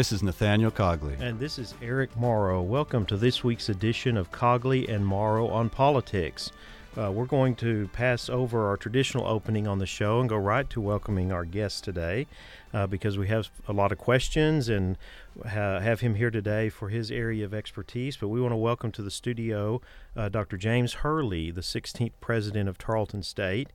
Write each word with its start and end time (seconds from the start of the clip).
This 0.00 0.12
is 0.12 0.22
Nathaniel 0.22 0.70
Cogley. 0.70 1.20
And 1.20 1.38
this 1.38 1.58
is 1.58 1.74
Eric 1.82 2.16
Morrow. 2.16 2.62
Welcome 2.62 3.04
to 3.04 3.18
this 3.18 3.44
week's 3.44 3.68
edition 3.68 4.16
of 4.16 4.32
Cogley 4.32 4.88
and 4.88 5.06
Morrow 5.06 5.46
on 5.48 5.68
Politics. 5.68 6.50
Uh, 6.96 7.12
we're 7.12 7.26
going 7.26 7.54
to 7.56 7.86
pass 7.92 8.30
over 8.30 8.66
our 8.66 8.78
traditional 8.78 9.26
opening 9.26 9.68
on 9.68 9.78
the 9.78 9.84
show 9.84 10.18
and 10.18 10.28
go 10.30 10.38
right 10.38 10.70
to 10.70 10.80
welcoming 10.80 11.30
our 11.30 11.44
guest 11.44 11.84
today 11.84 12.26
uh, 12.72 12.86
because 12.86 13.18
we 13.18 13.28
have 13.28 13.50
a 13.68 13.74
lot 13.74 13.92
of 13.92 13.98
questions 13.98 14.70
and 14.70 14.96
ha- 15.42 15.80
have 15.80 16.00
him 16.00 16.14
here 16.14 16.30
today 16.30 16.70
for 16.70 16.88
his 16.88 17.10
area 17.10 17.44
of 17.44 17.52
expertise. 17.52 18.16
But 18.16 18.28
we 18.28 18.40
want 18.40 18.52
to 18.52 18.56
welcome 18.56 18.92
to 18.92 19.02
the 19.02 19.10
studio 19.10 19.82
uh, 20.16 20.30
Dr. 20.30 20.56
James 20.56 20.94
Hurley, 20.94 21.50
the 21.50 21.60
16th 21.60 22.12
president 22.22 22.70
of 22.70 22.78
Tarleton 22.78 23.22
State. 23.22 23.68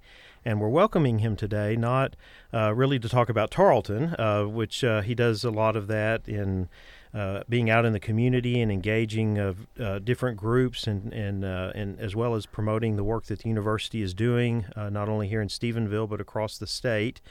And 0.48 0.62
we're 0.62 0.70
welcoming 0.70 1.20
him 1.20 1.36
today 1.36 1.76
not 1.76 2.16
uh, 2.54 2.72
really 2.76 3.00
to 3.00 3.10
talk 3.10 3.30
about 3.30 3.50
Tarleton, 3.50 4.16
uh, 4.20 4.44
which 4.44 4.84
uh, 4.84 5.02
he 5.02 5.16
does 5.16 5.44
a 5.44 5.50
lot 5.50 5.76
of 5.76 5.88
that 5.88 6.28
in 6.28 6.70
uh, 7.16 7.42
being 7.50 7.70
out 7.70 7.84
in 7.84 7.94
the 7.94 8.00
community 8.00 8.62
and 8.62 8.72
engaging 8.72 9.40
of 9.40 9.66
uh, 9.80 9.98
different 10.00 10.38
groups 10.38 10.86
and 10.86 11.12
and 11.14 11.44
uh, 11.44 11.72
and 11.74 12.00
as 12.00 12.16
well 12.16 12.36
as 12.36 12.46
promoting 12.46 12.96
the 12.96 13.04
work 13.04 13.26
that 13.26 13.40
the 13.40 13.50
university 13.50 14.04
is 14.04 14.14
doing, 14.14 14.66
uh, 14.76 14.90
not 14.90 15.10
only 15.10 15.28
here 15.28 15.42
in 15.42 15.48
Stephenville 15.48 16.08
but 16.08 16.22
across 16.22 16.60
the 16.60 16.68
state. 16.68 17.22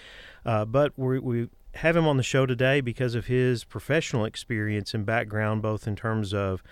Uh, 0.44 0.64
but 0.64 0.92
we 0.96 1.20
we 1.20 1.48
have 1.74 1.96
him 1.96 2.06
on 2.06 2.16
the 2.16 2.22
show 2.22 2.46
today 2.46 2.80
because 2.80 3.14
of 3.14 3.26
his 3.26 3.62
professional 3.62 4.24
experience 4.24 4.94
and 4.94 5.04
background, 5.04 5.60
both 5.60 5.86
in 5.86 5.94
terms 5.94 6.32
of 6.32 6.62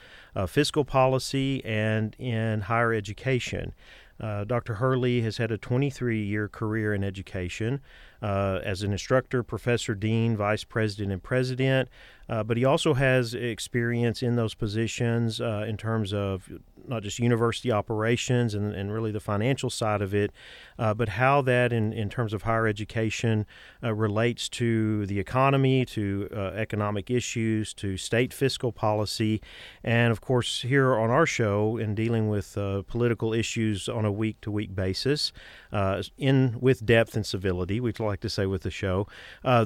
fiscal 0.47 0.85
policy 0.85 1.63
and 1.65 2.17
in 2.19 2.63
higher 2.63 2.93
education. 2.95 3.75
Uh, 4.23 4.45
Dr. 4.45 4.75
Hurley 4.75 5.21
has 5.23 5.39
had 5.39 5.51
a 5.51 5.59
23 5.59 6.23
year 6.23 6.49
career 6.49 6.95
in 6.95 7.03
education 7.03 7.81
uh, 8.23 8.61
as 8.63 8.83
an 8.85 8.93
instructor, 8.93 9.43
professor, 9.43 9.97
dean, 9.97 10.37
vice 10.37 10.63
president, 10.63 11.13
and 11.13 11.23
president. 11.23 11.89
Uh, 12.29 12.43
but 12.43 12.57
he 12.57 12.65
also 12.65 12.95
has 12.95 13.35
experience 13.35 14.23
in 14.23 14.37
those 14.37 14.55
positions 14.55 15.41
uh, 15.41 15.65
in 15.69 15.77
terms 15.77 16.13
of 16.13 16.49
not 16.89 17.03
just 17.03 17.19
university 17.19 17.71
operations 17.71 18.55
and, 18.55 18.75
and 18.75 18.93
really 18.93 19.13
the 19.13 19.21
financial 19.21 19.71
side 19.71 20.03
of 20.03 20.15
it, 20.15 20.33
uh, 20.79 20.93
but 20.93 21.11
how 21.11 21.41
that, 21.43 21.73
in, 21.73 21.93
in 21.93 22.09
terms 22.09 22.33
of 22.33 22.43
higher 22.43 22.67
education, 22.67 23.47
uh, 23.83 23.95
relates 23.95 24.49
to 24.49 25.07
the 25.07 25.19
economy, 25.19 25.85
to 25.85 26.29
uh, 26.35 26.39
economic 26.57 27.11
issues, 27.11 27.73
to 27.73 27.97
state 27.97 28.33
fiscal 28.33 28.73
policy, 28.73 29.41
and 29.85 30.11
of 30.11 30.21
course, 30.21 30.63
here 30.63 30.99
on 30.99 31.11
our 31.11 31.27
show, 31.27 31.77
in 31.77 31.95
dealing 31.95 32.29
with 32.29 32.57
uh, 32.59 32.83
political 32.83 33.33
issues 33.33 33.89
on 33.89 34.05
a 34.05 34.13
week 34.13 34.41
to 34.41 34.51
week 34.51 34.75
basis, 34.75 35.33
in 36.19 36.57
with 36.61 36.85
depth 36.85 37.17
and 37.17 37.25
civility, 37.25 37.81
we'd 37.81 37.99
like 38.01 38.21
to 38.21 38.29
say 38.29 38.47
with 38.47 38.63
the 38.63 38.71
show. 38.71 39.07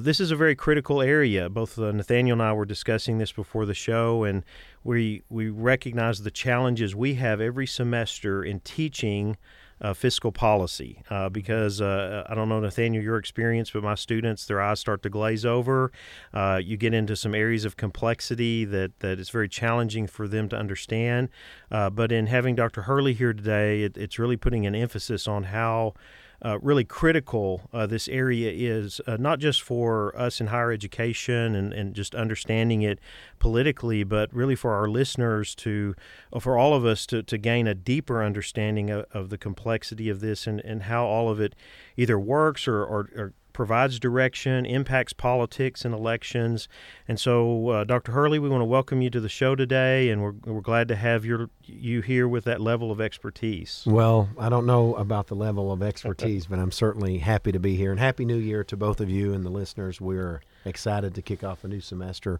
this 0.01 0.19
is 0.19 0.31
a 0.31 0.35
very 0.35 0.55
critical 0.55 1.01
area. 1.01 1.49
Both 1.49 1.77
Nathaniel 1.77 2.33
and 2.33 2.41
I 2.41 2.53
were 2.57 2.65
discussing 2.65 3.17
this 3.17 3.31
before 3.31 3.65
the 3.65 3.73
show, 3.73 4.23
and 4.23 4.43
we 4.83 5.23
we 5.29 5.49
recognize 5.49 6.23
the 6.23 6.31
challenges 6.31 6.95
we 6.95 7.15
have 7.15 7.39
every 7.39 7.67
semester 7.67 8.43
in 8.43 8.59
teaching 8.61 9.37
uh, 9.79 9.93
fiscal 9.93 10.31
policy 10.31 11.03
uh, 11.09 11.29
because 11.29 11.81
uh, 11.81 12.23
I 12.27 12.33
don't 12.33 12.49
know 12.49 12.59
Nathaniel 12.59 13.03
your 13.03 13.17
experience, 13.17 13.69
but 13.71 13.83
my 13.83 13.95
students 13.95 14.45
their 14.45 14.61
eyes 14.61 14.79
start 14.79 15.03
to 15.03 15.09
glaze 15.09 15.45
over. 15.45 15.91
Uh, 16.33 16.59
you 16.63 16.77
get 16.77 16.93
into 16.93 17.15
some 17.15 17.35
areas 17.35 17.63
of 17.63 17.77
complexity 17.77 18.65
that 18.65 18.99
that 18.99 19.19
is 19.19 19.29
very 19.29 19.49
challenging 19.49 20.07
for 20.07 20.27
them 20.27 20.49
to 20.49 20.55
understand. 20.55 21.29
Uh, 21.71 21.89
but 21.89 22.11
in 22.11 22.27
having 22.27 22.55
Dr. 22.55 22.83
Hurley 22.83 23.13
here 23.13 23.33
today, 23.33 23.83
it, 23.83 23.97
it's 23.97 24.17
really 24.17 24.37
putting 24.37 24.65
an 24.65 24.75
emphasis 24.75 25.27
on 25.27 25.43
how 25.43 25.93
uh, 26.43 26.59
really 26.61 26.83
critical 26.83 27.69
uh, 27.73 27.87
this 27.87 28.07
area 28.07 28.51
is, 28.53 29.01
uh, 29.07 29.17
not 29.17 29.39
just 29.39 29.61
for 29.61 30.17
us 30.17 30.39
in 30.39 30.47
higher 30.47 30.71
education 30.71 31.55
and, 31.55 31.73
and 31.73 31.95
just 31.95 32.13
understanding 32.13 32.81
it 32.81 32.99
politically, 33.39 34.03
but 34.03 34.33
really 34.33 34.55
for 34.55 34.73
our 34.73 34.87
listeners 34.87 35.55
to, 35.55 35.95
uh, 36.31 36.39
for 36.39 36.57
all 36.57 36.73
of 36.73 36.85
us 36.85 37.05
to, 37.05 37.23
to 37.23 37.37
gain 37.37 37.67
a 37.67 37.73
deeper 37.73 38.23
understanding 38.23 38.89
of, 38.89 39.05
of 39.11 39.29
the 39.29 39.37
complexity 39.37 40.09
of 40.09 40.19
this 40.19 40.45
and, 40.45 40.59
and 40.61 40.83
how 40.83 41.05
all 41.05 41.29
of 41.29 41.39
it 41.39 41.55
either 41.95 42.19
works 42.19 42.67
or, 42.67 42.83
or, 42.83 43.09
or 43.15 43.33
provides 43.57 43.99
direction, 43.99 44.67
impacts 44.67 45.13
politics 45.13 45.83
and 45.83 45.91
elections. 45.91 46.69
And 47.07 47.19
so, 47.19 47.69
uh, 47.69 47.83
Dr. 47.85 48.11
Hurley, 48.11 48.37
we 48.37 48.49
want 48.49 48.61
to 48.61 48.65
welcome 48.65 49.01
you 49.01 49.09
to 49.09 49.19
the 49.19 49.27
show 49.27 49.55
today, 49.55 50.11
and 50.11 50.21
we're, 50.21 50.35
we're 50.45 50.61
glad 50.61 50.87
to 50.89 50.95
have 50.95 51.25
your 51.25 51.49
you 51.65 52.01
here 52.01 52.27
with 52.27 52.43
that 52.43 52.61
level 52.61 52.91
of 52.91 53.01
expertise. 53.01 53.83
Well, 53.87 54.29
I 54.37 54.49
don't 54.49 54.67
know 54.67 54.93
about 54.93 55.25
the 55.25 55.33
level 55.33 55.71
of 55.71 55.81
expertise, 55.81 56.45
but 56.45 56.59
I'm 56.59 56.71
certainly 56.71 57.17
happy 57.17 57.51
to 57.51 57.57
be 57.57 57.75
here. 57.75 57.89
And 57.89 57.99
Happy 57.99 58.25
New 58.25 58.37
Year 58.37 58.63
to 58.65 58.77
both 58.77 59.01
of 59.01 59.09
you 59.09 59.33
and 59.33 59.43
the 59.43 59.49
listeners. 59.49 59.99
We're 59.99 60.41
excited 60.63 61.15
to 61.15 61.23
kick 61.23 61.43
off 61.43 61.63
a 61.63 61.67
new 61.67 61.81
semester. 61.81 62.39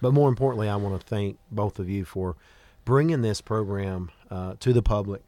But 0.00 0.14
more 0.14 0.30
importantly, 0.30 0.70
I 0.70 0.76
want 0.76 0.98
to 0.98 1.06
thank 1.06 1.36
both 1.50 1.78
of 1.78 1.90
you 1.90 2.06
for 2.06 2.36
bringing 2.86 3.20
this 3.20 3.42
program 3.42 4.10
uh, 4.30 4.54
to 4.60 4.72
the 4.72 4.82
public 4.82 5.24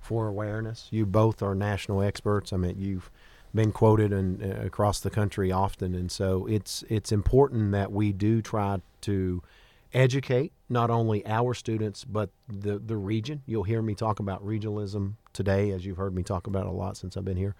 for 0.00 0.26
awareness. 0.28 0.88
You 0.90 1.04
both 1.04 1.42
are 1.42 1.54
national 1.54 2.00
experts. 2.00 2.54
I 2.54 2.56
mean, 2.56 2.76
you've 2.78 3.10
been 3.54 3.72
quoted 3.72 4.12
and 4.12 4.42
uh, 4.42 4.64
across 4.64 5.00
the 5.00 5.10
country 5.10 5.50
often, 5.50 5.94
and 5.94 6.10
so 6.10 6.46
it's 6.46 6.84
it's 6.88 7.12
important 7.12 7.72
that 7.72 7.92
we 7.92 8.12
do 8.12 8.42
try 8.42 8.80
to 9.02 9.42
educate 9.94 10.52
not 10.68 10.90
only 10.90 11.24
our 11.26 11.54
students 11.54 12.04
but 12.04 12.30
the 12.48 12.78
the 12.78 12.96
region. 12.96 13.42
You'll 13.46 13.64
hear 13.64 13.82
me 13.82 13.94
talk 13.94 14.20
about 14.20 14.44
regionalism 14.44 15.14
today, 15.32 15.70
as 15.70 15.86
you've 15.86 15.96
heard 15.96 16.14
me 16.14 16.22
talk 16.22 16.46
about 16.46 16.66
a 16.66 16.70
lot 16.70 16.96
since 16.96 17.16
I've 17.16 17.24
been 17.24 17.36
here, 17.36 17.54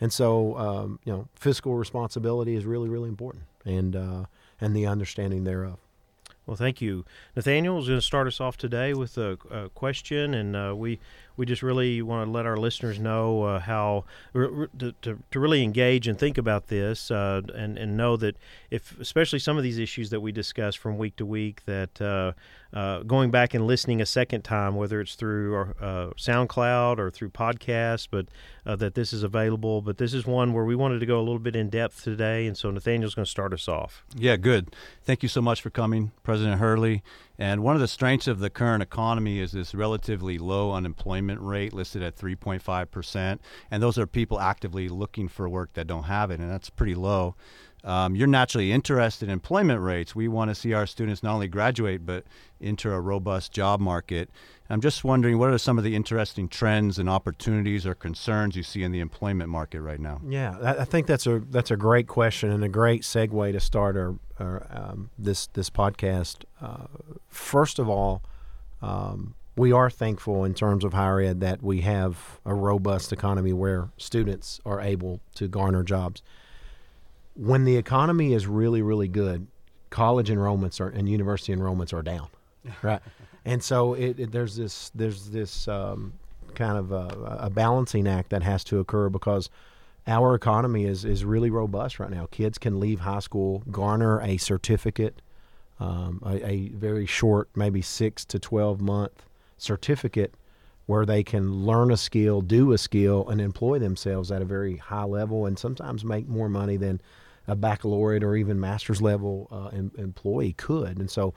and 0.00 0.12
so 0.12 0.56
um, 0.58 0.98
you 1.04 1.12
know 1.12 1.28
fiscal 1.34 1.74
responsibility 1.74 2.54
is 2.54 2.64
really 2.64 2.88
really 2.88 3.08
important, 3.08 3.44
and 3.64 3.94
uh, 3.94 4.24
and 4.60 4.74
the 4.74 4.86
understanding 4.86 5.44
thereof. 5.44 5.78
Well, 6.46 6.56
thank 6.56 6.80
you. 6.80 7.04
Nathaniel 7.36 7.78
is 7.78 7.86
going 7.86 8.00
to 8.00 8.04
start 8.04 8.26
us 8.26 8.40
off 8.40 8.56
today 8.56 8.92
with 8.92 9.16
a, 9.18 9.38
a 9.50 9.68
question, 9.68 10.34
and 10.34 10.56
uh, 10.56 10.74
we 10.76 10.98
we 11.36 11.46
just 11.46 11.62
really 11.62 12.02
want 12.02 12.26
to 12.26 12.30
let 12.30 12.46
our 12.46 12.56
listeners 12.56 12.98
know 12.98 13.42
uh, 13.42 13.60
how 13.60 14.04
to, 14.34 14.68
to, 15.02 15.18
to, 15.30 15.40
really 15.40 15.62
engage 15.62 16.06
and 16.06 16.18
think 16.18 16.38
about 16.38 16.68
this, 16.68 17.10
uh, 17.10 17.40
and 17.54 17.78
and 17.78 17.96
know 17.96 18.16
that 18.16 18.36
if 18.70 18.98
especially 19.00 19.38
some 19.38 19.56
of 19.56 19.62
these 19.62 19.78
issues 19.78 20.10
that 20.10 20.20
we 20.20 20.32
discuss 20.32 20.74
from 20.74 20.98
week 20.98 21.16
to 21.16 21.26
week, 21.26 21.64
that 21.64 22.00
uh, 22.00 22.32
uh, 22.76 23.02
going 23.02 23.30
back 23.30 23.54
and 23.54 23.66
listening 23.66 24.00
a 24.00 24.06
second 24.06 24.42
time, 24.42 24.74
whether 24.76 25.00
it's 25.00 25.14
through 25.14 25.54
our, 25.54 25.76
uh, 25.80 26.10
SoundCloud 26.16 26.98
or 26.98 27.10
through 27.10 27.30
podcasts, 27.30 28.06
but 28.10 28.26
that 28.64 28.94
this 28.94 29.12
is 29.12 29.24
available. 29.24 29.82
But 29.82 29.98
this 29.98 30.14
is 30.14 30.26
one 30.26 30.52
where 30.52 30.64
we 30.64 30.76
wanted 30.76 31.00
to 31.00 31.06
go 31.06 31.18
a 31.18 31.24
little 31.24 31.40
bit 31.40 31.56
in 31.56 31.70
depth 31.70 32.04
today, 32.04 32.46
and 32.46 32.56
so 32.56 32.70
Nathaniel's 32.70 33.14
going 33.14 33.24
to 33.24 33.30
start 33.30 33.52
us 33.52 33.66
off. 33.66 34.04
Yeah, 34.14 34.36
good. 34.36 34.74
Thank 35.02 35.24
you 35.24 35.28
so 35.28 35.40
much 35.40 35.60
for 35.60 35.70
coming, 35.70 36.12
President 36.22 36.60
Hurley. 36.60 37.02
And 37.40 37.62
one 37.62 37.74
of 37.74 37.80
the 37.80 37.88
strengths 37.88 38.28
of 38.28 38.38
the 38.38 38.50
current 38.50 38.82
economy 38.82 39.38
is 39.38 39.52
this 39.52 39.74
relatively 39.74 40.36
low 40.36 40.72
unemployment 40.72 41.40
rate 41.40 41.72
listed 41.72 42.02
at 42.02 42.14
3.5%. 42.14 43.38
And 43.70 43.82
those 43.82 43.96
are 43.96 44.06
people 44.06 44.38
actively 44.38 44.90
looking 44.90 45.26
for 45.26 45.48
work 45.48 45.72
that 45.72 45.86
don't 45.86 46.02
have 46.02 46.30
it, 46.30 46.38
and 46.38 46.50
that's 46.50 46.68
pretty 46.68 46.94
low. 46.94 47.36
Um, 47.84 48.14
you're 48.14 48.26
naturally 48.26 48.72
interested 48.72 49.28
in 49.28 49.32
employment 49.32 49.80
rates. 49.80 50.14
We 50.14 50.28
want 50.28 50.50
to 50.50 50.54
see 50.54 50.72
our 50.72 50.86
students 50.86 51.22
not 51.22 51.34
only 51.34 51.48
graduate, 51.48 52.04
but 52.04 52.24
enter 52.60 52.92
a 52.92 53.00
robust 53.00 53.52
job 53.52 53.80
market. 53.80 54.30
I'm 54.68 54.80
just 54.80 55.02
wondering 55.02 55.38
what 55.38 55.50
are 55.50 55.58
some 55.58 55.78
of 55.78 55.84
the 55.84 55.96
interesting 55.96 56.48
trends 56.48 56.98
and 56.98 57.08
opportunities 57.08 57.86
or 57.86 57.94
concerns 57.94 58.54
you 58.54 58.62
see 58.62 58.82
in 58.82 58.92
the 58.92 59.00
employment 59.00 59.50
market 59.50 59.80
right 59.80 59.98
now? 59.98 60.20
Yeah, 60.26 60.56
I 60.62 60.84
think 60.84 61.06
that's 61.06 61.26
a 61.26 61.40
that's 61.40 61.70
a 61.70 61.76
great 61.76 62.06
question 62.06 62.50
and 62.50 62.62
a 62.62 62.68
great 62.68 63.02
segue 63.02 63.52
to 63.52 63.60
start 63.60 63.96
our, 63.96 64.14
our 64.38 64.66
um, 64.70 65.10
this 65.18 65.48
this 65.48 65.70
podcast. 65.70 66.44
Uh, 66.60 66.86
first 67.28 67.78
of 67.80 67.88
all, 67.88 68.22
um, 68.80 69.34
we 69.56 69.72
are 69.72 69.90
thankful 69.90 70.44
in 70.44 70.54
terms 70.54 70.84
of 70.84 70.92
higher 70.92 71.20
ed 71.20 71.40
that 71.40 71.62
we 71.62 71.80
have 71.80 72.40
a 72.46 72.54
robust 72.54 73.12
economy 73.12 73.52
where 73.52 73.90
students 73.96 74.60
are 74.64 74.80
able 74.80 75.20
to 75.34 75.48
garner 75.48 75.82
jobs. 75.82 76.22
When 77.34 77.64
the 77.64 77.76
economy 77.76 78.32
is 78.32 78.46
really 78.46 78.82
really 78.82 79.08
good, 79.08 79.46
college 79.90 80.30
enrollments 80.30 80.80
are 80.80 80.88
and 80.88 81.08
university 81.08 81.54
enrollments 81.54 81.92
are 81.92 82.02
down, 82.02 82.28
right? 82.82 83.00
and 83.44 83.62
so 83.62 83.94
it, 83.94 84.18
it, 84.18 84.32
there's 84.32 84.56
this 84.56 84.90
there's 84.94 85.30
this 85.30 85.68
um, 85.68 86.12
kind 86.54 86.76
of 86.76 86.92
a, 86.92 87.38
a, 87.40 87.50
balancing 87.50 88.06
act 88.06 88.30
that 88.30 88.42
has 88.42 88.64
to 88.64 88.78
occur 88.78 89.08
because 89.08 89.48
our 90.06 90.34
economy 90.34 90.84
is 90.84 91.04
is 91.04 91.24
really 91.24 91.50
robust 91.50 91.98
right 91.98 92.10
now. 92.10 92.26
Kids 92.30 92.58
can 92.58 92.80
leave 92.80 93.00
high 93.00 93.20
school, 93.20 93.62
garner 93.70 94.20
a 94.20 94.36
certificate, 94.36 95.22
um, 95.78 96.22
a, 96.24 96.46
a, 96.46 96.68
very 96.68 97.06
short, 97.06 97.48
maybe 97.54 97.82
six 97.82 98.24
to 98.26 98.38
twelve 98.38 98.80
month 98.80 99.26
certificate, 99.56 100.34
where 100.90 101.06
they 101.06 101.22
can 101.22 101.64
learn 101.64 101.92
a 101.92 101.96
skill, 101.96 102.40
do 102.40 102.72
a 102.72 102.78
skill, 102.78 103.28
and 103.28 103.40
employ 103.40 103.78
themselves 103.78 104.32
at 104.32 104.42
a 104.42 104.44
very 104.44 104.76
high 104.76 105.04
level, 105.04 105.46
and 105.46 105.56
sometimes 105.56 106.04
make 106.04 106.26
more 106.26 106.48
money 106.48 106.76
than 106.76 107.00
a 107.46 107.54
baccalaureate 107.54 108.24
or 108.24 108.34
even 108.34 108.58
master's 108.58 109.00
level 109.00 109.46
uh, 109.52 109.76
em- 109.76 109.92
employee 109.96 110.52
could. 110.54 110.98
And 110.98 111.08
so 111.08 111.32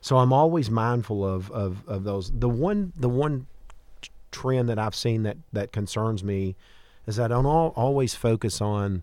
so 0.00 0.16
I'm 0.16 0.32
always 0.32 0.70
mindful 0.70 1.22
of, 1.22 1.50
of, 1.50 1.86
of 1.86 2.04
those. 2.04 2.30
The 2.30 2.48
one 2.48 2.94
the 2.96 3.10
one 3.10 3.46
trend 4.30 4.70
that 4.70 4.78
I've 4.78 4.94
seen 4.94 5.22
that 5.24 5.36
that 5.52 5.70
concerns 5.70 6.24
me 6.24 6.56
is 7.06 7.16
that 7.16 7.26
I 7.26 7.34
don't 7.34 7.44
all, 7.44 7.74
always 7.76 8.14
focus 8.14 8.62
on 8.62 9.02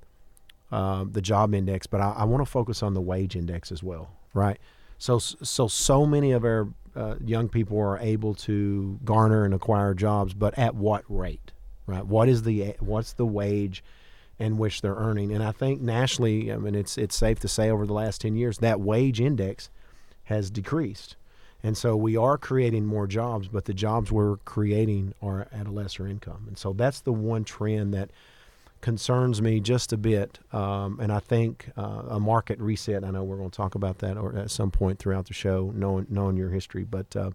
uh, 0.72 1.06
the 1.10 1.22
job 1.22 1.54
index, 1.54 1.86
but 1.86 2.02
I, 2.02 2.14
I 2.18 2.24
want 2.24 2.42
to 2.42 2.52
focus 2.52 2.82
on 2.82 2.96
the 2.96 3.02
wage 3.02 3.36
index 3.36 3.72
as 3.72 3.84
well 3.84 4.10
right? 4.34 4.60
So 4.98 5.18
so 5.20 5.68
so 5.68 6.06
many 6.06 6.32
of 6.32 6.44
our 6.44 6.68
uh, 6.96 7.16
young 7.24 7.50
people 7.50 7.80
are 7.80 8.00
able 8.00 8.34
to 8.34 9.00
garner 9.04 9.46
and 9.46 9.54
acquire 9.54 9.94
jobs, 9.94 10.34
but 10.34 10.58
at 10.58 10.76
what 10.76 11.04
rate, 11.08 11.52
right? 11.86 12.06
What 12.06 12.30
is 12.30 12.44
the 12.44 12.76
what's 12.80 13.14
the 13.14 13.26
wage 13.26 13.84
in 14.40 14.58
which 14.58 14.82
they're 14.82 14.96
earning? 14.96 15.32
And 15.32 15.44
I 15.44 15.52
think 15.52 15.82
nationally, 15.82 16.52
I 16.52 16.58
mean, 16.58 16.76
it's 16.76 16.98
it's 16.98 17.16
safe 17.16 17.40
to 17.42 17.48
say 17.48 17.70
over 17.70 17.86
the 17.86 17.94
last 17.94 18.22
ten 18.22 18.36
years 18.36 18.58
that 18.60 18.80
wage 18.80 19.22
index 19.22 19.70
has 20.26 20.50
decreased. 20.50 21.16
And 21.64 21.78
so 21.78 21.96
we 21.96 22.18
are 22.18 22.38
creating 22.38 22.86
more 22.88 23.06
jobs, 23.06 23.48
but 23.48 23.66
the 23.66 23.74
jobs 23.74 24.12
we're 24.12 24.38
creating 24.38 25.14
are 25.22 25.48
at 25.52 25.68
a 25.68 25.72
lesser 25.72 26.08
income. 26.08 26.46
And 26.48 26.58
so 26.58 26.74
that's 26.74 27.02
the 27.02 27.14
one 27.14 27.44
trend 27.44 27.94
that 27.94 28.10
concerns 28.82 29.42
me 29.42 29.60
just 29.60 29.94
a 29.94 29.98
bit. 29.98 30.40
Um, 30.52 31.00
and 31.00 31.12
I 31.12 31.20
think 31.20 31.70
uh, 31.78 32.04
a 32.10 32.20
market 32.20 32.60
reset. 32.60 33.04
I 33.04 33.12
know 33.12 33.24
we're 33.24 33.38
going 33.38 33.50
to 33.50 33.56
talk 33.56 33.76
about 33.76 34.00
that 34.00 34.18
or 34.18 34.36
at 34.36 34.52
some 34.52 34.72
point 34.72 35.00
throughout 35.00 35.28
the 35.28 35.34
show, 35.34 35.72
knowing 35.76 36.08
knowing 36.10 36.38
your 36.38 36.50
history. 36.50 36.84
But 36.84 37.16
uh, 37.16 37.32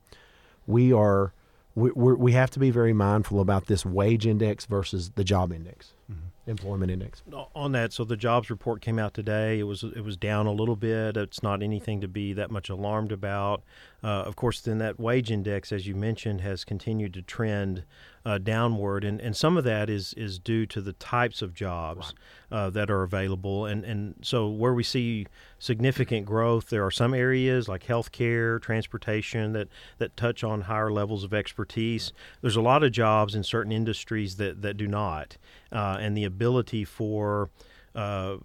we 0.66 0.92
are 0.92 1.32
we 1.74 1.90
we 1.92 2.32
have 2.32 2.50
to 2.50 2.58
be 2.58 2.70
very 2.70 2.92
mindful 2.92 3.40
about 3.40 3.66
this 3.66 3.84
wage 3.84 4.26
index 4.26 4.66
versus 4.66 5.10
the 5.14 5.24
job 5.24 5.52
index. 5.52 5.92
Mm-hmm 6.10 6.26
employment 6.46 6.90
index. 6.90 7.22
On 7.54 7.72
that, 7.72 7.92
so 7.92 8.04
the 8.04 8.16
jobs 8.16 8.50
report 8.50 8.80
came 8.80 8.98
out 8.98 9.14
today. 9.14 9.58
It 9.58 9.64
was 9.64 9.82
it 9.82 10.04
was 10.04 10.16
down 10.16 10.46
a 10.46 10.52
little 10.52 10.76
bit. 10.76 11.16
It's 11.16 11.42
not 11.42 11.62
anything 11.62 12.00
to 12.00 12.08
be 12.08 12.32
that 12.34 12.50
much 12.50 12.68
alarmed 12.68 13.12
about. 13.12 13.62
Uh, 14.04 14.22
of 14.22 14.36
course, 14.36 14.60
then 14.60 14.78
that 14.78 15.00
wage 15.00 15.30
index, 15.30 15.72
as 15.72 15.86
you 15.86 15.94
mentioned, 15.94 16.40
has 16.40 16.64
continued 16.64 17.14
to 17.14 17.22
trend 17.22 17.84
uh, 18.26 18.38
downward, 18.38 19.04
and, 19.04 19.20
and 19.20 19.36
some 19.36 19.56
of 19.56 19.64
that 19.64 19.88
is 19.88 20.12
is 20.14 20.38
due 20.38 20.66
to 20.66 20.80
the 20.80 20.92
types 20.94 21.42
of 21.42 21.54
jobs 21.54 22.12
right. 22.50 22.58
uh, 22.58 22.70
that 22.70 22.90
are 22.90 23.02
available, 23.04 23.66
and 23.66 23.84
and 23.84 24.16
so 24.20 24.48
where 24.48 24.74
we 24.74 24.82
see 24.82 25.26
significant 25.58 26.26
growth, 26.26 26.68
there 26.68 26.84
are 26.84 26.90
some 26.90 27.14
areas 27.14 27.68
like 27.68 27.84
healthcare, 27.84 28.60
transportation 28.60 29.52
that 29.52 29.68
that 29.98 30.16
touch 30.16 30.42
on 30.42 30.62
higher 30.62 30.90
levels 30.90 31.22
of 31.22 31.32
expertise. 31.32 32.12
There's 32.40 32.56
a 32.56 32.60
lot 32.60 32.82
of 32.82 32.90
jobs 32.92 33.34
in 33.34 33.44
certain 33.44 33.72
industries 33.72 34.36
that 34.36 34.60
that 34.62 34.76
do 34.76 34.88
not, 34.88 35.36
uh, 35.70 35.98
and 36.00 36.16
the 36.16 36.24
ability 36.24 36.84
for 36.84 37.50
uh, 37.94 38.36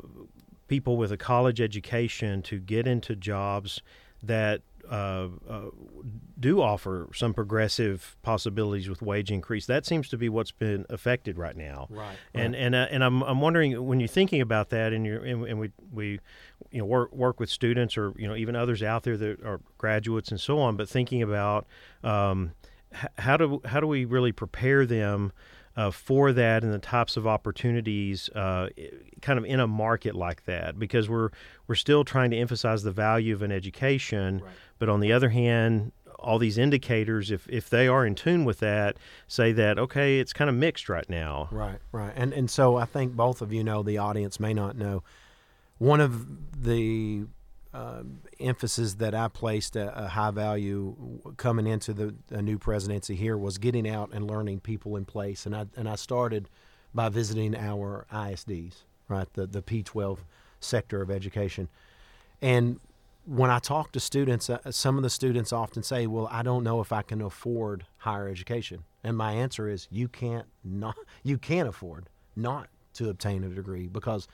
people 0.68 0.96
with 0.96 1.12
a 1.12 1.18
college 1.18 1.60
education 1.60 2.42
to 2.44 2.60
get 2.60 2.88
into 2.88 3.16
jobs 3.16 3.82
that 4.24 4.62
uh, 4.92 5.30
uh, 5.50 5.62
do 6.38 6.62
offer 6.62 7.08
some 7.16 7.34
progressive 7.34 8.18
possibilities 8.24 8.90
with 8.90 9.02
wage 9.02 9.32
increase. 9.32 9.66
That 9.66 9.86
seems 9.86 10.10
to 10.10 10.18
be 10.18 10.28
what's 10.28 10.52
been 10.52 10.86
affected 10.90 11.38
right 11.38 11.56
now. 11.56 11.88
Right. 11.90 12.18
And 12.34 12.54
and 12.56 12.76
uh, 12.76 12.88
and 12.92 13.02
I'm, 13.02 13.22
I'm 13.24 13.40
wondering 13.40 13.86
when 13.86 14.02
you're 14.02 14.08
thinking 14.08 14.42
about 14.42 14.70
that, 14.72 14.92
and 14.92 15.06
you 15.06 15.22
and, 15.22 15.46
and, 15.46 15.60
we 15.60 15.72
we 15.94 16.20
you 16.72 16.80
know 16.80 16.86
work 16.86 17.14
work 17.14 17.40
with 17.40 17.50
students 17.50 17.98
or 17.98 18.14
you 18.18 18.28
know 18.28 18.36
even 18.36 18.56
others 18.56 18.84
out 18.84 19.04
there 19.04 19.16
that 19.16 19.42
are 19.44 19.62
graduates 19.78 20.30
and 20.30 20.40
so 20.40 20.60
on, 20.60 20.76
but 20.76 20.90
thinking 20.90 21.22
about 21.22 21.66
um, 22.04 22.52
how 23.18 23.38
do 23.38 23.62
how 23.64 23.80
do 23.80 23.88
we 23.88 24.04
really 24.04 24.34
prepare 24.34 24.86
them 24.86 25.32
uh, 25.78 25.92
for 25.92 26.34
that 26.34 26.64
and 26.64 26.74
the 26.74 26.80
types 26.80 27.16
of 27.16 27.26
opportunities 27.26 28.30
uh, 28.30 28.68
kind 29.22 29.40
of 29.40 29.46
in 29.46 29.60
a 29.60 29.68
market 29.68 30.16
like 30.16 30.44
that 30.46 30.78
because 30.78 31.08
we're 31.08 31.30
we're 31.68 31.76
still 31.76 32.04
trying 32.04 32.30
to 32.32 32.38
emphasize 32.38 32.84
the 32.84 32.92
value 32.92 33.34
of 33.34 33.42
an 33.42 33.52
education 33.52 34.40
right. 34.40 34.54
But 34.82 34.90
on 34.90 35.00
the 35.00 35.14
other 35.14 35.30
hand 35.30 35.92
all 36.18 36.40
these 36.40 36.58
indicators 36.58 37.30
if 37.30 37.48
if 37.48 37.70
they 37.70 37.88
are 37.88 38.04
in 38.04 38.16
tune 38.16 38.44
with 38.46 38.58
that 38.60 38.98
say 39.28 39.52
that 39.52 39.78
okay 39.78 40.20
it's 40.20 40.34
kind 40.34 40.50
of 40.50 40.56
mixed 40.56 40.90
right 40.90 41.08
now. 41.08 41.48
Right 41.52 41.78
right. 41.92 42.12
And 42.16 42.34
and 42.34 42.50
so 42.50 42.78
I 42.78 42.86
think 42.86 43.16
both 43.16 43.44
of 43.44 43.54
you 43.54 43.64
know 43.64 43.84
the 43.84 44.00
audience 44.00 44.40
may 44.40 44.56
not 44.56 44.76
know. 44.76 45.04
One 45.78 46.02
of 46.02 46.64
the 46.64 47.26
uh, 47.76 48.02
emphasis 48.40 48.96
that 48.96 49.14
I 49.14 49.28
placed 49.28 49.76
a, 49.76 50.06
a, 50.06 50.08
high 50.08 50.32
value 50.32 51.22
coming 51.38 51.66
into 51.68 51.94
the, 51.94 52.42
new 52.42 52.58
presidency 52.60 53.16
here 53.16 53.38
was 53.38 53.58
getting 53.58 53.88
out 53.88 54.10
and 54.12 54.30
learning 54.30 54.60
people 54.60 54.98
in 54.98 55.06
place, 55.06 55.46
and 55.46 55.56
I 55.56 55.68
and 55.78 55.88
I 55.88 55.96
started 55.96 56.50
by 56.94 57.10
visiting 57.10 57.56
our 57.56 58.08
ISDs, 58.12 58.84
right, 59.08 59.32
the 59.34 59.46
the 59.48 59.62
P12 59.62 60.20
sector 60.60 61.02
of 61.02 61.10
education, 61.10 61.70
and 62.42 62.80
when 63.26 63.50
I 63.50 63.60
talk 63.60 63.92
to 63.92 64.00
students, 64.00 64.50
uh, 64.50 64.72
some 64.72 64.98
of 64.98 65.04
the 65.04 65.10
students 65.10 65.54
often 65.54 65.84
say, 65.84 66.08
"Well, 66.08 66.28
I 66.32 66.42
don't 66.42 66.64
know 66.64 66.82
if 66.82 66.92
I 66.92 67.02
can 67.02 67.22
afford 67.22 67.86
higher 68.00 68.28
education," 68.28 68.84
and 69.04 69.16
my 69.18 69.34
answer 69.34 69.70
is, 69.70 69.88
"You 69.92 70.08
can't 70.08 70.48
not 70.64 70.96
you 71.24 71.38
can't 71.38 71.70
afford 71.70 72.10
not 72.36 72.70
to 72.94 73.10
obtain 73.10 73.44
a 73.44 73.50
degree 73.50 73.88
because." 73.88 74.28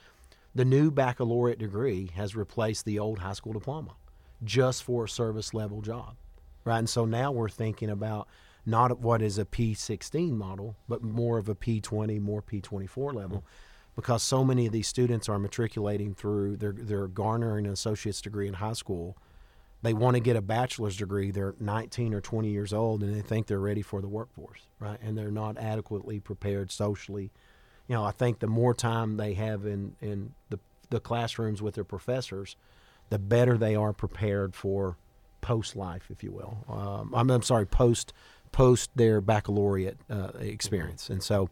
The 0.54 0.64
new 0.64 0.90
baccalaureate 0.90 1.60
degree 1.60 2.10
has 2.14 2.34
replaced 2.34 2.84
the 2.84 2.98
old 2.98 3.20
high 3.20 3.34
school 3.34 3.52
diploma 3.52 3.94
just 4.42 4.82
for 4.82 5.04
a 5.04 5.08
service 5.08 5.54
level 5.54 5.82
job, 5.82 6.16
right? 6.64 6.78
And 6.78 6.88
so 6.88 7.04
now 7.04 7.30
we're 7.30 7.48
thinking 7.48 7.90
about 7.90 8.26
not 8.66 8.98
what 8.98 9.22
is 9.22 9.38
a 9.38 9.44
P16 9.44 10.32
model, 10.32 10.76
but 10.88 11.02
more 11.02 11.38
of 11.38 11.48
a 11.48 11.54
P20, 11.54 12.20
more 12.20 12.42
P24 12.42 13.14
level. 13.14 13.44
Because 13.98 14.22
so 14.22 14.44
many 14.44 14.66
of 14.66 14.72
these 14.72 14.86
students 14.86 15.28
are 15.28 15.38
matriculating 15.38 16.14
through, 16.14 16.56
they're, 16.56 16.72
they're 16.72 17.08
garnering 17.08 17.66
an 17.66 17.72
associate's 17.72 18.20
degree 18.20 18.46
in 18.46 18.54
high 18.54 18.74
school. 18.74 19.16
They 19.82 19.92
want 19.92 20.14
to 20.14 20.20
get 20.20 20.36
a 20.36 20.40
bachelor's 20.40 20.96
degree. 20.96 21.32
They're 21.32 21.54
19 21.58 22.14
or 22.14 22.20
20 22.20 22.48
years 22.48 22.72
old 22.72 23.02
and 23.02 23.14
they 23.14 23.22
think 23.22 23.48
they're 23.48 23.58
ready 23.58 23.82
for 23.82 24.00
the 24.00 24.08
workforce, 24.08 24.60
right? 24.78 24.98
And 25.02 25.18
they're 25.18 25.30
not 25.32 25.58
adequately 25.58 26.20
prepared 26.20 26.70
socially 26.70 27.32
you 27.88 27.94
know, 27.94 28.04
I 28.04 28.12
think 28.12 28.38
the 28.38 28.46
more 28.46 28.74
time 28.74 29.16
they 29.16 29.34
have 29.34 29.66
in, 29.66 29.96
in 30.00 30.34
the, 30.50 30.60
the 30.90 31.00
classrooms 31.00 31.62
with 31.62 31.74
their 31.74 31.84
professors, 31.84 32.54
the 33.08 33.18
better 33.18 33.56
they 33.56 33.74
are 33.74 33.94
prepared 33.94 34.54
for 34.54 34.96
post 35.40 35.74
life, 35.74 36.10
if 36.10 36.22
you 36.22 36.30
will. 36.30 36.64
Um, 36.68 37.12
I'm, 37.14 37.30
I'm, 37.30 37.42
sorry, 37.42 37.66
post 37.66 38.12
post 38.52 38.90
their 38.94 39.20
baccalaureate 39.20 39.98
uh, 40.10 40.30
experience. 40.38 41.10
And 41.10 41.22
so 41.22 41.50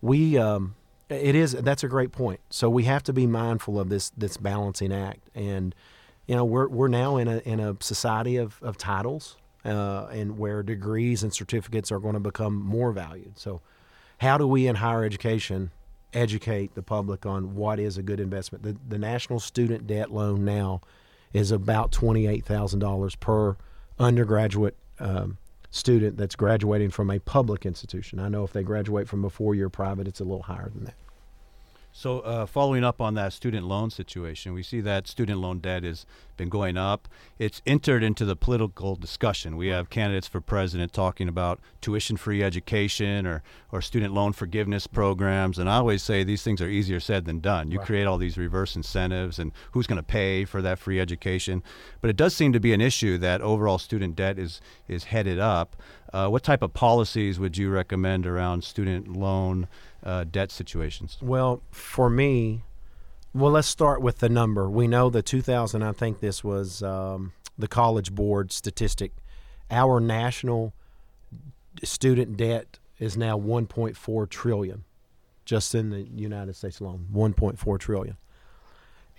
we, 0.00 0.38
um, 0.38 0.74
it 1.10 1.34
is 1.34 1.52
that's 1.52 1.84
a 1.84 1.88
great 1.88 2.12
point. 2.12 2.40
So 2.50 2.70
we 2.70 2.84
have 2.84 3.02
to 3.04 3.12
be 3.12 3.26
mindful 3.26 3.78
of 3.78 3.88
this 3.88 4.10
this 4.10 4.36
balancing 4.36 4.92
act. 4.92 5.28
And 5.34 5.74
you 6.26 6.36
know, 6.36 6.44
we're 6.44 6.68
we're 6.68 6.88
now 6.88 7.16
in 7.16 7.28
a 7.28 7.38
in 7.38 7.60
a 7.60 7.76
society 7.80 8.36
of 8.36 8.62
of 8.62 8.78
titles, 8.78 9.36
uh, 9.64 10.06
and 10.12 10.38
where 10.38 10.62
degrees 10.62 11.22
and 11.22 11.34
certificates 11.34 11.90
are 11.90 11.98
going 11.98 12.14
to 12.14 12.20
become 12.20 12.54
more 12.54 12.92
valued. 12.92 13.38
So 13.38 13.60
how 14.18 14.38
do 14.38 14.46
we 14.46 14.66
in 14.66 14.76
higher 14.76 15.04
education 15.04 15.70
educate 16.12 16.74
the 16.74 16.82
public 16.82 17.24
on 17.26 17.54
what 17.54 17.78
is 17.78 17.98
a 17.98 18.02
good 18.02 18.20
investment? 18.20 18.62
The, 18.62 18.76
the 18.88 18.98
national 18.98 19.40
student 19.40 19.86
debt 19.86 20.10
loan 20.10 20.44
now 20.44 20.80
is 21.32 21.50
about 21.52 21.92
$28,000 21.92 23.20
per 23.20 23.56
undergraduate 23.98 24.76
um, 24.98 25.38
student 25.70 26.16
that's 26.16 26.34
graduating 26.34 26.90
from 26.90 27.10
a 27.10 27.18
public 27.20 27.64
institution. 27.64 28.18
I 28.18 28.28
know 28.28 28.44
if 28.44 28.52
they 28.52 28.62
graduate 28.62 29.08
from 29.08 29.24
a 29.24 29.30
four 29.30 29.54
year 29.54 29.68
private, 29.68 30.08
it's 30.08 30.20
a 30.20 30.24
little 30.24 30.42
higher 30.42 30.68
than 30.68 30.84
that. 30.84 30.94
So, 31.92 32.20
uh, 32.20 32.46
following 32.46 32.84
up 32.84 33.00
on 33.00 33.14
that 33.14 33.32
student 33.32 33.66
loan 33.66 33.90
situation, 33.90 34.52
we 34.52 34.62
see 34.62 34.80
that 34.80 35.08
student 35.08 35.40
loan 35.40 35.58
debt 35.58 35.82
has 35.82 36.06
been 36.36 36.48
going 36.48 36.76
up. 36.76 37.08
It's 37.38 37.60
entered 37.66 38.04
into 38.04 38.24
the 38.24 38.36
political 38.36 38.94
discussion. 38.94 39.56
We 39.56 39.68
have 39.68 39.90
candidates 39.90 40.28
for 40.28 40.40
president 40.40 40.92
talking 40.92 41.28
about 41.28 41.60
tuition 41.80 42.16
free 42.16 42.44
education 42.44 43.26
or, 43.26 43.42
or 43.72 43.82
student 43.82 44.14
loan 44.14 44.32
forgiveness 44.32 44.86
programs. 44.86 45.58
And 45.58 45.68
I 45.68 45.76
always 45.76 46.02
say 46.02 46.22
these 46.22 46.44
things 46.44 46.62
are 46.62 46.68
easier 46.68 47.00
said 47.00 47.24
than 47.24 47.40
done. 47.40 47.72
You 47.72 47.78
right. 47.78 47.86
create 47.86 48.06
all 48.06 48.18
these 48.18 48.38
reverse 48.38 48.76
incentives 48.76 49.38
and 49.38 49.50
who's 49.72 49.88
going 49.88 49.96
to 49.96 50.02
pay 50.02 50.44
for 50.44 50.62
that 50.62 50.78
free 50.78 51.00
education. 51.00 51.62
But 52.00 52.10
it 52.10 52.16
does 52.16 52.34
seem 52.34 52.52
to 52.52 52.60
be 52.60 52.72
an 52.72 52.80
issue 52.80 53.18
that 53.18 53.42
overall 53.42 53.78
student 53.78 54.14
debt 54.14 54.38
is, 54.38 54.60
is 54.86 55.04
headed 55.04 55.40
up. 55.40 55.76
Uh, 56.12 56.28
what 56.28 56.42
type 56.42 56.62
of 56.62 56.72
policies 56.72 57.38
would 57.38 57.56
you 57.56 57.68
recommend 57.68 58.26
around 58.26 58.64
student 58.64 59.08
loan? 59.08 59.68
Uh, 60.02 60.24
debt 60.24 60.50
situations? 60.50 61.18
Well, 61.20 61.62
for 61.70 62.10
me, 62.10 62.62
well, 63.32 63.52
let's 63.52 63.68
start 63.68 64.02
with 64.02 64.18
the 64.18 64.28
number. 64.28 64.68
We 64.68 64.86
know 64.86 65.10
the 65.10 65.22
2000, 65.22 65.82
I 65.82 65.92
think 65.92 66.20
this 66.20 66.42
was 66.42 66.82
um, 66.82 67.32
the 67.58 67.68
College 67.68 68.12
Board 68.12 68.52
statistic. 68.52 69.12
Our 69.70 70.00
national 70.00 70.72
student 71.84 72.36
debt 72.36 72.78
is 72.98 73.16
now 73.16 73.38
1.4 73.38 74.28
trillion, 74.28 74.84
just 75.44 75.74
in 75.74 75.90
the 75.90 76.02
United 76.02 76.56
States 76.56 76.80
alone. 76.80 77.06
1.4 77.12 77.78
trillion, 77.78 78.16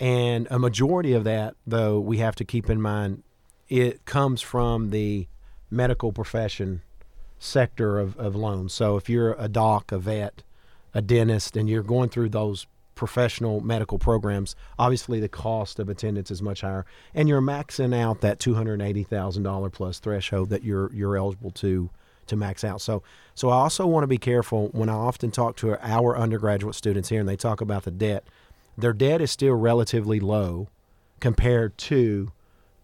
and 0.02 0.48
a 0.50 0.58
majority 0.58 1.14
of 1.14 1.24
that, 1.26 1.54
though, 1.68 2.00
we 2.00 2.18
have 2.18 2.36
to 2.38 2.44
keep 2.44 2.72
in 2.72 2.82
mind, 2.82 3.22
it 3.70 4.04
comes 4.06 4.42
from 4.42 4.90
the 4.90 5.28
medical 5.70 6.12
profession 6.12 6.82
sector 7.38 8.00
of, 8.00 8.18
of 8.18 8.36
loans. 8.36 8.74
So 8.74 8.98
if 8.98 9.10
you're 9.10 9.36
a 9.38 9.48
doc, 9.48 9.92
a 9.92 10.00
vet, 10.00 10.42
a 10.94 11.02
dentist 11.02 11.58
and 11.58 11.70
you're 11.70 11.84
going 11.84 12.10
through 12.10 12.30
those 12.30 12.68
professional 12.96 13.62
medical 13.62 13.98
programs, 13.98 14.56
obviously 14.78 15.20
the 15.20 15.30
cost 15.30 15.80
of 15.80 15.90
attendance 15.90 16.30
is 16.30 16.42
much 16.42 16.62
higher, 16.62 16.86
and 17.16 17.28
you're 17.28 17.42
maxing 17.42 17.96
out 17.96 18.22
that 18.22 18.40
two 18.40 18.54
hundred 18.54 18.82
eighty 18.82 19.04
thousand 19.04 19.44
dollar 19.44 19.70
plus 19.70 20.00
threshold 20.00 20.50
that 20.50 20.64
you're 20.64 20.94
you're 20.94 21.18
eligible 21.18 21.52
to 21.52 21.90
to 22.28 22.36
max 22.36 22.64
out. 22.64 22.82
So 22.82 23.02
so 23.34 23.50
I 23.50 23.56
also 23.56 23.88
want 23.88 24.04
to 24.04 24.08
be 24.08 24.18
careful 24.18 24.68
when 24.74 24.90
I 24.90 24.94
often 24.94 25.32
talk 25.32 25.56
to 25.58 25.78
our 25.82 26.18
undergraduate 26.18 26.76
students 26.76 27.10
here 27.10 27.20
and 27.20 27.28
they 27.28 27.36
talk 27.36 27.62
about 27.62 27.84
the 27.84 27.92
debt. 27.92 28.26
Their 28.78 28.94
debt 28.94 29.22
is 29.22 29.32
still 29.32 29.56
relatively 29.56 30.20
low 30.20 30.68
compared 31.20 31.78
to 31.78 32.32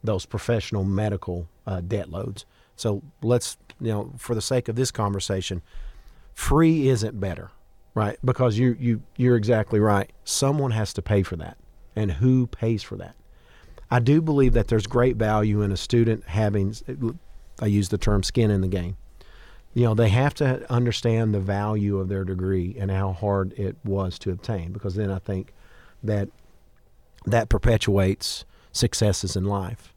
those 0.04 0.26
professional 0.26 0.84
medical 0.84 1.48
uh, 1.66 1.82
debt 1.82 2.10
loads. 2.10 2.46
So 2.76 3.02
let's, 3.22 3.58
you 3.80 3.92
know, 3.92 4.14
for 4.18 4.36
the 4.36 4.42
sake 4.42 4.68
of 4.68 4.76
this 4.76 4.92
conversation, 4.92 5.62
free 6.34 6.90
isn't 6.90 7.20
better, 7.20 7.52
right? 7.98 8.20
Because 8.24 8.60
you 8.60 8.78
you 8.80 9.02
you're 9.16 9.36
exactly 9.36 9.80
right. 9.80 10.12
Someone 10.24 10.70
has 10.70 10.94
to 10.94 11.02
pay 11.02 11.24
for 11.24 11.36
that, 11.38 11.58
and 11.96 12.12
who 12.12 12.46
pays 12.46 12.84
for 12.84 12.96
that? 12.98 13.16
I 13.90 14.00
do 14.00 14.22
believe 14.22 14.54
that 14.54 14.68
there's 14.68 14.86
great 14.86 15.16
value 15.16 15.64
in 15.64 15.72
a 15.72 15.78
student 15.78 16.26
having, 16.26 16.76
I 17.60 17.66
use 17.66 17.90
the 17.90 17.98
term 17.98 18.22
skin 18.22 18.52
in 18.52 18.62
the 18.62 18.68
game. 18.68 18.98
You 19.74 19.86
know, 19.86 19.94
they 19.96 20.10
have 20.10 20.36
to 20.36 20.72
understand 20.72 21.34
the 21.34 21.40
value 21.40 21.98
of 21.98 22.08
their 22.08 22.24
degree 22.24 22.76
and 22.78 22.92
how 22.92 23.14
hard 23.14 23.54
it 23.54 23.78
was 23.84 24.20
to 24.20 24.32
obtain, 24.32 24.74
because 24.74 24.94
then 24.94 25.10
I 25.10 25.18
think 25.18 25.54
that 26.04 26.30
that 27.26 27.50
perpetuates 27.50 28.46
successes 28.72 29.36
in 29.36 29.46
life. 29.46 29.92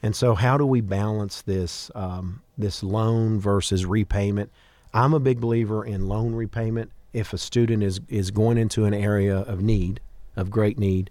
And 0.00 0.14
so, 0.14 0.36
how 0.36 0.56
do 0.56 0.64
we 0.64 0.80
balance 0.80 1.42
this 1.42 1.90
um, 1.96 2.42
this 2.56 2.84
loan 2.84 3.40
versus 3.40 3.84
repayment? 3.84 4.52
I'm 4.94 5.12
a 5.12 5.20
big 5.20 5.40
believer 5.40 5.84
in 5.84 6.06
loan 6.06 6.36
repayment. 6.36 6.92
If 7.12 7.32
a 7.32 7.38
student 7.38 7.82
is 7.82 8.00
is 8.08 8.30
going 8.30 8.58
into 8.58 8.84
an 8.84 8.94
area 8.94 9.38
of 9.38 9.62
need, 9.62 10.00
of 10.36 10.50
great 10.50 10.78
need, 10.78 11.10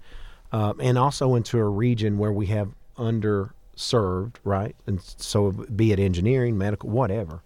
uh, 0.52 0.74
and 0.80 0.98
also 0.98 1.36
into 1.36 1.58
a 1.60 1.68
region 1.68 2.18
where 2.18 2.32
we 2.32 2.48
have 2.48 2.70
underserved, 2.98 4.36
right? 4.44 4.76
And 4.86 5.02
so, 5.02 5.52
be 5.52 5.92
it 5.92 6.00
engineering, 6.00 6.58
medical, 6.58 6.90
whatever. 6.90 7.42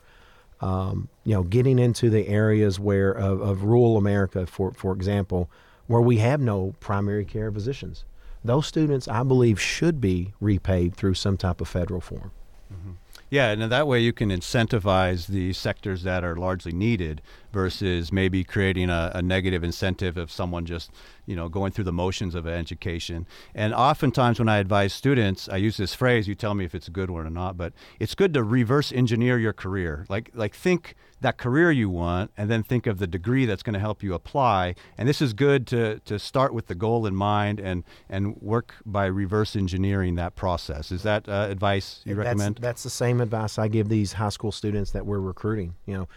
Um, 0.61 1.09
you 1.25 1.33
know, 1.33 1.43
getting 1.43 1.77
into 1.79 2.09
the 2.09 2.27
areas 2.27 2.79
where 2.79 3.11
of, 3.11 3.41
of 3.41 3.63
rural 3.63 3.97
America, 3.97 4.45
for 4.45 4.71
for 4.71 4.93
example, 4.93 5.49
where 5.87 6.01
we 6.01 6.17
have 6.17 6.39
no 6.39 6.73
primary 6.79 7.25
care 7.25 7.51
physicians. 7.51 8.05
Those 8.43 8.67
students, 8.67 9.07
I 9.07 9.23
believe, 9.23 9.59
should 9.59 9.99
be 9.99 10.33
repaid 10.39 10.95
through 10.95 11.15
some 11.15 11.35
type 11.35 11.61
of 11.61 11.67
federal 11.67 11.99
form. 11.99 12.31
Mm-hmm. 12.71 12.91
Yeah, 13.29 13.49
and 13.49 13.71
that 13.71 13.87
way 13.87 13.99
you 13.99 14.13
can 14.13 14.29
incentivize 14.29 15.27
the 15.27 15.51
sectors 15.53 16.03
that 16.03 16.23
are 16.23 16.35
largely 16.35 16.71
needed 16.71 17.23
versus 17.51 18.11
maybe 18.11 18.43
creating 18.43 18.89
a, 18.89 19.11
a, 19.15 19.21
negative 19.21 19.63
incentive 19.63 20.15
of 20.15 20.31
someone 20.31 20.65
just, 20.65 20.91
you 21.25 21.35
know, 21.35 21.49
going 21.49 21.71
through 21.71 21.85
the 21.85 21.91
motions 21.91 22.35
of 22.35 22.45
education. 22.45 23.25
And 23.55 23.73
oftentimes 23.73 24.37
when 24.37 24.47
I 24.47 24.57
advise 24.57 24.93
students, 24.93 25.49
I 25.49 25.57
use 25.57 25.77
this 25.77 25.95
phrase, 25.95 26.27
you 26.27 26.35
tell 26.35 26.53
me 26.53 26.65
if 26.65 26.75
it's 26.75 26.87
a 26.87 26.91
good 26.91 27.09
one 27.09 27.25
or 27.25 27.31
not, 27.31 27.57
but 27.57 27.73
it's 27.99 28.13
good 28.13 28.33
to 28.35 28.43
reverse 28.43 28.91
engineer 28.91 29.39
your 29.39 29.53
career. 29.53 30.05
Like 30.07 30.31
like 30.35 30.53
think 30.53 30.95
that 31.25 31.37
career 31.37 31.71
you 31.71 31.89
want 31.89 32.29
and 32.37 32.51
then 32.51 32.61
think 32.61 32.85
of 32.85 32.99
the 32.99 33.07
degree 33.07 33.47
that's 33.47 33.63
going 33.63 33.73
to 33.73 33.79
help 33.79 34.03
you 34.03 34.13
apply. 34.13 34.75
And 34.95 35.09
this 35.09 35.23
is 35.23 35.33
good 35.33 35.65
to, 35.67 35.99
to 36.05 36.19
start 36.19 36.53
with 36.53 36.67
the 36.67 36.75
goal 36.75 37.07
in 37.07 37.15
mind 37.15 37.59
and, 37.59 37.83
and 38.07 38.39
work 38.43 38.75
by 38.85 39.07
reverse 39.07 39.55
engineering 39.55 40.15
that 40.15 40.35
process. 40.35 40.91
Is 40.91 41.01
that 41.01 41.27
uh, 41.27 41.47
advice 41.49 42.01
you 42.05 42.13
that's, 42.13 42.25
recommend? 42.27 42.59
That's 42.61 42.83
the 42.83 42.91
same 42.91 43.21
advice 43.21 43.57
I 43.57 43.69
give 43.69 43.89
these 43.89 44.13
high 44.13 44.29
school 44.29 44.51
students 44.51 44.91
that 44.91 45.07
we're 45.07 45.19
recruiting. 45.19 45.73
You 45.87 45.95
know, 45.95 46.07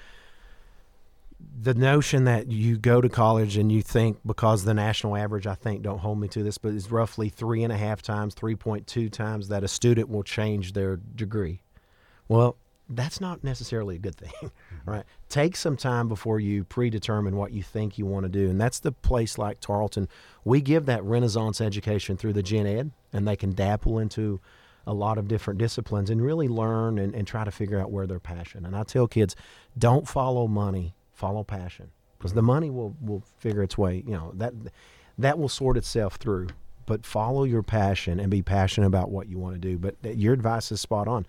the 1.59 1.73
notion 1.73 2.25
that 2.25 2.49
you 2.49 2.77
go 2.77 3.01
to 3.01 3.09
college 3.09 3.57
and 3.57 3.73
you 3.73 3.81
think 3.81 4.19
because 4.27 4.65
the 4.65 4.75
national 4.75 5.17
average, 5.17 5.47
I 5.47 5.55
think, 5.55 5.81
don't 5.81 6.01
hold 6.01 6.21
me 6.21 6.29
to 6.29 6.43
this, 6.43 6.59
but 6.59 6.75
is 6.75 6.91
roughly 6.91 7.31
three 7.31 7.63
and 7.65 7.73
a 7.73 7.79
half 7.79 8.03
times, 8.03 8.35
3.2 8.35 9.11
times 9.11 9.49
that 9.49 9.65
a 9.65 9.69
student 9.69 10.11
will 10.11 10.23
change 10.23 10.75
their 10.75 10.97
degree. 10.97 11.63
Well, 12.29 12.57
that's 12.91 13.23
not 13.23 13.45
necessarily 13.45 13.97
a 13.97 13.99
good 13.99 14.17
thing. 14.17 14.51
right? 14.89 15.05
Take 15.29 15.57
some 15.57 15.77
time 15.77 16.09
before 16.09 16.41
you 16.41 16.65
predetermine 16.65 17.37
what 17.37 17.53
you 17.53 17.63
think 17.63 17.99
you 17.99 18.07
want 18.07 18.25
to 18.25 18.29
do. 18.29 18.49
And 18.51 18.61
that's 18.61 18.81
the 18.81 18.93
place 18.93 19.39
like 19.39 19.61
Tarleton. 19.61 20.09
We 20.45 20.61
give 20.61 20.87
that 20.87 21.03
Renaissance 21.05 21.61
education 21.61 22.17
through 22.17 22.33
the 22.35 22.43
gen 22.43 22.67
ed, 22.67 22.91
and 23.13 23.27
they 23.27 23.37
can 23.37 23.53
dabble 23.53 23.99
into 23.99 24.41
a 24.87 24.95
lot 24.95 25.19
of 25.19 25.29
different 25.29 25.59
disciplines 25.59 26.09
and 26.09 26.23
really 26.23 26.49
learn 26.49 26.99
and, 26.99 27.15
and 27.15 27.27
try 27.27 27.45
to 27.45 27.51
figure 27.51 27.79
out 27.79 27.91
where 27.91 28.07
their 28.07 28.21
passion. 28.21 28.65
And 28.65 28.75
I 28.75 28.85
tell 28.85 29.07
kids, 29.07 29.37
don't 29.77 30.09
follow 30.09 30.47
money, 30.47 30.95
follow 31.13 31.45
passion. 31.45 31.91
Because 32.17 32.33
the 32.33 32.41
mm-hmm. 32.41 32.47
money 32.47 32.71
will, 32.71 32.97
will 33.01 33.23
figure 33.39 33.63
its 33.63 33.77
way, 33.77 34.03
you 34.07 34.13
know, 34.13 34.33
that 34.37 34.55
that 35.19 35.39
will 35.39 35.49
sort 35.49 35.77
itself 35.77 36.17
through. 36.17 36.49
But 36.87 37.05
follow 37.05 37.45
your 37.45 37.63
passion 37.63 38.19
and 38.19 38.31
be 38.31 38.41
passionate 38.41 38.87
about 38.87 39.11
what 39.11 39.29
you 39.29 39.39
want 39.39 39.55
to 39.57 39.61
do. 39.61 39.77
But 39.79 39.97
uh, 40.05 40.11
your 40.11 40.33
advice 40.33 40.73
is 40.73 40.81
spot 40.81 41.07
on 41.07 41.27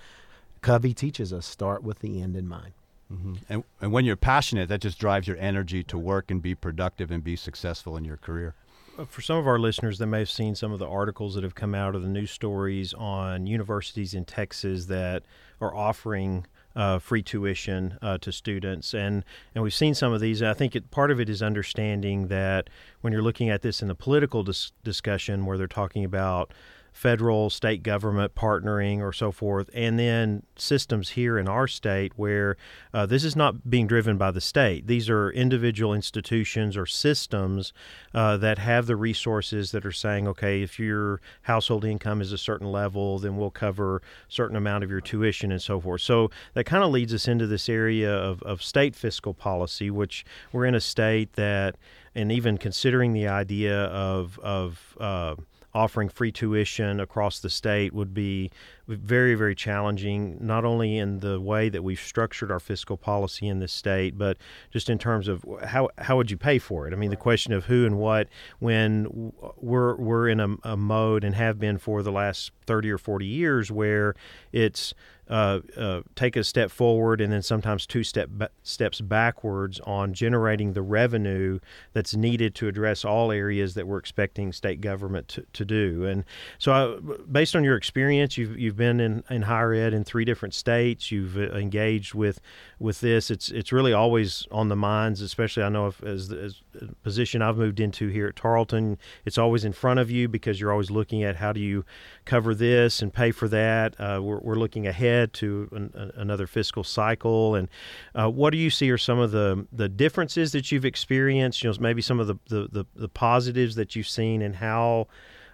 Covey 0.61 0.93
teaches 0.93 1.31
us 1.33 1.45
start 1.45 1.83
with 1.83 1.99
the 1.99 2.21
end 2.21 2.35
in 2.35 2.47
mind. 2.47 2.73
Mm-hmm. 3.11 3.33
And, 3.49 3.63
and 3.81 3.91
when 3.91 4.05
you're 4.05 4.15
passionate, 4.15 4.69
that 4.69 4.81
just 4.81 4.99
drives 4.99 5.27
your 5.27 5.37
energy 5.37 5.83
to 5.85 5.97
work 5.97 6.29
and 6.29 6.41
be 6.41 6.53
productive 6.55 7.09
and 7.11 7.23
be 7.23 7.35
successful 7.35 7.97
in 7.97 8.05
your 8.05 8.17
career. 8.17 8.53
Uh, 8.97 9.05
for 9.05 9.21
some 9.21 9.37
of 9.37 9.47
our 9.47 9.57
listeners 9.57 9.97
that 9.97 10.07
may 10.07 10.19
have 10.19 10.29
seen 10.29 10.55
some 10.55 10.71
of 10.71 10.79
the 10.79 10.87
articles 10.87 11.35
that 11.35 11.43
have 11.43 11.55
come 11.55 11.73
out 11.73 11.95
of 11.95 12.01
the 12.01 12.07
news 12.07 12.31
stories 12.31 12.93
on 12.93 13.47
universities 13.47 14.13
in 14.13 14.25
Texas 14.25 14.85
that 14.85 15.23
are 15.61 15.73
offering 15.73 16.45
uh, 16.75 16.99
free 16.99 17.21
tuition 17.21 17.97
uh, 18.01 18.17
to 18.19 18.31
students, 18.31 18.93
and 18.93 19.25
and 19.55 19.63
we've 19.63 19.73
seen 19.73 19.95
some 19.95 20.13
of 20.13 20.21
these. 20.21 20.41
I 20.43 20.53
think 20.53 20.75
it, 20.75 20.91
part 20.91 21.11
of 21.11 21.19
it 21.19 21.27
is 21.27 21.41
understanding 21.41 22.27
that 22.27 22.69
when 23.01 23.11
you're 23.11 23.23
looking 23.23 23.49
at 23.49 23.63
this 23.63 23.81
in 23.81 23.87
the 23.87 23.95
political 23.95 24.43
dis- 24.43 24.71
discussion, 24.83 25.45
where 25.45 25.57
they're 25.57 25.67
talking 25.67 26.05
about 26.05 26.53
federal, 26.99 27.49
state 27.49 27.81
government 27.81 28.35
partnering 28.35 28.99
or 28.99 29.13
so 29.13 29.31
forth, 29.31 29.69
and 29.73 29.97
then 29.97 30.43
systems 30.57 31.11
here 31.11 31.37
in 31.37 31.47
our 31.47 31.65
state 31.65 32.11
where 32.17 32.57
uh, 32.93 33.05
this 33.05 33.23
is 33.23 33.37
not 33.37 33.69
being 33.69 33.87
driven 33.87 34.17
by 34.17 34.29
the 34.31 34.41
state. 34.41 34.85
These 34.85 35.09
are 35.09 35.31
individual 35.31 35.93
institutions 35.93 36.75
or 36.75 36.85
systems 36.85 37.71
uh, 38.13 38.35
that 38.35 38.57
have 38.57 38.85
the 38.85 38.97
resources 38.97 39.71
that 39.71 39.85
are 39.85 39.93
saying, 39.93 40.27
okay, 40.27 40.61
if 40.61 40.77
your 40.77 41.21
household 41.43 41.85
income 41.85 42.19
is 42.19 42.33
a 42.33 42.37
certain 42.37 42.69
level, 42.69 43.17
then 43.17 43.37
we'll 43.37 43.49
cover 43.49 43.95
a 43.95 44.01
certain 44.27 44.57
amount 44.57 44.83
of 44.83 44.89
your 44.89 44.99
tuition 44.99 45.53
and 45.53 45.61
so 45.61 45.79
forth. 45.79 46.01
So 46.01 46.29
that 46.53 46.65
kind 46.65 46.83
of 46.83 46.91
leads 46.91 47.13
us 47.13 47.29
into 47.29 47.47
this 47.47 47.69
area 47.69 48.13
of, 48.13 48.43
of 48.43 48.61
state 48.61 48.93
fiscal 48.93 49.33
policy, 49.33 49.89
which 49.89 50.25
we're 50.51 50.65
in 50.65 50.75
a 50.75 50.81
state 50.81 51.31
that, 51.33 51.77
and 52.13 52.29
even 52.29 52.57
considering 52.57 53.13
the 53.13 53.29
idea 53.29 53.85
of, 53.85 54.37
of 54.39 54.97
uh, 54.99 55.35
offering 55.73 56.09
free 56.09 56.31
tuition 56.31 56.99
across 56.99 57.39
the 57.39 57.49
state 57.49 57.93
would 57.93 58.13
be 58.13 58.49
very, 58.87 59.35
very 59.35 59.53
challenging, 59.53 60.37
not 60.41 60.65
only 60.65 60.97
in 60.97 61.19
the 61.19 61.39
way 61.39 61.69
that 61.69 61.83
we've 61.83 61.99
structured 61.99 62.51
our 62.51 62.59
fiscal 62.59 62.97
policy 62.97 63.47
in 63.47 63.59
this 63.59 63.71
state, 63.71 64.17
but 64.17 64.37
just 64.71 64.89
in 64.89 64.97
terms 64.97 65.27
of 65.27 65.45
how, 65.63 65.89
how 65.99 66.17
would 66.17 66.31
you 66.31 66.37
pay 66.37 66.57
for 66.57 66.87
it? 66.87 66.93
I 66.93 66.95
mean, 66.95 67.11
the 67.11 67.15
question 67.15 67.53
of 67.53 67.65
who 67.65 67.85
and 67.85 67.97
what 67.97 68.27
when 68.59 69.31
we're, 69.57 69.95
we're 69.95 70.27
in 70.27 70.39
a, 70.39 70.55
a 70.63 70.77
mode 70.77 71.23
and 71.23 71.35
have 71.35 71.59
been 71.59 71.77
for 71.77 72.01
the 72.01 72.11
last 72.11 72.51
30 72.65 72.91
or 72.91 72.97
40 72.97 73.25
years 73.25 73.71
where 73.71 74.15
it's 74.51 74.93
uh, 75.29 75.59
uh, 75.77 76.01
take 76.15 76.35
a 76.35 76.43
step 76.43 76.71
forward 76.71 77.21
and 77.21 77.31
then 77.31 77.41
sometimes 77.41 77.85
two 77.85 78.03
step 78.03 78.29
ba- 78.31 78.49
steps 78.63 78.99
backwards 78.99 79.79
on 79.81 80.13
generating 80.13 80.73
the 80.73 80.81
revenue 80.81 81.59
that's 81.93 82.15
needed 82.15 82.55
to 82.55 82.67
address 82.67 83.05
all 83.05 83.31
areas 83.31 83.75
that 83.75 83.87
we're 83.87 83.99
expecting 83.99 84.51
state 84.51 84.81
government 84.81 85.27
to, 85.27 85.45
to 85.53 85.65
do. 85.65 86.05
And 86.05 86.23
so, 86.57 86.71
I, 86.71 87.13
based 87.31 87.55
on 87.55 87.63
your 87.63 87.75
experience, 87.75 88.37
you've, 88.37 88.57
you've 88.57 88.77
been 88.77 88.99
in, 88.99 89.23
in 89.29 89.43
higher 89.43 89.73
ed 89.73 89.93
in 89.93 90.03
three 90.03 90.25
different 90.25 90.53
states. 90.53 91.11
You've 91.11 91.37
uh, 91.37 91.51
engaged 91.51 92.13
with 92.13 92.41
with 92.79 93.01
this. 93.01 93.29
It's 93.29 93.49
it's 93.49 93.71
really 93.71 93.93
always 93.93 94.47
on 94.51 94.69
the 94.69 94.75
minds, 94.75 95.21
especially 95.21 95.63
I 95.63 95.69
know 95.69 95.87
if, 95.87 96.01
as, 96.03 96.31
as 96.31 96.61
a 96.81 96.87
position 97.03 97.41
I've 97.41 97.57
moved 97.57 97.79
into 97.79 98.07
here 98.07 98.27
at 98.27 98.35
Tarleton, 98.35 98.97
it's 99.25 99.37
always 99.37 99.65
in 99.65 99.73
front 99.73 99.99
of 99.99 100.09
you 100.09 100.27
because 100.27 100.59
you're 100.59 100.71
always 100.71 100.89
looking 100.89 101.23
at 101.23 101.35
how 101.35 101.53
do 101.53 101.59
you 101.59 101.85
cover 102.25 102.55
this 102.55 103.01
and 103.01 103.13
pay 103.13 103.31
for 103.31 103.47
that. 103.49 103.99
Uh, 103.99 104.19
we're, 104.21 104.39
we're 104.39 104.55
looking 104.55 104.87
ahead 105.19 105.33
to 105.33 105.69
an, 105.71 106.11
another 106.15 106.47
fiscal 106.47 106.83
cycle, 106.83 107.55
and 107.55 107.67
uh, 108.15 108.29
what 108.29 108.51
do 108.51 108.57
you 108.57 108.69
see 108.69 108.89
are 108.91 108.97
some 108.97 109.19
of 109.19 109.31
the 109.31 109.67
the 109.71 109.89
differences 109.89 110.51
that 110.53 110.71
you've 110.71 110.85
experienced? 110.85 111.63
You 111.63 111.69
know, 111.69 111.77
maybe 111.79 112.01
some 112.01 112.19
of 112.19 112.27
the 112.27 112.35
the, 112.47 112.67
the, 112.71 112.85
the 112.95 113.09
positives 113.09 113.75
that 113.75 113.95
you've 113.95 114.07
seen 114.07 114.41
and 114.41 114.55
how 114.55 115.07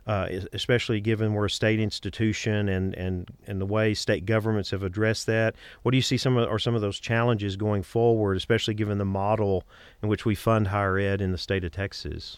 uh, 0.07 0.27
especially 0.53 1.01
given 1.01 1.33
we're 1.33 1.45
a 1.45 1.49
state 1.49 1.79
institution 1.79 2.69
and, 2.69 2.93
and, 2.93 3.27
and 3.47 3.59
the 3.59 3.65
way 3.65 3.93
state 3.93 4.25
governments 4.25 4.69
have 4.69 4.83
addressed 4.83 5.25
that. 5.25 5.55
What 5.81 5.91
do 5.91 5.97
you 5.97 6.03
see 6.03 6.17
some 6.17 6.37
of, 6.37 6.47
are 6.47 6.59
some 6.59 6.75
of 6.75 6.81
those 6.81 6.99
challenges 6.99 7.55
going 7.55 7.81
forward, 7.81 8.37
especially 8.37 8.75
given 8.75 8.99
the 8.99 9.05
model 9.05 9.63
in 10.03 10.09
which 10.09 10.23
we 10.23 10.35
fund 10.35 10.67
higher 10.67 10.99
ed 10.99 11.21
in 11.21 11.31
the 11.31 11.37
state 11.39 11.63
of 11.63 11.71
Texas? 11.71 12.37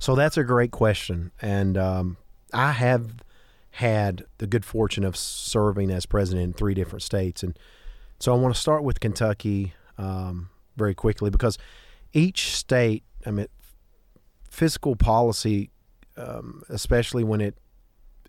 So 0.00 0.16
that's 0.16 0.36
a 0.36 0.42
great 0.42 0.72
question, 0.72 1.30
and 1.40 1.78
um, 1.78 2.16
I 2.52 2.72
have 2.72 3.22
had 3.74 4.24
the 4.38 4.46
good 4.46 4.64
fortune 4.64 5.04
of 5.04 5.16
serving 5.16 5.90
as 5.90 6.06
president 6.06 6.44
in 6.44 6.52
three 6.52 6.74
different 6.74 7.02
states, 7.02 7.42
and 7.42 7.58
so 8.18 8.32
I 8.32 8.36
want 8.36 8.54
to 8.54 8.60
start 8.60 8.84
with 8.84 9.00
Kentucky 9.00 9.74
um, 9.98 10.50
very 10.76 10.94
quickly 10.94 11.30
because 11.30 11.58
each 12.12 12.54
state, 12.54 13.02
I 13.26 13.30
mean, 13.30 13.46
fiscal 14.48 14.96
policy 14.96 15.70
um, 16.16 16.62
especially 16.68 17.24
when 17.24 17.40
it 17.40 17.56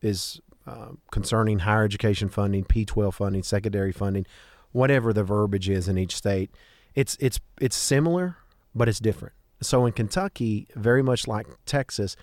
is 0.02 0.40
uh, 0.68 0.90
concerning 1.12 1.60
higher 1.60 1.84
education 1.84 2.30
funding, 2.30 2.64
P 2.64 2.86
twelve 2.86 3.16
funding, 3.16 3.44
secondary 3.44 3.92
funding, 3.92 4.26
whatever 4.72 5.14
the 5.14 5.24
verbiage 5.24 5.70
is 5.70 5.88
in 5.88 5.98
each 5.98 6.16
state. 6.16 6.52
It's 6.96 7.18
it's 7.20 7.40
it's 7.62 7.76
similar, 7.76 8.38
but 8.74 8.90
it's 8.90 9.00
different. 9.00 9.34
So 9.62 9.86
in 9.86 9.94
Kentucky, 9.94 10.68
very 10.76 11.02
much 11.02 11.28
like 11.28 11.48
Texas, 11.66 12.16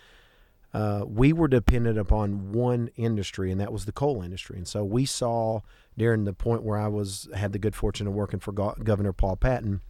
uh, 0.75 1.05
we 1.07 1.33
were 1.33 1.49
dependent 1.49 1.99
upon 1.99 2.53
one 2.53 2.89
industry, 2.97 3.51
and 3.53 3.61
that 3.61 3.73
was 3.73 3.85
the 3.85 3.93
coal 3.93 4.23
industry. 4.23 4.57
And 4.57 4.67
so 4.67 4.85
we 4.85 5.05
saw 5.05 5.61
during 5.99 6.25
the 6.25 6.33
point 6.33 6.63
where 6.63 6.79
I 6.79 6.89
was 6.89 7.29
had 7.35 7.53
the 7.53 7.59
good 7.59 7.75
fortune 7.75 8.07
of 8.07 8.15
working 8.15 8.41
for 8.41 8.53
Go- 8.53 8.75
Governor 8.83 9.13
Paul 9.13 9.37
Patton 9.37 9.83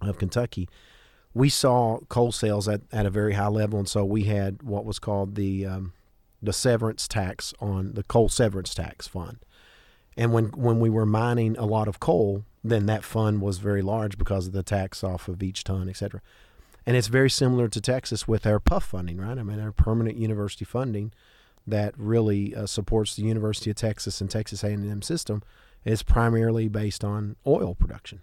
of 0.00 0.18
Kentucky, 0.18 0.68
we 1.34 1.48
saw 1.48 1.98
coal 2.08 2.32
sales 2.32 2.68
at, 2.68 2.82
at 2.92 3.06
a 3.06 3.10
very 3.10 3.34
high 3.34 3.48
level, 3.48 3.78
and 3.78 3.88
so 3.88 4.04
we 4.04 4.24
had 4.24 4.62
what 4.62 4.84
was 4.84 4.98
called 4.98 5.34
the 5.34 5.66
um, 5.66 5.92
the 6.42 6.52
severance 6.52 7.08
tax 7.08 7.52
on 7.60 7.94
the 7.94 8.02
coal 8.04 8.28
severance 8.28 8.74
tax 8.74 9.08
fund. 9.08 9.38
And 10.16 10.32
when 10.32 10.46
when 10.46 10.80
we 10.80 10.90
were 10.90 11.06
mining 11.06 11.56
a 11.56 11.66
lot 11.66 11.88
of 11.88 12.00
coal, 12.00 12.44
then 12.64 12.86
that 12.86 13.04
fund 13.04 13.40
was 13.40 13.58
very 13.58 13.82
large 13.82 14.18
because 14.18 14.46
of 14.48 14.52
the 14.52 14.62
tax 14.62 15.02
off 15.04 15.28
of 15.28 15.42
each 15.42 15.64
ton, 15.64 15.88
et 15.88 15.96
cetera. 15.96 16.20
And 16.88 16.96
it's 16.96 17.08
very 17.08 17.28
similar 17.28 17.68
to 17.68 17.82
Texas 17.82 18.26
with 18.26 18.46
our 18.46 18.58
PUF 18.58 18.82
funding, 18.82 19.18
right? 19.18 19.36
I 19.36 19.42
mean, 19.42 19.60
our 19.60 19.72
permanent 19.72 20.16
university 20.16 20.64
funding 20.64 21.12
that 21.66 21.92
really 21.98 22.54
uh, 22.54 22.64
supports 22.64 23.14
the 23.14 23.24
University 23.24 23.68
of 23.68 23.76
Texas 23.76 24.22
and 24.22 24.30
Texas 24.30 24.64
A&M 24.64 25.02
system 25.02 25.42
is 25.84 26.02
primarily 26.02 26.66
based 26.66 27.04
on 27.04 27.36
oil 27.46 27.74
production. 27.74 28.22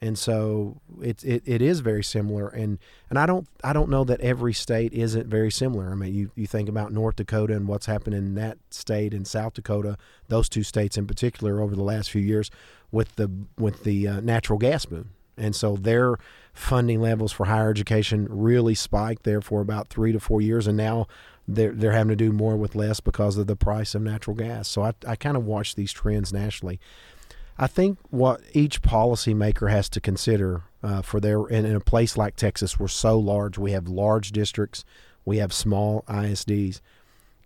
And 0.00 0.18
so 0.18 0.80
it, 1.02 1.22
it, 1.22 1.42
it 1.44 1.60
is 1.60 1.80
very 1.80 2.02
similar, 2.02 2.48
and, 2.48 2.78
and 3.10 3.18
I 3.18 3.26
don't 3.26 3.46
I 3.62 3.74
don't 3.74 3.90
know 3.90 4.04
that 4.04 4.22
every 4.22 4.54
state 4.54 4.94
isn't 4.94 5.26
very 5.26 5.50
similar. 5.50 5.92
I 5.92 5.94
mean, 5.94 6.14
you, 6.14 6.30
you 6.34 6.46
think 6.46 6.70
about 6.70 6.94
North 6.94 7.16
Dakota 7.16 7.54
and 7.54 7.68
what's 7.68 7.86
happened 7.86 8.14
in 8.14 8.36
that 8.36 8.56
state 8.70 9.12
and 9.12 9.26
South 9.26 9.52
Dakota, 9.52 9.98
those 10.28 10.48
two 10.48 10.62
states 10.62 10.96
in 10.96 11.06
particular 11.06 11.60
over 11.60 11.76
the 11.76 11.84
last 11.84 12.10
few 12.10 12.22
years, 12.22 12.50
with 12.90 13.16
the 13.16 13.30
with 13.58 13.84
the 13.84 14.08
uh, 14.08 14.20
natural 14.20 14.58
gas 14.58 14.86
boom, 14.86 15.10
and 15.36 15.54
so 15.54 15.76
their 15.76 16.16
funding 16.52 17.00
levels 17.00 17.32
for 17.32 17.46
higher 17.46 17.70
education 17.70 18.26
really 18.28 18.74
spiked 18.74 19.22
there 19.22 19.40
for 19.40 19.60
about 19.60 19.88
three 19.88 20.12
to 20.12 20.20
four 20.20 20.40
years, 20.40 20.66
and 20.66 20.76
now 20.76 21.06
they're 21.48 21.72
they're 21.72 21.92
having 21.92 22.10
to 22.10 22.16
do 22.16 22.32
more 22.32 22.56
with 22.56 22.74
less 22.74 23.00
because 23.00 23.36
of 23.36 23.46
the 23.46 23.56
price 23.56 23.94
of 23.94 24.02
natural 24.02 24.36
gas. 24.36 24.68
So 24.68 24.82
I 24.82 24.92
I 25.06 25.16
kind 25.16 25.36
of 25.36 25.44
watch 25.44 25.74
these 25.74 25.92
trends 25.92 26.32
nationally. 26.32 26.78
I 27.58 27.66
think 27.66 27.98
what 28.10 28.40
each 28.52 28.82
policymaker 28.82 29.70
has 29.70 29.88
to 29.90 30.00
consider 30.00 30.62
uh, 30.82 31.02
for 31.02 31.20
their 31.20 31.46
in, 31.46 31.64
in 31.64 31.76
a 31.76 31.80
place 31.80 32.16
like 32.16 32.36
Texas, 32.36 32.78
we're 32.78 32.88
so 32.88 33.18
large. 33.18 33.58
We 33.58 33.72
have 33.72 33.88
large 33.88 34.32
districts, 34.32 34.84
we 35.24 35.38
have 35.38 35.52
small 35.52 36.04
ISDs. 36.08 36.80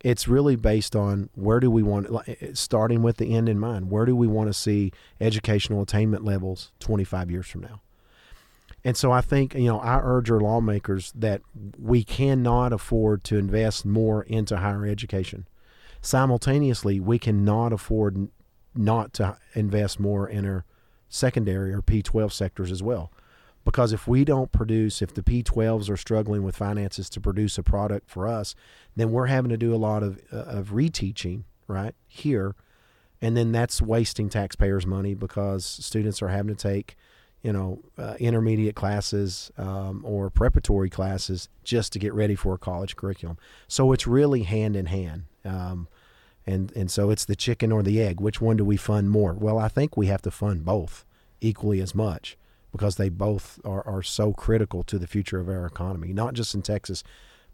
It's 0.01 0.27
really 0.27 0.55
based 0.55 0.95
on 0.95 1.29
where 1.35 1.59
do 1.59 1.71
we 1.71 1.83
want, 1.83 2.07
eh, 2.27 2.35
eh, 2.41 2.47
starting 2.53 3.01
with 3.01 3.17
the 3.17 3.33
end 3.33 3.49
in 3.49 3.59
mind. 3.59 3.89
Where 3.89 4.05
do 4.05 4.15
we 4.15 4.27
want 4.27 4.47
to 4.47 4.53
see 4.53 4.91
educational 5.19 5.81
attainment 5.81 6.23
levels 6.23 6.71
25 6.79 7.31
years 7.31 7.47
from 7.47 7.61
now? 7.61 7.81
And 8.83 8.95
so 8.95 9.11
I 9.11 9.21
think, 9.21 9.53
you 9.55 9.65
know, 9.65 9.79
I 9.79 9.99
urge 10.01 10.29
our 10.31 10.39
lawmakers 10.39 11.11
that 11.15 11.41
we 11.77 12.03
cannot 12.03 12.71
afford 12.71 13.23
to 13.25 13.37
invest 13.37 13.85
more 13.85 14.23
into 14.23 14.57
higher 14.57 14.85
education. 14.85 15.47
Simultaneously, 16.01 16.99
we 16.99 17.19
cannot 17.19 17.73
afford 17.73 18.29
not 18.75 19.13
to 19.13 19.37
invest 19.55 19.99
more 19.99 20.29
in 20.29 20.45
our 20.45 20.63
secondary 21.09 21.73
or 21.73 21.81
P12 21.81 22.31
sectors 22.31 22.71
as 22.71 22.83
well. 22.83 23.11
Because 23.67 23.91
if 23.91 24.07
we 24.07 24.23
don't 24.23 24.53
produce, 24.53 25.01
if 25.01 25.13
the 25.13 25.21
P12s 25.21 25.89
are 25.89 25.97
struggling 25.97 26.41
with 26.41 26.55
finances 26.55 27.09
to 27.09 27.19
produce 27.19 27.57
a 27.57 27.63
product 27.63 28.09
for 28.09 28.25
us, 28.25 28.55
then 28.95 29.11
we're 29.11 29.25
having 29.25 29.49
to 29.49 29.57
do 29.57 29.75
a 29.75 29.75
lot 29.75 30.03
of, 30.03 30.21
uh, 30.31 30.37
of 30.37 30.69
reteaching, 30.69 31.43
right, 31.67 31.93
here. 32.07 32.55
And 33.21 33.35
then 33.35 33.51
that's 33.51 33.81
wasting 33.81 34.29
taxpayers' 34.29 34.85
money 34.85 35.15
because 35.15 35.65
students 35.65 36.21
are 36.21 36.29
having 36.29 36.55
to 36.55 36.61
take 36.61 36.95
you 37.43 37.51
know, 37.51 37.83
uh, 37.97 38.15
intermediate 38.21 38.75
classes 38.75 39.51
um, 39.57 40.01
or 40.05 40.29
preparatory 40.29 40.89
classes 40.89 41.49
just 41.65 41.91
to 41.91 41.99
get 41.99 42.13
ready 42.13 42.35
for 42.35 42.53
a 42.53 42.57
college 42.57 42.95
curriculum. 42.95 43.37
So 43.67 43.91
it's 43.91 44.07
really 44.07 44.43
hand 44.43 44.77
in 44.77 44.85
hand. 44.85 45.25
Um, 45.43 45.89
and, 46.45 46.71
and 46.71 46.89
so 46.89 47.09
it's 47.09 47.25
the 47.25 47.35
chicken 47.35 47.73
or 47.73 47.83
the 47.83 48.01
egg. 48.01 48.21
Which 48.21 48.39
one 48.39 48.55
do 48.55 48.63
we 48.63 48.77
fund 48.77 49.11
more? 49.11 49.33
Well, 49.33 49.59
I 49.59 49.67
think 49.67 49.97
we 49.97 50.07
have 50.07 50.21
to 50.21 50.31
fund 50.31 50.63
both 50.63 51.03
equally 51.41 51.81
as 51.81 51.93
much 51.93 52.37
because 52.71 52.97
they 52.97 53.09
both 53.09 53.59
are, 53.65 53.85
are 53.87 54.03
so 54.03 54.33
critical 54.33 54.83
to 54.83 54.99
the 54.99 55.07
future 55.07 55.39
of 55.39 55.49
our 55.49 55.65
economy, 55.65 56.13
not 56.13 56.33
just 56.33 56.53
in 56.53 56.61
Texas, 56.61 57.03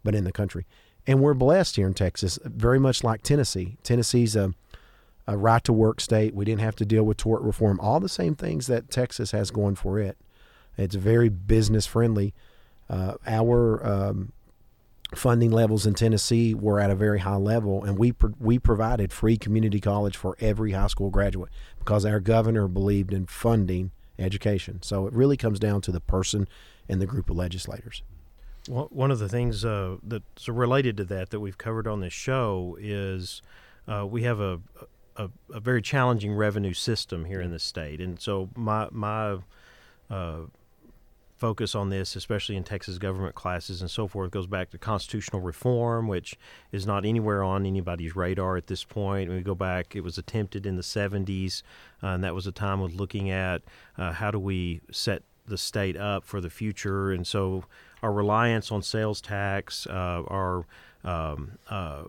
but 0.02 0.14
in 0.14 0.24
the 0.24 0.32
country. 0.32 0.66
And 1.06 1.20
we're 1.20 1.34
blessed 1.34 1.76
here 1.76 1.86
in 1.86 1.94
Texas, 1.94 2.38
very 2.44 2.78
much 2.78 3.04
like 3.04 3.22
Tennessee. 3.22 3.76
Tennessee's 3.82 4.36
a 4.36 4.54
a 5.26 5.36
right 5.36 5.62
to 5.64 5.72
work 5.72 6.00
state. 6.00 6.34
We 6.34 6.44
didn't 6.44 6.60
have 6.60 6.76
to 6.76 6.84
deal 6.84 7.04
with 7.04 7.16
tort 7.16 7.42
reform. 7.42 7.80
All 7.80 8.00
the 8.00 8.08
same 8.08 8.34
things 8.34 8.66
that 8.66 8.90
Texas 8.90 9.30
has 9.30 9.50
going 9.50 9.74
for 9.74 9.98
it. 9.98 10.18
It's 10.76 10.94
very 10.94 11.28
business 11.28 11.86
friendly. 11.86 12.34
Uh, 12.90 13.14
our 13.26 13.84
um, 13.86 14.32
funding 15.14 15.50
levels 15.50 15.86
in 15.86 15.94
Tennessee 15.94 16.52
were 16.54 16.80
at 16.80 16.90
a 16.90 16.94
very 16.94 17.20
high 17.20 17.36
level, 17.36 17.84
and 17.84 17.98
we 17.98 18.12
we 18.38 18.58
provided 18.58 19.12
free 19.12 19.36
community 19.36 19.80
college 19.80 20.16
for 20.16 20.36
every 20.40 20.72
high 20.72 20.88
school 20.88 21.10
graduate 21.10 21.50
because 21.78 22.04
our 22.04 22.20
governor 22.20 22.68
believed 22.68 23.12
in 23.12 23.26
funding 23.26 23.92
education. 24.18 24.80
So 24.82 25.06
it 25.06 25.12
really 25.12 25.36
comes 25.36 25.58
down 25.58 25.80
to 25.82 25.92
the 25.92 26.00
person 26.00 26.48
and 26.88 27.00
the 27.00 27.06
group 27.06 27.30
of 27.30 27.36
legislators. 27.36 28.02
Well, 28.68 28.88
one 28.90 29.10
of 29.10 29.18
the 29.18 29.28
things 29.28 29.64
uh, 29.64 29.96
that's 30.02 30.48
related 30.48 30.96
to 30.98 31.04
that 31.04 31.30
that 31.30 31.40
we've 31.40 31.58
covered 31.58 31.86
on 31.86 32.00
this 32.00 32.14
show 32.14 32.78
is 32.80 33.42
uh, 33.86 34.06
we 34.06 34.22
have 34.22 34.40
a, 34.40 34.60
a, 35.16 35.28
a, 35.52 35.60
very 35.60 35.82
challenging 35.82 36.32
revenue 36.32 36.72
system 36.72 37.26
here 37.26 37.42
in 37.42 37.50
the 37.50 37.58
state, 37.58 38.00
and 38.00 38.18
so 38.18 38.48
my 38.56 38.88
my 38.90 39.38
uh, 40.08 40.40
focus 41.44 41.74
on 41.74 41.90
this, 41.90 42.16
especially 42.16 42.56
in 42.56 42.64
Texas 42.64 42.96
government 42.96 43.34
classes 43.34 43.82
and 43.82 43.90
so 43.90 44.08
forth, 44.08 44.30
goes 44.30 44.46
back 44.46 44.70
to 44.70 44.78
constitutional 44.78 45.42
reform, 45.42 46.08
which 46.08 46.38
is 46.72 46.86
not 46.86 47.04
anywhere 47.04 47.42
on 47.42 47.66
anybody's 47.66 48.16
radar 48.16 48.56
at 48.56 48.66
this 48.66 48.82
point. 48.82 49.28
When 49.28 49.36
we 49.36 49.42
go 49.42 49.54
back, 49.54 49.94
it 49.94 50.00
was 50.00 50.16
attempted 50.16 50.64
in 50.64 50.76
the 50.76 50.82
70s, 50.82 51.62
uh, 52.02 52.06
and 52.06 52.24
that 52.24 52.34
was 52.34 52.46
a 52.46 52.52
time 52.52 52.80
of 52.80 52.94
looking 52.94 53.28
at 53.28 53.60
uh, 53.98 54.12
how 54.12 54.30
do 54.30 54.38
we 54.38 54.80
set 54.90 55.22
the 55.46 55.58
state 55.58 55.98
up 55.98 56.24
for 56.24 56.40
the 56.40 56.48
future, 56.48 57.12
and 57.12 57.26
so 57.26 57.64
our 58.02 58.10
reliance 58.10 58.72
on 58.72 58.80
sales 58.80 59.20
tax, 59.20 59.86
uh, 59.86 60.22
our 60.26 60.64
um, 61.04 61.58
uh, 61.68 62.04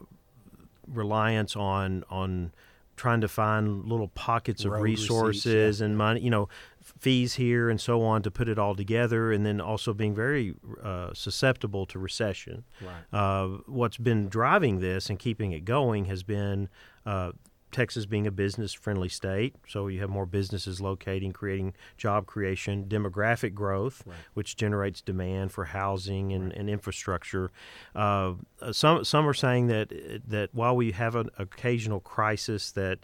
reliance 0.88 1.58
on 1.58 2.06
on 2.10 2.54
trying 2.95 3.21
to 3.21 3.27
find 3.27 3.86
little 3.86 4.08
pockets 4.10 4.65
of 4.65 4.71
Road 4.71 4.81
resources 4.81 5.45
receipts, 5.45 5.79
yeah. 5.79 5.86
and 5.86 5.97
money, 5.97 6.21
you 6.21 6.29
know, 6.29 6.47
fees 6.81 7.36
here 7.36 7.69
and 7.69 7.79
so 7.81 8.03
on 8.03 8.21
to 8.23 8.31
put 8.31 8.47
it 8.47 8.58
all 8.58 8.75
together, 8.75 9.31
and 9.31 9.45
then 9.45 9.60
also 9.60 9.93
being 9.93 10.15
very 10.15 10.55
uh, 10.84 11.13
susceptible 11.13 11.86
to 11.88 11.99
recession. 11.99 12.63
Right. 12.81 13.17
Uh, 13.17 13.47
what's 13.65 13.97
been 13.97 14.29
driving 14.29 14.79
this 14.79 15.10
and 15.10 15.19
keeping 15.19 15.51
it 15.51 15.65
going 15.65 16.05
has 16.05 16.23
been 16.23 16.69
uh, 17.05 17.31
Texas 17.75 18.05
being 18.05 18.25
a 18.25 18.31
business 18.31 18.71
friendly 18.71 19.09
state, 19.09 19.53
so 19.67 19.88
you 19.88 19.99
have 19.99 20.09
more 20.09 20.25
businesses 20.25 20.79
locating, 20.79 21.33
creating 21.33 21.73
job 21.97 22.25
creation, 22.25 22.85
demographic 22.85 23.53
growth, 23.53 24.01
right. 24.05 24.15
which 24.33 24.55
generates 24.55 25.01
demand 25.01 25.51
for 25.51 25.65
housing 25.65 26.31
and, 26.31 26.45
right. 26.45 26.57
and 26.57 26.69
infrastructure. 26.69 27.51
Uh, 27.93 28.35
some 28.71 29.03
some 29.03 29.27
are 29.27 29.33
saying 29.33 29.67
that 29.67 29.91
that 30.25 30.49
while 30.53 30.73
we 30.73 30.93
have 30.93 31.15
an 31.15 31.29
occasional 31.38 31.99
crisis 31.99 32.71
that 32.71 32.99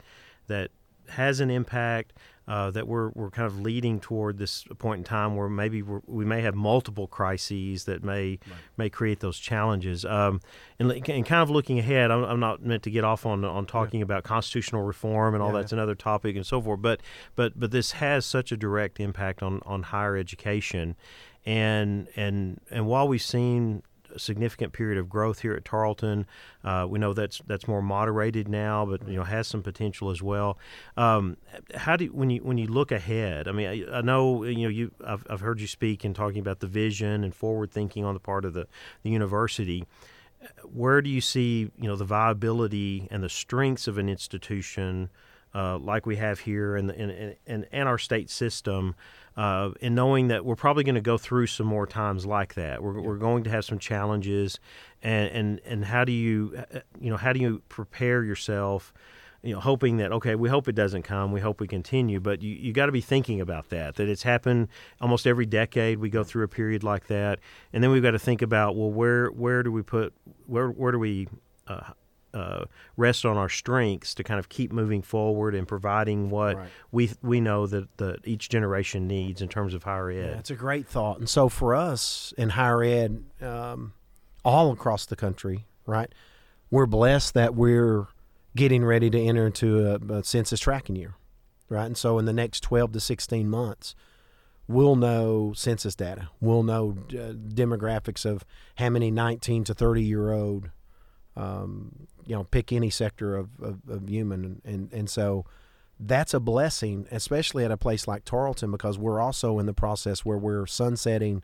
that 0.47 0.71
has 1.09 1.41
an 1.41 1.51
impact, 1.51 2.13
uh, 2.47 2.71
that 2.71 2.87
we're, 2.87 3.09
we're 3.09 3.29
kind 3.29 3.45
of 3.45 3.61
leading 3.61 3.99
toward 3.99 4.37
this 4.37 4.63
point 4.79 4.99
in 4.99 5.03
time 5.03 5.35
where 5.35 5.47
maybe 5.47 5.81
we 5.81 6.25
may 6.25 6.41
have 6.41 6.55
multiple 6.55 7.07
crises 7.07 7.85
that 7.85 8.03
may 8.03 8.31
right. 8.31 8.59
may 8.77 8.89
create 8.89 9.19
those 9.19 9.37
challenges. 9.37 10.03
Um, 10.05 10.41
and, 10.79 10.91
and, 10.91 11.25
kind 11.25 11.43
of 11.43 11.49
looking 11.49 11.77
ahead, 11.77 12.09
I'm, 12.09 12.23
I'm, 12.23 12.39
not 12.39 12.63
meant 12.63 12.83
to 12.83 12.91
get 12.91 13.03
off 13.03 13.25
on 13.25 13.45
on 13.45 13.65
talking 13.65 13.99
yeah. 13.99 14.05
about 14.05 14.23
constitutional 14.23 14.81
reform 14.81 15.35
and 15.35 15.43
all 15.43 15.53
yeah, 15.53 15.59
that's 15.59 15.71
yeah. 15.71 15.77
another 15.77 15.95
topic 15.95 16.35
and 16.35 16.45
so 16.45 16.59
forth. 16.61 16.81
But 16.81 17.01
but 17.35 17.59
but 17.59 17.71
this 17.71 17.93
has 17.93 18.25
such 18.25 18.51
a 18.51 18.57
direct 18.57 18.99
impact 18.99 19.43
on 19.43 19.61
on 19.65 19.83
higher 19.83 20.17
education, 20.17 20.95
and 21.45 22.07
and 22.15 22.59
and 22.71 22.87
while 22.87 23.07
we've 23.07 23.21
seen 23.21 23.83
significant 24.19 24.73
period 24.73 24.97
of 24.97 25.09
growth 25.09 25.39
here 25.39 25.53
at 25.53 25.65
Tarleton. 25.65 26.25
Uh, 26.63 26.85
we 26.89 26.99
know 26.99 27.13
that's 27.13 27.41
that's 27.47 27.67
more 27.67 27.81
moderated 27.81 28.47
now, 28.47 28.85
but 28.85 29.07
you 29.07 29.15
know 29.15 29.23
has 29.23 29.47
some 29.47 29.63
potential 29.63 30.09
as 30.09 30.21
well. 30.21 30.57
Um, 30.97 31.37
how 31.75 31.95
do 31.95 32.05
you, 32.05 32.11
when 32.11 32.29
you 32.29 32.43
when 32.43 32.57
you 32.57 32.67
look 32.67 32.91
ahead? 32.91 33.47
I 33.47 33.51
mean, 33.51 33.67
I, 33.67 33.97
I, 33.97 34.01
know 34.01 34.43
you 34.43 34.63
know 34.63 34.69
you 34.69 34.91
I've, 35.05 35.25
I've 35.29 35.41
heard 35.41 35.59
you 35.59 35.67
speak 35.67 36.03
and 36.03 36.15
talking 36.15 36.39
about 36.39 36.59
the 36.59 36.67
vision 36.67 37.23
and 37.23 37.33
forward 37.33 37.71
thinking 37.71 38.05
on 38.05 38.13
the 38.13 38.19
part 38.19 38.45
of 38.45 38.53
the, 38.53 38.67
the 39.03 39.09
university. 39.09 39.85
Where 40.63 41.01
do 41.01 41.09
you 41.09 41.21
see 41.21 41.71
you 41.77 41.87
know 41.87 41.95
the 41.95 42.05
viability 42.05 43.07
and 43.11 43.23
the 43.23 43.29
strengths 43.29 43.87
of 43.87 43.97
an 43.97 44.09
institution? 44.09 45.09
Uh, 45.53 45.77
like 45.77 46.05
we 46.05 46.15
have 46.15 46.39
here 46.39 46.81
the, 46.81 46.95
in, 46.95 47.35
in, 47.45 47.65
in, 47.73 47.85
our 47.85 47.97
state 47.97 48.29
system, 48.29 48.95
uh, 49.37 49.71
and 49.81 49.95
knowing 49.95 50.27
that 50.27 50.45
we're 50.45 50.55
probably 50.55 50.83
going 50.83 50.95
to 50.95 51.01
go 51.01 51.17
through 51.17 51.47
some 51.47 51.67
more 51.67 51.87
times 51.87 52.25
like 52.25 52.55
that. 52.55 52.83
We're, 52.83 52.99
yeah. 52.99 53.05
we're 53.05 53.17
going 53.17 53.43
to 53.45 53.49
have 53.49 53.65
some 53.65 53.79
challenges, 53.79 54.59
and, 55.01 55.29
and, 55.29 55.61
and 55.65 55.85
how 55.85 56.05
do 56.05 56.11
you, 56.11 56.63
uh, 56.73 56.79
you 56.99 57.09
know, 57.09 57.17
how 57.17 57.33
do 57.33 57.39
you 57.39 57.61
prepare 57.69 58.23
yourself 58.23 58.93
you 59.43 59.53
know, 59.53 59.59
hoping 59.59 59.97
that 59.97 60.11
okay, 60.11 60.35
we 60.35 60.49
hope 60.49 60.67
it 60.67 60.75
doesn't 60.75 61.03
come. 61.03 61.31
We 61.31 61.41
hope 61.41 61.59
we 61.59 61.67
continue, 61.67 62.19
but 62.19 62.41
you, 62.41 62.53
you 62.53 62.73
got 62.73 62.85
to 62.85 62.91
be 62.91 63.01
thinking 63.01 63.41
about 63.41 63.69
that. 63.69 63.95
That 63.95 64.07
it's 64.07 64.23
happened 64.23 64.67
almost 64.99 65.25
every 65.25 65.45
decade. 65.47 65.97
We 65.97 66.09
go 66.09 66.23
through 66.23 66.43
a 66.43 66.47
period 66.47 66.83
like 66.83 67.07
that, 67.07 67.39
and 67.73 67.83
then 67.83 67.91
we've 67.91 68.03
got 68.03 68.11
to 68.11 68.19
think 68.19 68.41
about 68.41 68.75
well, 68.75 68.91
where 68.91 69.27
where 69.29 69.63
do 69.63 69.71
we 69.71 69.81
put 69.81 70.13
where 70.45 70.69
where 70.69 70.91
do 70.91 70.99
we 70.99 71.27
uh, 71.67 71.91
uh, 72.33 72.65
rest 72.97 73.25
on 73.25 73.37
our 73.37 73.49
strengths 73.49 74.13
to 74.15 74.23
kind 74.23 74.39
of 74.39 74.49
keep 74.49 74.71
moving 74.71 75.01
forward 75.01 75.53
and 75.55 75.67
providing 75.67 76.29
what 76.29 76.55
Right. 76.57 76.69
we 76.91 77.11
we 77.21 77.41
know 77.41 77.67
that, 77.67 77.97
that 77.97 78.19
each 78.27 78.49
generation 78.49 79.07
needs 79.07 79.41
in 79.41 79.49
terms 79.49 79.73
of 79.73 79.83
higher 79.83 80.09
ed. 80.11 80.35
That's 80.37 80.51
a 80.51 80.55
great 80.55 80.87
thought. 80.87 81.19
And 81.19 81.29
so 81.29 81.49
for 81.49 81.75
us 81.75 82.33
in 82.37 82.49
higher 82.49 82.83
ed, 82.83 83.23
um, 83.41 83.93
all 84.45 84.71
across 84.71 85.05
the 85.05 85.15
country, 85.15 85.65
right, 85.85 86.11
we're 86.69 86.85
blessed 86.85 87.33
that 87.33 87.53
we're 87.55 88.07
getting 88.55 88.83
ready 88.83 89.09
to 89.09 89.19
enter 89.19 89.45
into 89.45 89.87
a, 89.87 89.95
a 90.13 90.23
census 90.23 90.59
tracking 90.59 90.95
year, 90.95 91.15
right? 91.69 91.85
And 91.85 91.97
so 91.97 92.17
in 92.19 92.25
the 92.25 92.33
next 92.33 92.61
12 92.63 92.93
to 92.93 92.99
16 92.99 93.49
months, 93.49 93.93
we'll 94.67 94.95
know 94.95 95.53
census 95.55 95.95
data. 95.95 96.29
We'll 96.39 96.63
know 96.63 96.95
uh, 97.09 97.33
demographics 97.33 98.25
of 98.25 98.45
how 98.75 98.89
many 98.89 99.11
19 99.11 99.63
to 99.65 99.73
30 99.73 100.01
year 100.01 100.31
old, 100.31 100.69
um, 101.35 102.07
you 102.25 102.35
know, 102.35 102.43
pick 102.43 102.71
any 102.71 102.89
sector 102.89 103.35
of, 103.35 103.49
of, 103.61 103.79
of 103.87 104.09
human. 104.09 104.61
And, 104.65 104.91
and 104.93 105.09
so 105.09 105.45
that's 105.99 106.33
a 106.33 106.39
blessing, 106.39 107.07
especially 107.11 107.63
at 107.63 107.71
a 107.71 107.77
place 107.77 108.07
like 108.07 108.25
Tarleton, 108.25 108.71
because 108.71 108.97
we're 108.97 109.19
also 109.19 109.59
in 109.59 109.65
the 109.65 109.73
process 109.73 110.25
where 110.25 110.37
we're 110.37 110.65
sunsetting 110.65 111.43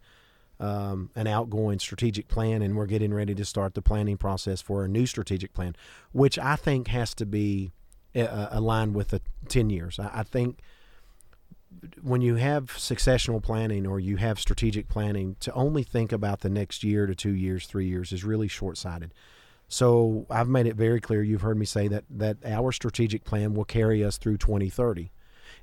um, 0.60 1.12
an 1.16 1.28
outgoing 1.28 1.80
strategic 1.80 2.28
plan 2.28 2.62
and 2.62 2.76
we're 2.76 2.88
getting 2.88 3.14
ready 3.14 3.36
to 3.36 3.46
start 3.46 3.76
the 3.76 3.82
planning 3.82 4.18
process 4.18 4.62
for 4.62 4.84
a 4.84 4.88
new 4.88 5.06
strategic 5.06 5.54
plan, 5.54 5.76
which 6.12 6.40
I 6.40 6.56
think 6.56 6.88
has 6.88 7.14
to 7.16 7.26
be 7.26 7.72
uh, 8.16 8.48
aligned 8.52 8.96
with 8.96 9.10
the 9.10 9.22
10 9.48 9.70
years. 9.70 10.00
I, 10.00 10.10
I 10.14 10.24
think 10.24 10.60
when 12.02 12.22
you 12.22 12.36
have 12.36 12.66
successional 12.72 13.42
planning 13.42 13.86
or 13.86 14.00
you 14.00 14.18
have 14.18 14.40
strategic 14.40 14.88
planning, 14.88 15.36
to 15.42 15.54
only 15.54 15.84
think 15.84 16.12
about 16.12 16.42
the 16.42 16.50
next 16.50 16.84
year 16.84 17.06
to 17.06 17.14
two 17.14 17.34
years, 17.34 17.68
three 17.68 17.88
years 17.88 18.12
is 18.12 18.24
really 18.24 18.48
short 18.48 18.78
sighted. 18.78 19.14
So 19.68 20.26
I've 20.30 20.48
made 20.48 20.66
it 20.66 20.76
very 20.76 21.02
clear. 21.02 21.22
You've 21.22 21.42
heard 21.42 21.58
me 21.58 21.66
say 21.66 21.88
that 21.88 22.06
that 22.10 22.38
our 22.46 22.72
strategic 22.72 23.24
plan 23.24 23.54
will 23.54 23.66
carry 23.66 24.04
us 24.04 24.18
through 24.18 24.38
2030, 24.38 25.12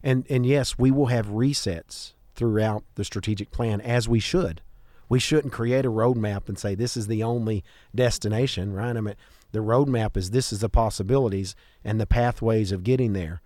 and 0.03 0.27
and 0.29 0.45
yes, 0.45 0.79
we 0.79 0.91
will 0.91 1.07
have 1.07 1.27
resets 1.27 2.13
throughout 2.35 2.85
the 2.97 3.05
strategic 3.05 3.51
plan 3.51 3.81
as 3.81 4.09
we 4.09 4.21
should. 4.21 4.61
We 5.09 5.21
shouldn't 5.21 5.53
create 5.53 5.87
a 5.87 5.91
roadmap 5.91 6.49
and 6.49 6.59
say 6.59 6.75
this 6.75 6.97
is 6.97 7.07
the 7.07 7.23
only 7.23 7.63
destination, 7.95 8.73
right? 8.73 8.97
I 8.97 9.01
mean, 9.01 9.15
the 9.53 9.61
roadmap 9.61 10.17
is 10.17 10.31
this 10.31 10.53
is 10.53 10.61
the 10.61 10.69
possibilities 10.69 11.55
and 11.85 12.01
the 12.01 12.07
pathways 12.07 12.73
of 12.73 12.85
getting 12.85 13.13
there. 13.13 13.41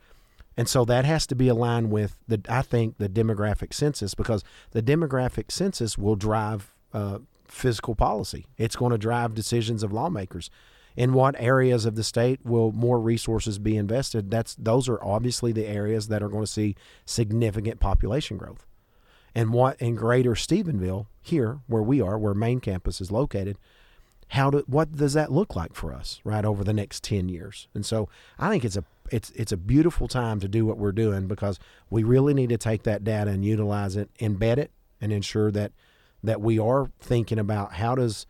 And 0.57 0.69
so 0.69 0.85
that 0.87 1.05
has 1.05 1.27
to 1.29 1.37
be 1.37 1.47
aligned 1.47 1.93
with 1.93 2.17
the 2.27 2.41
I 2.49 2.63
think 2.63 2.99
the 2.99 3.09
demographic 3.09 3.73
census 3.73 4.15
because 4.15 4.43
the 4.73 4.83
demographic 4.83 5.53
census 5.53 5.97
will 5.97 6.17
drive 6.17 6.73
uh, 6.93 7.19
fiscal 7.51 7.95
policy. 7.95 8.47
It's 8.57 8.77
going 8.77 8.93
to 8.93 8.99
drive 8.99 9.35
decisions 9.35 9.83
of 9.83 9.93
lawmakers. 9.93 10.51
In 10.97 11.13
what 11.13 11.37
areas 11.39 11.85
of 11.85 11.95
the 11.95 12.03
state 12.03 12.41
will 12.45 12.73
more 12.73 12.99
resources 12.99 13.59
be 13.59 13.77
invested? 13.77 14.31
That's 14.31 14.57
those 14.57 14.89
are 14.89 15.03
obviously 15.03 15.53
the 15.53 15.67
areas 15.67 16.09
that 16.09 16.23
are 16.23 16.29
going 16.29 16.45
to 16.45 16.51
see 16.51 16.75
significant 17.05 17.79
population 17.79 18.37
growth. 18.37 18.67
And 19.35 19.53
what 19.53 19.81
in 19.81 19.95
Greater 19.95 20.33
Stephenville, 20.33 21.07
here 21.21 21.61
where 21.69 21.83
we 21.83 22.01
are, 22.01 22.19
where 22.19 22.35
main 22.35 22.59
campus 22.59 23.01
is 23.01 23.13
located, 23.13 23.59
how 24.29 24.51
do 24.51 24.65
what 24.67 24.97
does 24.97 25.15
that 25.15 25.33
look 25.33 25.57
like 25.57 25.75
for 25.75 25.93
us 25.93 26.21
right 26.25 26.45
over 26.45 26.63
the 26.63 26.73
next 26.73 27.03
10 27.03 27.29
years 27.29 27.69
and 27.75 27.85
so 27.85 28.09
i 28.39 28.49
think 28.49 28.65
it's 28.65 28.77
a 28.77 28.85
it's 29.11 29.31
it's 29.31 29.53
a 29.53 29.57
beautiful 29.57 30.07
time 30.07 30.39
to 30.39 30.49
do 30.49 30.67
what 30.67 30.77
we're 30.77 30.93
doing 30.93 31.27
because 31.27 31.59
we 31.89 32.03
really 32.03 32.35
need 32.35 32.51
to 32.51 32.59
take 32.59 32.83
that 32.83 33.05
data 33.05 33.31
and 33.31 33.45
utilize 33.45 33.97
it 33.97 34.11
embed 34.19 34.59
it 34.59 34.71
and 35.01 35.13
ensure 35.13 35.51
that 35.51 35.73
that 36.23 36.41
we 36.41 36.59
are 36.59 36.91
thinking 37.01 37.39
about 37.39 37.75
how 37.75 37.95
does 37.95 38.27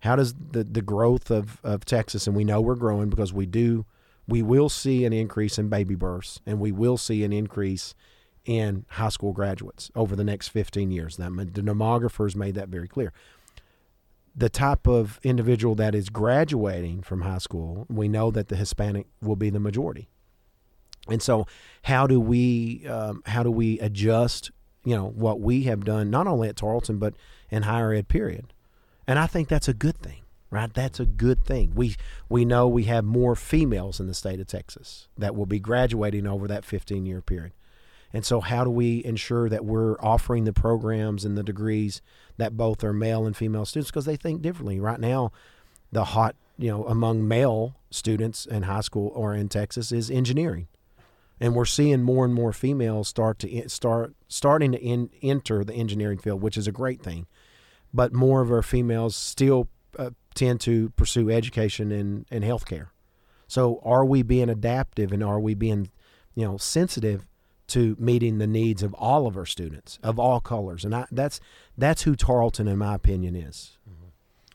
how 0.00 0.16
does 0.16 0.34
the 0.34 0.64
the 0.64 0.82
growth 0.82 1.30
of 1.30 1.60
of 1.64 1.84
texas 1.84 2.26
and 2.26 2.36
we 2.36 2.44
know 2.44 2.60
we're 2.60 2.74
growing 2.74 3.08
because 3.08 3.32
we 3.32 3.46
do 3.46 3.84
we 4.26 4.42
will 4.42 4.68
see 4.68 5.04
an 5.04 5.12
increase 5.12 5.58
in 5.58 5.68
baby 5.68 5.94
births 5.94 6.40
and 6.46 6.60
we 6.60 6.72
will 6.72 6.96
see 6.96 7.24
an 7.24 7.32
increase 7.32 7.94
in 8.44 8.84
high 8.90 9.08
school 9.08 9.32
graduates 9.32 9.90
over 9.94 10.16
the 10.16 10.24
next 10.24 10.48
15 10.48 10.90
years 10.90 11.16
that 11.16 11.30
the 11.54 11.62
demographers 11.62 12.34
made 12.34 12.54
that 12.54 12.68
very 12.68 12.88
clear 12.88 13.12
the 14.38 14.48
type 14.48 14.86
of 14.86 15.18
individual 15.24 15.74
that 15.74 15.94
is 15.96 16.10
graduating 16.10 17.02
from 17.02 17.22
high 17.22 17.38
school, 17.38 17.86
we 17.88 18.08
know 18.08 18.30
that 18.30 18.46
the 18.46 18.54
Hispanic 18.54 19.06
will 19.20 19.34
be 19.34 19.50
the 19.50 19.58
majority. 19.58 20.08
And 21.08 21.20
so, 21.20 21.46
how 21.82 22.06
do 22.06 22.20
we 22.20 22.86
um, 22.86 23.22
how 23.26 23.42
do 23.42 23.50
we 23.50 23.80
adjust? 23.80 24.52
You 24.88 24.96
know 24.96 25.08
what 25.08 25.40
we 25.40 25.64
have 25.64 25.84
done 25.84 26.10
not 26.10 26.26
only 26.26 26.48
at 26.48 26.56
Tarleton 26.56 26.98
but 26.98 27.14
in 27.50 27.64
higher 27.64 27.92
ed. 27.92 28.08
Period. 28.08 28.52
And 29.06 29.18
I 29.18 29.26
think 29.26 29.48
that's 29.48 29.68
a 29.68 29.74
good 29.74 29.98
thing, 29.98 30.22
right? 30.50 30.72
That's 30.72 31.00
a 31.00 31.06
good 31.06 31.44
thing. 31.44 31.72
We 31.74 31.96
we 32.28 32.44
know 32.44 32.68
we 32.68 32.84
have 32.84 33.04
more 33.04 33.34
females 33.34 34.00
in 34.00 34.06
the 34.06 34.14
state 34.14 34.40
of 34.40 34.46
Texas 34.46 35.08
that 35.16 35.34
will 35.34 35.46
be 35.46 35.58
graduating 35.58 36.26
over 36.26 36.46
that 36.48 36.64
15 36.64 37.06
year 37.06 37.20
period. 37.20 37.52
And 38.12 38.24
so, 38.24 38.40
how 38.40 38.64
do 38.64 38.70
we 38.70 39.04
ensure 39.04 39.48
that 39.48 39.64
we're 39.64 40.00
offering 40.00 40.44
the 40.44 40.52
programs 40.52 41.24
and 41.24 41.36
the 41.36 41.42
degrees 41.42 42.00
that 42.38 42.56
both 42.56 42.82
are 42.82 42.92
male 42.92 43.26
and 43.26 43.36
female 43.36 43.66
students 43.66 43.90
because 43.90 44.06
they 44.06 44.16
think 44.16 44.40
differently? 44.40 44.80
Right 44.80 45.00
now, 45.00 45.32
the 45.92 46.04
hot, 46.04 46.34
you 46.56 46.70
know, 46.70 46.86
among 46.86 47.28
male 47.28 47.76
students 47.90 48.46
in 48.46 48.62
high 48.62 48.80
school 48.80 49.12
or 49.14 49.34
in 49.34 49.48
Texas 49.48 49.92
is 49.92 50.10
engineering, 50.10 50.68
and 51.40 51.54
we're 51.54 51.64
seeing 51.64 52.02
more 52.02 52.24
and 52.24 52.34
more 52.34 52.52
females 52.52 53.08
start 53.08 53.38
to 53.40 53.68
start 53.68 54.14
starting 54.28 54.72
to 54.72 54.80
in, 54.80 55.10
enter 55.22 55.64
the 55.64 55.74
engineering 55.74 56.18
field, 56.18 56.42
which 56.42 56.56
is 56.56 56.66
a 56.66 56.72
great 56.72 57.02
thing. 57.02 57.26
But 57.92 58.12
more 58.12 58.40
of 58.40 58.50
our 58.50 58.62
females 58.62 59.16
still 59.16 59.68
uh, 59.98 60.10
tend 60.34 60.60
to 60.62 60.90
pursue 60.90 61.30
education 61.30 61.92
and 61.92 62.26
and 62.30 62.44
healthcare. 62.44 62.88
So, 63.46 63.80
are 63.82 64.04
we 64.04 64.22
being 64.22 64.50
adaptive 64.50 65.12
and 65.12 65.22
are 65.24 65.40
we 65.40 65.54
being, 65.54 65.90
you 66.34 66.44
know, 66.44 66.56
sensitive? 66.56 67.26
to 67.68 67.94
meeting 67.98 68.38
the 68.38 68.46
needs 68.46 68.82
of 68.82 68.94
all 68.94 69.26
of 69.26 69.36
our 69.36 69.44
students 69.44 69.98
of 70.02 70.18
all 70.18 70.40
colors 70.40 70.86
and 70.86 70.94
I, 70.94 71.04
that's 71.12 71.38
that's 71.76 72.04
who 72.04 72.16
tarleton 72.16 72.66
in 72.66 72.78
my 72.78 72.94
opinion 72.94 73.36
is 73.36 73.76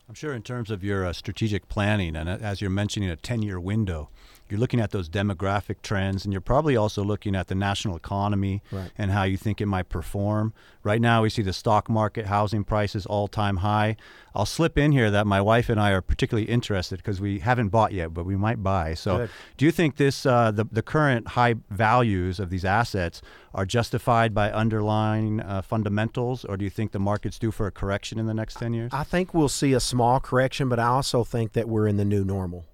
I'm 0.08 0.14
sure 0.14 0.34
in 0.34 0.42
terms 0.42 0.70
of 0.70 0.84
your 0.84 1.06
uh, 1.06 1.12
strategic 1.12 1.68
planning, 1.68 2.14
and 2.14 2.28
uh, 2.28 2.36
as 2.40 2.60
you're 2.60 2.70
mentioning 2.70 3.08
a 3.08 3.16
10 3.16 3.42
year 3.42 3.58
window, 3.58 4.10
you're 4.48 4.60
looking 4.60 4.80
at 4.80 4.90
those 4.90 5.08
demographic 5.08 5.76
trends, 5.82 6.24
and 6.24 6.32
you're 6.32 6.40
probably 6.40 6.76
also 6.76 7.02
looking 7.02 7.34
at 7.34 7.48
the 7.48 7.54
national 7.54 7.96
economy 7.96 8.62
Right. 8.70 8.90
and 8.98 9.10
how 9.10 9.22
you 9.24 9.36
think 9.36 9.60
it 9.60 9.66
might 9.66 9.88
perform. 9.88 10.52
Right 10.82 11.00
now, 11.00 11.22
we 11.22 11.30
see 11.30 11.42
the 11.42 11.52
stock 11.52 11.88
market, 11.88 12.26
housing 12.26 12.62
prices 12.64 13.06
all 13.06 13.26
time 13.28 13.58
high. 13.58 13.96
I'll 14.34 14.46
slip 14.46 14.76
in 14.76 14.92
here 14.92 15.10
that 15.10 15.26
my 15.26 15.40
wife 15.40 15.68
and 15.68 15.80
I 15.80 15.92
are 15.92 16.00
particularly 16.02 16.48
interested 16.50 16.96
because 16.98 17.20
we 17.20 17.38
haven't 17.38 17.68
bought 17.68 17.92
yet, 17.92 18.12
but 18.12 18.26
we 18.26 18.36
might 18.36 18.62
buy. 18.62 18.94
So, 18.94 19.18
Good. 19.18 19.30
do 19.56 19.64
you 19.64 19.70
think 19.70 19.96
this 19.96 20.26
uh, 20.26 20.50
the 20.50 20.64
the 20.70 20.82
current 20.82 21.28
high 21.28 21.54
values 21.70 22.38
of 22.40 22.50
these 22.50 22.64
assets 22.64 23.22
are 23.54 23.64
justified 23.64 24.34
by 24.34 24.50
underlying 24.50 25.40
uh, 25.40 25.62
fundamentals, 25.62 26.44
or 26.44 26.56
do 26.56 26.64
you 26.64 26.70
think 26.70 26.92
the 26.92 26.98
market's 26.98 27.38
due 27.38 27.50
for 27.52 27.66
a 27.66 27.70
correction 27.70 28.18
in 28.18 28.26
the 28.26 28.34
next 28.34 28.58
10 28.58 28.74
years? 28.74 28.90
I 28.92 29.04
think 29.04 29.32
we'll 29.32 29.48
see 29.48 29.72
a 29.72 29.80
small 29.80 30.18
correction, 30.20 30.68
but 30.68 30.78
I 30.80 30.86
also 30.86 31.22
think 31.24 31.52
that 31.52 31.68
we're 31.68 31.86
in 31.86 31.96
the 31.96 32.04
new 32.04 32.24
normal, 32.24 32.64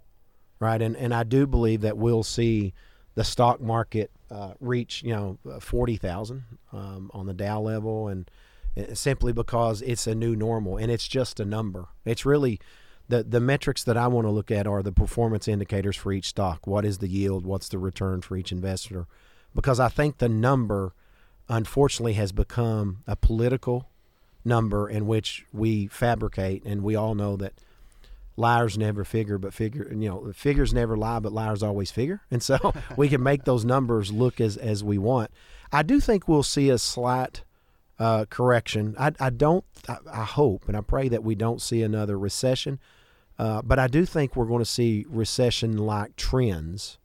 right? 0.60 0.80
And 0.80 0.96
and 0.96 1.12
I 1.12 1.24
do 1.24 1.46
believe 1.46 1.80
that 1.80 1.96
we'll 1.96 2.22
see 2.22 2.72
the 3.14 3.24
stock 3.24 3.60
market 3.60 4.10
uh, 4.30 4.52
reach 4.60 5.02
you 5.02 5.12
know 5.12 5.38
forty 5.60 5.96
thousand 5.96 6.44
um, 6.72 7.10
on 7.12 7.26
the 7.26 7.34
Dow 7.34 7.60
level, 7.60 8.06
and 8.06 8.30
uh, 8.76 8.94
simply 8.94 9.32
because 9.32 9.82
it's 9.82 10.06
a 10.06 10.14
new 10.14 10.36
normal 10.36 10.76
and 10.76 10.92
it's 10.92 11.08
just 11.08 11.40
a 11.40 11.44
number. 11.44 11.86
It's 12.04 12.24
really 12.24 12.60
the 13.08 13.24
the 13.24 13.40
metrics 13.40 13.82
that 13.84 13.96
I 13.96 14.06
want 14.06 14.26
to 14.26 14.30
look 14.30 14.50
at 14.50 14.66
are 14.66 14.82
the 14.82 14.92
performance 14.92 15.48
indicators 15.48 15.96
for 15.96 16.12
each 16.12 16.28
stock. 16.28 16.66
What 16.66 16.84
is 16.84 16.98
the 16.98 17.08
yield? 17.08 17.44
What's 17.44 17.68
the 17.68 17.78
return 17.78 18.20
for 18.20 18.36
each 18.36 18.52
investor? 18.52 19.06
Because 19.54 19.80
I 19.80 19.88
think 19.88 20.18
the 20.18 20.28
number, 20.28 20.92
unfortunately, 21.48 22.12
has 22.12 22.30
become 22.30 23.02
a 23.08 23.16
political 23.16 23.88
number 24.44 24.88
in 24.88 25.06
which 25.06 25.44
we 25.52 25.88
fabricate, 25.88 26.64
and 26.64 26.82
we 26.82 26.94
all 26.94 27.16
know 27.16 27.36
that 27.36 27.54
liars 28.36 28.78
never 28.78 29.04
figure, 29.04 29.38
but 29.38 29.52
figure 29.52 29.88
you 29.90 30.08
know 30.08 30.32
figures 30.32 30.72
never 30.72 30.96
lie, 30.96 31.18
but 31.18 31.32
liars 31.32 31.62
always 31.62 31.90
figure, 31.90 32.22
and 32.30 32.42
so 32.42 32.72
we 32.96 33.08
can 33.08 33.22
make 33.22 33.44
those 33.44 33.64
numbers 33.64 34.12
look 34.12 34.40
as 34.40 34.56
as 34.56 34.82
we 34.82 34.98
want. 34.98 35.30
I 35.72 35.82
do 35.82 36.00
think 36.00 36.26
we'll 36.26 36.42
see 36.42 36.68
a 36.68 36.78
slight 36.78 37.44
uh, 37.98 38.24
correction. 38.30 38.94
I, 38.98 39.12
I 39.20 39.30
don't. 39.30 39.64
I, 39.88 39.98
I 40.10 40.24
hope 40.24 40.68
and 40.68 40.76
I 40.76 40.80
pray 40.80 41.08
that 41.08 41.22
we 41.22 41.34
don't 41.34 41.60
see 41.60 41.82
another 41.82 42.18
recession, 42.18 42.80
uh, 43.38 43.62
but 43.62 43.78
I 43.78 43.86
do 43.86 44.04
think 44.04 44.36
we're 44.36 44.46
going 44.46 44.60
to 44.62 44.70
see 44.70 45.06
recession-like 45.08 46.16
trends. 46.16 46.98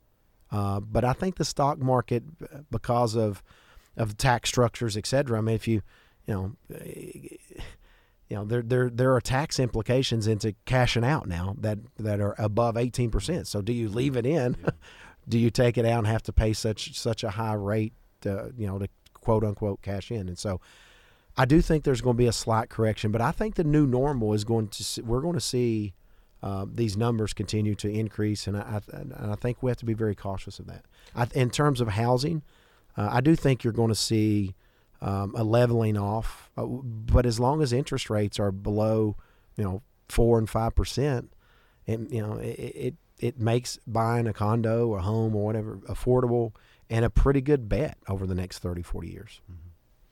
Uh, 0.51 0.79
but 0.79 1.03
I 1.03 1.13
think 1.13 1.35
the 1.35 1.45
stock 1.45 1.79
market, 1.79 2.23
because 2.71 3.15
of 3.15 3.43
of 3.97 4.17
tax 4.17 4.49
structures, 4.49 4.97
et 4.97 5.05
cetera. 5.05 5.37
I 5.37 5.41
mean, 5.41 5.55
if 5.55 5.67
you, 5.67 5.81
you 6.27 6.33
know, 6.33 6.55
you 8.29 8.35
know, 8.35 8.45
there 8.45 8.61
there 8.61 8.89
there 8.89 9.13
are 9.13 9.21
tax 9.21 9.59
implications 9.59 10.27
into 10.27 10.55
cashing 10.65 11.03
out 11.03 11.27
now 11.27 11.55
that 11.59 11.79
that 11.97 12.19
are 12.19 12.35
above 12.37 12.77
eighteen 12.77 13.11
percent. 13.11 13.47
So 13.47 13.61
do 13.61 13.71
you 13.71 13.89
leave 13.89 14.15
it 14.15 14.25
in 14.25 14.57
do 15.27 15.39
you 15.39 15.49
take 15.49 15.77
it 15.77 15.85
out 15.85 15.99
and 15.99 16.07
have 16.07 16.23
to 16.23 16.33
pay 16.33 16.53
such 16.53 16.97
such 16.99 17.23
a 17.23 17.31
high 17.31 17.53
rate, 17.53 17.93
to, 18.21 18.53
you 18.57 18.67
know, 18.67 18.79
to 18.79 18.87
quote 19.13 19.43
unquote 19.43 19.81
cash 19.81 20.11
in? 20.11 20.27
And 20.27 20.37
so, 20.37 20.61
I 21.37 21.45
do 21.45 21.61
think 21.61 21.83
there's 21.83 22.01
going 22.01 22.15
to 22.15 22.17
be 22.17 22.27
a 22.27 22.33
slight 22.33 22.69
correction, 22.69 23.11
but 23.11 23.21
I 23.21 23.31
think 23.31 23.55
the 23.55 23.63
new 23.63 23.85
normal 23.85 24.33
is 24.33 24.43
going 24.43 24.69
to 24.69 24.83
see, 24.83 25.01
we're 25.01 25.21
going 25.21 25.33
to 25.33 25.41
see 25.41 25.93
uh, 26.43 26.65
these 26.71 26.95
numbers 26.95 27.33
continue 27.33 27.75
to 27.75 27.89
increase, 27.89 28.47
and 28.47 28.55
I, 28.55 28.81
I, 28.93 28.97
and 28.97 29.31
I 29.31 29.35
think 29.35 29.63
we 29.63 29.71
have 29.71 29.77
to 29.77 29.85
be 29.85 29.93
very 29.93 30.15
cautious 30.15 30.59
of 30.59 30.67
that. 30.67 30.85
I, 31.15 31.27
in 31.33 31.49
terms 31.49 31.81
of 31.81 31.89
housing, 31.89 32.43
uh, 32.95 33.09
I 33.11 33.21
do 33.21 33.35
think 33.35 33.63
you're 33.63 33.73
going 33.73 33.89
to 33.89 33.95
see 33.95 34.55
um, 35.01 35.33
a 35.35 35.43
leveling 35.43 35.97
off, 35.97 36.49
uh, 36.57 36.65
but 36.65 37.25
as 37.25 37.39
long 37.39 37.61
as 37.61 37.73
interest 37.73 38.09
rates 38.09 38.39
are 38.39 38.51
below, 38.51 39.15
you 39.55 39.63
know, 39.63 39.81
four 40.09 40.37
and 40.37 40.49
five 40.49 40.75
percent, 40.75 41.31
and 41.87 42.11
you 42.11 42.21
know, 42.21 42.35
it, 42.35 42.47
it 42.47 42.95
it 43.19 43.39
makes 43.39 43.79
buying 43.87 44.27
a 44.27 44.33
condo 44.33 44.87
or 44.87 44.99
home 44.99 45.35
or 45.35 45.45
whatever 45.45 45.77
affordable 45.87 46.53
and 46.89 47.05
a 47.05 47.09
pretty 47.09 47.41
good 47.41 47.67
bet 47.67 47.97
over 48.07 48.27
the 48.27 48.35
next 48.35 48.59
30, 48.59 48.81
40 48.81 49.09
years. 49.09 49.41
Mm-hmm. 49.51 49.69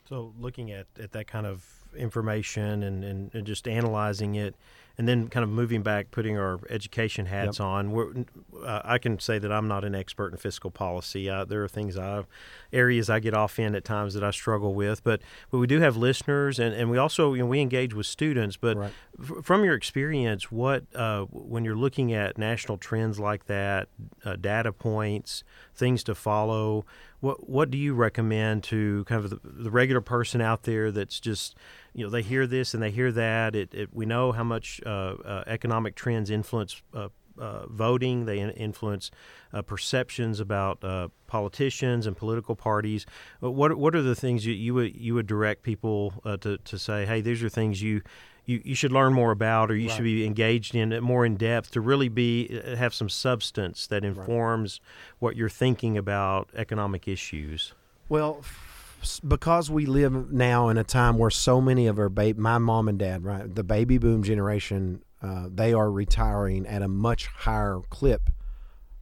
So, 0.10 0.34
looking 0.40 0.72
at, 0.72 0.88
at 1.00 1.12
that 1.14 1.28
kind 1.28 1.46
of 1.46 1.66
information 1.96 2.84
and, 2.84 3.04
and, 3.04 3.34
and 3.34 3.48
just 3.48 3.68
analyzing 3.68 4.36
it, 4.36 4.56
and 4.98 5.08
then 5.08 5.28
kind 5.28 5.44
of 5.44 5.50
moving 5.50 5.82
back, 5.82 6.12
putting 6.12 6.38
our 6.38 6.60
education 6.70 7.26
hats 7.26 7.58
yep. 7.58 7.66
on. 7.66 8.28
Uh, 8.64 8.82
I 8.84 9.00
can 9.00 9.20
say 9.20 9.40
that 9.40 9.52
I'm 9.52 9.68
not 9.68 9.84
an 9.84 9.96
expert 9.96 10.32
in 10.32 10.38
fiscal 10.38 10.70
policy. 10.70 11.28
Uh, 11.28 11.46
there 11.46 11.64
are 11.64 11.68
things 11.68 11.98
I, 11.98 12.24
areas 12.72 13.10
I 13.10 13.20
get 13.20 13.34
off 13.34 13.58
in 13.58 13.74
at 13.74 13.84
times 13.84 14.14
that 14.14 14.24
I 14.24 14.30
struggle 14.30 14.76
with, 14.76 15.04
but 15.04 15.22
but 15.50 15.58
we 15.58 15.66
do 15.66 15.80
have 15.80 15.98
listeners, 15.98 16.60
and, 16.60 16.76
and 16.76 16.92
we 16.92 17.00
also 17.00 17.34
you 17.34 17.42
know, 17.42 17.48
we 17.48 17.60
engage 17.60 17.96
with 17.96 18.06
students. 18.06 18.56
But 18.56 18.78
right. 18.78 18.92
f- 19.20 19.44
from 19.44 19.66
your 19.66 19.74
experience, 19.74 20.52
what 20.52 20.84
uh, 20.94 21.26
when 21.32 21.66
you're 21.66 21.76
looking 21.76 22.14
at 22.14 22.38
national 22.38 22.78
trends 22.78 23.20
like 23.20 23.48
that, 23.48 23.88
uh, 24.24 24.36
data 24.36 24.72
points, 24.72 25.44
things 25.74 26.04
to 26.04 26.14
follow, 26.14 26.86
what 27.20 27.50
what 27.50 27.72
do 27.72 27.80
you 27.80 27.96
recommend 27.96 28.64
to 28.66 29.06
kind 29.06 29.24
of 29.24 29.32
the, 29.32 29.40
the 29.44 29.72
regular 29.72 30.02
person 30.02 30.40
out 30.40 30.64
there 30.64 30.92
that's 30.92 31.20
just 31.20 31.56
you 31.94 32.04
know 32.04 32.10
they 32.10 32.22
hear 32.22 32.48
this 32.48 32.74
and 32.74 32.82
they 32.82 32.92
hear 32.92 33.12
that. 33.12 33.56
It, 33.56 33.74
it 33.74 33.90
we 33.94 34.06
know 34.06 34.32
how 34.32 34.44
much 34.44 34.82
uh, 34.86 34.90
uh, 34.90 35.44
economic 35.48 35.96
trends 35.96 36.30
influence 36.30 36.82
uh, 36.94 37.10
uh 37.38 37.68
voting. 37.68 38.26
They 38.26 38.40
influence 38.40 39.12
uh, 39.54 39.62
perceptions 39.62 40.40
about 40.40 40.84
uh, 40.84 41.10
politicians 41.28 42.08
and 42.08 42.18
political 42.18 42.56
parties. 42.56 43.06
What 43.40 43.78
what 43.78 43.96
are 43.96 44.02
the 44.02 44.16
things 44.16 44.46
you, 44.46 44.54
you 44.54 44.74
would 44.74 44.96
you 44.96 45.14
would 45.14 45.28
direct 45.28 45.64
people 45.64 46.14
to 46.42 46.58
to 46.58 46.80
say, 46.80 47.06
hey, 47.06 47.22
these 47.22 47.44
are 47.44 47.50
things 47.50 47.82
you. 47.82 48.02
You, 48.46 48.62
you 48.66 48.76
should 48.76 48.92
learn 48.92 49.14
more 49.14 49.32
about 49.32 49.72
or 49.72 49.76
you 49.78 49.88
right. 49.88 49.96
should 49.96 50.04
be 50.04 50.26
engaged 50.26 50.76
in 50.76 50.92
it 50.92 51.02
more 51.02 51.26
in 51.26 51.38
depth 51.38 51.72
to 51.72 51.80
really 51.80 52.10
be 52.10 52.60
have 52.76 52.94
some 52.94 53.08
substance 53.08 53.88
that 53.88 54.04
informs 54.04 54.82
right. 54.84 55.16
what 55.20 55.36
you're 55.38 55.48
thinking 55.48 55.98
about 55.98 56.50
economic 56.54 57.08
issues 57.08 57.74
well 58.10 58.44
because 59.28 59.70
we 59.70 59.86
live 59.86 60.32
now 60.32 60.70
in 60.70 60.78
a 60.78 60.84
time 60.84 61.18
where 61.18 61.30
so 61.30 61.62
many 61.62 61.88
of 61.88 62.00
our 62.00 62.10
baby, 62.10 62.40
my 62.40 62.58
mom 62.58 62.88
and 62.88 63.00
dad, 63.00 63.24
right, 63.24 63.54
the 63.54 63.64
baby 63.64 63.98
boom 63.98 64.24
generation, 64.24 65.04
uh, 65.22 65.48
they 65.54 65.74
are 65.74 65.92
retiring 65.92 66.66
at 66.66 66.82
a 66.82 66.88
much 66.88 67.28
higher 67.28 67.82
clip 67.90 68.30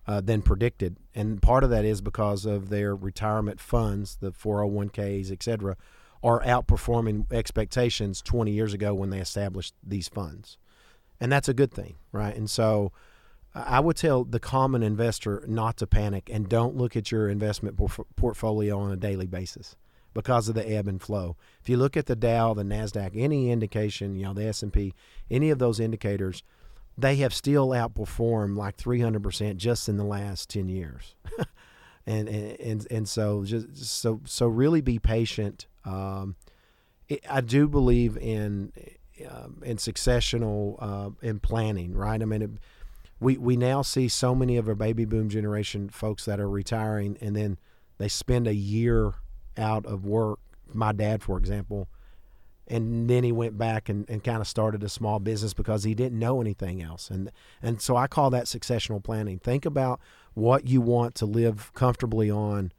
uh, 0.07 0.21
than 0.21 0.41
predicted, 0.41 0.97
and 1.13 1.41
part 1.41 1.63
of 1.63 1.69
that 1.69 1.85
is 1.85 2.01
because 2.01 2.45
of 2.45 2.69
their 2.69 2.95
retirement 2.95 3.59
funds, 3.59 4.17
the 4.19 4.31
401ks, 4.31 5.31
et 5.31 5.43
cetera, 5.43 5.77
are 6.23 6.41
outperforming 6.41 7.31
expectations 7.31 8.21
20 8.21 8.51
years 8.51 8.73
ago 8.73 8.93
when 8.93 9.09
they 9.09 9.19
established 9.19 9.73
these 9.83 10.07
funds, 10.07 10.57
and 11.19 11.31
that's 11.31 11.49
a 11.49 11.53
good 11.53 11.71
thing, 11.71 11.95
right? 12.11 12.35
And 12.35 12.49
so. 12.49 12.91
I 13.53 13.81
would 13.81 13.97
tell 13.97 14.23
the 14.23 14.39
common 14.39 14.81
investor 14.81 15.43
not 15.45 15.75
to 15.79 15.85
panic 15.85 16.29
and 16.31 16.47
don't 16.47 16.77
look 16.77 16.95
at 16.95 17.11
your 17.11 17.27
investment 17.27 17.77
portfolio 18.15 18.79
on 18.79 18.93
a 18.93 18.95
daily 18.95 19.27
basis 19.27 19.75
because 20.13 20.49
of 20.49 20.55
the 20.55 20.69
ebb 20.69 20.87
and 20.87 21.01
flow. 21.01 21.37
If 21.61 21.69
you 21.69 21.77
look 21.77 21.95
at 21.95 22.05
the 22.05 22.15
Dow, 22.15 22.53
the 22.53 22.63
Nasdaq, 22.63 23.11
any 23.15 23.51
indication, 23.51 24.15
you 24.15 24.25
know, 24.25 24.33
the 24.33 24.45
S&P, 24.45 24.93
any 25.29 25.49
of 25.49 25.59
those 25.59 25.79
indicators, 25.79 26.43
they 26.97 27.15
have 27.17 27.33
still 27.33 27.69
outperformed 27.69 28.57
like 28.57 28.77
300% 28.77 29.57
just 29.57 29.87
in 29.87 29.97
the 29.97 30.03
last 30.03 30.49
10 30.49 30.69
years. 30.69 31.15
and, 32.05 32.27
and 32.27 32.87
and 32.89 33.07
so 33.07 33.43
just 33.43 33.85
so 33.85 34.21
so 34.25 34.47
really 34.47 34.81
be 34.81 34.99
patient. 34.99 35.67
Um, 35.85 36.35
it, 37.07 37.23
I 37.29 37.41
do 37.41 37.67
believe 37.67 38.17
in 38.17 38.71
um, 39.29 39.61
in 39.63 39.77
successional 39.77 40.77
uh, 40.79 41.11
in 41.21 41.39
planning, 41.39 41.93
right? 41.93 42.21
I 42.21 42.25
mean, 42.25 42.41
it, 42.41 42.49
we 43.19 43.37
we 43.37 43.55
now 43.55 43.81
see 43.81 44.07
so 44.07 44.33
many 44.33 44.57
of 44.57 44.67
our 44.67 44.75
baby 44.75 45.05
boom 45.05 45.29
generation 45.29 45.89
folks 45.89 46.25
that 46.25 46.39
are 46.39 46.49
retiring, 46.49 47.17
and 47.21 47.35
then 47.35 47.59
they 47.97 48.07
spend 48.07 48.47
a 48.47 48.55
year 48.55 49.13
out 49.57 49.85
of 49.85 50.05
work. 50.05 50.39
My 50.73 50.91
dad, 50.91 51.21
for 51.21 51.37
example, 51.37 51.89
and 52.67 53.09
then 53.09 53.23
he 53.23 53.31
went 53.31 53.57
back 53.57 53.89
and, 53.89 54.09
and 54.09 54.23
kind 54.23 54.39
of 54.39 54.47
started 54.47 54.83
a 54.83 54.89
small 54.89 55.19
business 55.19 55.53
because 55.53 55.83
he 55.83 55.93
didn't 55.93 56.17
know 56.17 56.39
anything 56.39 56.81
else. 56.81 57.09
And 57.09 57.31
and 57.61 57.81
so 57.81 57.97
I 57.97 58.07
call 58.07 58.29
that 58.29 58.45
successional 58.45 59.03
planning. 59.03 59.39
Think 59.39 59.65
about 59.65 59.99
what 60.33 60.67
you 60.67 60.79
want 60.79 61.15
to 61.15 61.25
live 61.25 61.71
comfortably 61.73 62.31
on 62.31 62.71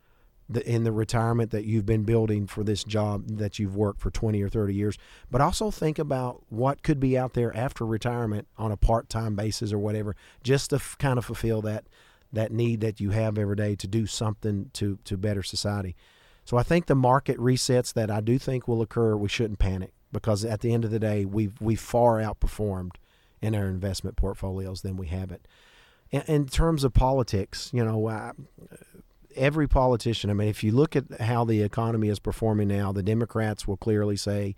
the, 0.49 0.67
in 0.69 0.85
the 0.85 0.93
retirement 0.93 1.51
that 1.51 1.65
you've 1.65 1.87
been 1.87 2.05
building 2.05 2.47
for 2.47 2.65
this 2.65 2.85
job 2.85 3.39
that 3.39 3.59
you've 3.59 3.77
worked 3.77 4.01
for 4.01 4.11
20 4.11 4.43
or 4.43 4.49
30 4.49 4.75
years. 4.75 4.99
But 5.31 5.41
also 5.41 5.71
think 5.71 5.99
about 5.99 6.43
what 6.49 6.83
could 6.83 7.01
be 7.01 7.17
out 7.17 7.35
there 7.35 7.57
after 7.57 7.87
retirement 7.87 8.49
on 8.59 8.73
a 8.73 8.77
part-time 8.77 9.35
basis 9.35 9.73
or 9.73 9.79
whatever, 9.79 10.17
just 10.43 10.71
to 10.71 10.77
f- 10.77 10.97
kind 10.99 11.19
of 11.19 11.25
fulfill 11.25 11.63
that 11.63 11.87
that 12.33 12.51
need 12.51 12.81
that 12.81 12.99
you 12.99 13.11
have 13.11 13.37
every 13.37 13.57
day 13.57 13.77
to 13.77 13.87
do 13.87 14.07
something 14.07 14.71
to 14.73 14.99
to 15.05 15.17
better 15.17 15.43
society. 15.43 15.95
So 16.44 16.57
I 16.57 16.62
think 16.62 16.87
the 16.87 16.94
market 16.94 17.38
resets 17.38 17.92
that 17.94 18.11
I 18.11 18.20
do 18.20 18.38
think 18.38 18.66
will 18.66 18.83
occur, 18.83 19.16
we 19.16 19.28
shouldn't 19.28 19.59
panic 19.59 19.92
because 20.12 20.44
at 20.44 20.61
the 20.61 20.72
end 20.72 20.85
of 20.85 20.90
the 20.90 20.98
day, 20.98 21.24
we've 21.24 21.61
we 21.61 21.74
far 21.74 22.18
outperformed 22.18 22.92
in 23.40 23.55
our 23.55 23.66
investment 23.66 24.16
portfolios 24.16 24.83
than 24.83 24.96
we 24.96 25.09
have 25.09 25.33
it. 25.33 25.46
In, 26.11 26.22
in 26.22 26.46
terms 26.46 26.85
of 26.85 26.92
politics, 26.92 27.70
you 27.72 27.85
know, 27.85 28.09
uh, 28.09 28.33
every 29.37 29.66
politician. 29.66 30.31
I 30.31 30.35
mean, 30.35 30.48
if 30.48 30.62
you 30.62 30.72
look 30.72 30.94
at 30.96 31.20
how 31.20 31.44
the 31.44 31.62
economy 31.62 32.09
is 32.09 32.18
performing 32.18 32.68
now, 32.68 32.92
the 32.92 33.02
Democrats 33.02 33.66
will 33.66 33.76
clearly 33.76 34.16
say 34.16 34.55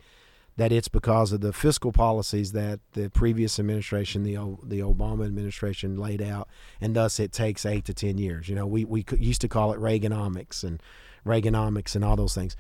that 0.57 0.71
it's 0.71 0.89
because 0.89 1.33
of 1.33 1.41
the 1.41 1.53
fiscal 1.53 1.93
policies 1.93 2.53
that 2.53 2.81
the 2.93 3.11
previous 3.11 3.59
administration, 3.59 4.23
the 4.23 4.35
the 4.63 4.81
Obama 4.81 5.25
administration, 5.25 5.97
laid 5.97 6.23
out, 6.23 6.49
and 6.81 6.95
thus 6.95 7.19
it 7.19 7.33
takes 7.33 7.67
eight 7.67 7.85
to 7.87 7.95
ten 7.95 8.19
years. 8.19 8.49
You 8.49 8.55
know, 8.55 8.67
we 8.67 8.85
we 8.85 9.05
used 9.19 9.41
to 9.41 9.49
call 9.49 9.73
it 9.73 9.81
Reaganomics 9.81 10.63
and 10.63 10.81
Reaganomics 11.25 11.95
and 11.95 12.05
all 12.05 12.17
those 12.17 12.35
things. 12.35 12.57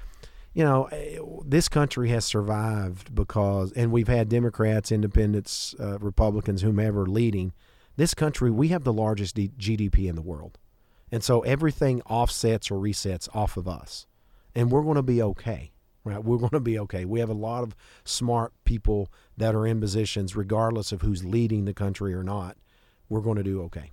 You 0.53 0.65
know, 0.65 0.85
eh, 0.85 1.19
this 1.45 1.69
country 1.69 2.11
has 2.11 2.25
survived 2.25 3.15
because, 3.15 3.73
and 3.73 3.91
we've 3.91 4.09
had 4.09 4.29
Democrats, 4.29 4.93
Independents, 4.93 5.75
uh, 5.81 5.99
Republicans, 5.99 6.63
whomever 6.63 7.07
leading. 7.07 7.53
This 7.97 8.15
country, 8.15 8.51
we 8.51 8.69
have 8.69 8.85
the 8.85 8.93
largest 8.93 9.35
D- 9.35 9.51
GDP 9.59 10.09
in 10.09 10.17
the 10.17 10.23
world. 10.23 10.59
And 11.11 11.23
so 11.23 11.41
everything 11.43 12.03
offsets 12.03 12.71
or 12.71 12.81
resets 12.81 13.29
off 13.35 13.57
of 13.57 13.69
us. 13.69 14.07
And 14.55 14.71
we're 14.71 14.83
going 14.83 14.97
to 14.97 15.03
be 15.03 15.23
okay, 15.23 15.73
right? 16.05 16.23
We're 16.23 16.39
going 16.39 16.51
to 16.51 16.61
be 16.61 16.79
okay. 16.81 17.05
We 17.05 17.21
have 17.21 17.31
a 17.31 17.35
lot 17.35 17.63
of 17.63 17.75
smart 18.05 18.53
people 18.65 19.13
that 19.37 19.55
are 19.55 19.67
in 19.67 19.81
positions, 19.81 20.37
regardless 20.37 20.93
of 20.93 21.03
who's 21.03 21.25
leading 21.25 21.65
the 21.65 21.75
country 21.75 22.15
or 22.15 22.23
not. 22.23 22.57
We're 23.09 23.21
going 23.21 23.37
to 23.37 23.43
do 23.43 23.63
okay. 23.63 23.93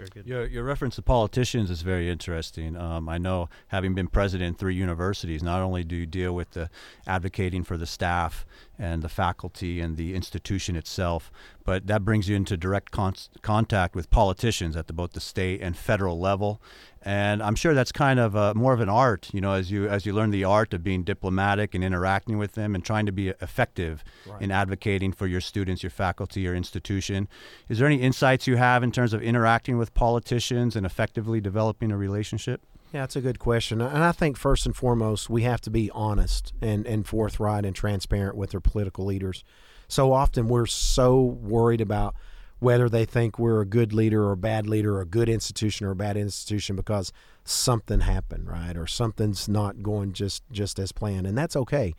Very 0.00 0.08
good. 0.14 0.26
Your, 0.26 0.46
your 0.46 0.64
reference 0.64 0.94
to 0.94 1.02
politicians 1.02 1.70
is 1.70 1.82
very 1.82 2.08
interesting. 2.08 2.74
Um, 2.74 3.06
I 3.06 3.18
know, 3.18 3.50
having 3.68 3.94
been 3.94 4.08
president 4.08 4.48
in 4.48 4.54
three 4.54 4.74
universities, 4.74 5.42
not 5.42 5.60
only 5.60 5.84
do 5.84 5.94
you 5.94 6.06
deal 6.06 6.34
with 6.34 6.52
the 6.52 6.70
advocating 7.06 7.64
for 7.64 7.76
the 7.76 7.84
staff 7.84 8.46
and 8.80 9.02
the 9.02 9.08
faculty 9.08 9.80
and 9.80 9.96
the 9.96 10.14
institution 10.14 10.74
itself, 10.74 11.30
but 11.64 11.86
that 11.86 12.04
brings 12.04 12.28
you 12.28 12.34
into 12.34 12.56
direct 12.56 12.90
con- 12.90 13.14
contact 13.42 13.94
with 13.94 14.10
politicians 14.10 14.74
at 14.74 14.86
the, 14.86 14.92
both 14.92 15.12
the 15.12 15.20
state 15.20 15.60
and 15.60 15.76
federal 15.76 16.18
level 16.18 16.60
and 17.02 17.42
I'm 17.42 17.54
sure 17.54 17.72
that's 17.72 17.92
kind 17.92 18.20
of 18.20 18.34
a, 18.34 18.54
more 18.54 18.74
of 18.74 18.80
an 18.80 18.90
art, 18.90 19.30
you 19.32 19.40
know, 19.40 19.54
as 19.54 19.70
you 19.70 19.88
as 19.88 20.04
you 20.04 20.12
learn 20.12 20.30
the 20.30 20.44
art 20.44 20.74
of 20.74 20.84
being 20.84 21.02
diplomatic 21.02 21.74
and 21.74 21.82
interacting 21.82 22.36
with 22.36 22.52
them 22.52 22.74
and 22.74 22.84
trying 22.84 23.06
to 23.06 23.12
be 23.12 23.28
effective 23.28 24.04
right. 24.26 24.42
in 24.42 24.50
advocating 24.50 25.12
for 25.12 25.26
your 25.26 25.40
students, 25.40 25.82
your 25.82 25.90
faculty, 25.90 26.42
your 26.42 26.54
institution. 26.54 27.26
Is 27.70 27.78
there 27.78 27.86
any 27.86 28.02
insights 28.02 28.46
you 28.46 28.56
have 28.56 28.82
in 28.82 28.92
terms 28.92 29.14
of 29.14 29.22
interacting 29.22 29.78
with 29.78 29.94
politicians 29.94 30.76
and 30.76 30.84
effectively 30.84 31.40
developing 31.40 31.90
a 31.90 31.96
relationship? 31.96 32.60
Yeah, 32.92 33.02
that's 33.02 33.16
a 33.16 33.20
good 33.20 33.38
question. 33.38 33.80
And 33.80 34.02
I 34.02 34.12
think 34.12 34.36
first 34.36 34.66
and 34.66 34.74
foremost, 34.74 35.30
we 35.30 35.42
have 35.42 35.60
to 35.62 35.70
be 35.70 35.90
honest 35.92 36.52
and, 36.60 36.86
and 36.86 37.06
forthright 37.06 37.64
and 37.64 37.74
transparent 37.74 38.36
with 38.36 38.52
our 38.54 38.60
political 38.60 39.04
leaders. 39.04 39.44
So 39.86 40.12
often 40.12 40.48
we're 40.48 40.66
so 40.66 41.20
worried 41.20 41.80
about 41.80 42.14
whether 42.58 42.88
they 42.88 43.04
think 43.04 43.38
we're 43.38 43.60
a 43.60 43.66
good 43.66 43.92
leader 43.92 44.24
or 44.24 44.32
a 44.32 44.36
bad 44.36 44.66
leader 44.66 44.98
or 44.98 45.00
a 45.00 45.06
good 45.06 45.28
institution 45.28 45.86
or 45.86 45.92
a 45.92 45.96
bad 45.96 46.16
institution 46.16 46.76
because 46.76 47.12
something 47.44 48.00
happened, 48.00 48.48
right? 48.48 48.76
Or 48.76 48.86
something's 48.86 49.48
not 49.48 49.82
going 49.82 50.12
just 50.12 50.42
just 50.52 50.78
as 50.78 50.92
planned, 50.92 51.26
and 51.26 51.36
that's 51.36 51.56
okay. 51.56 51.94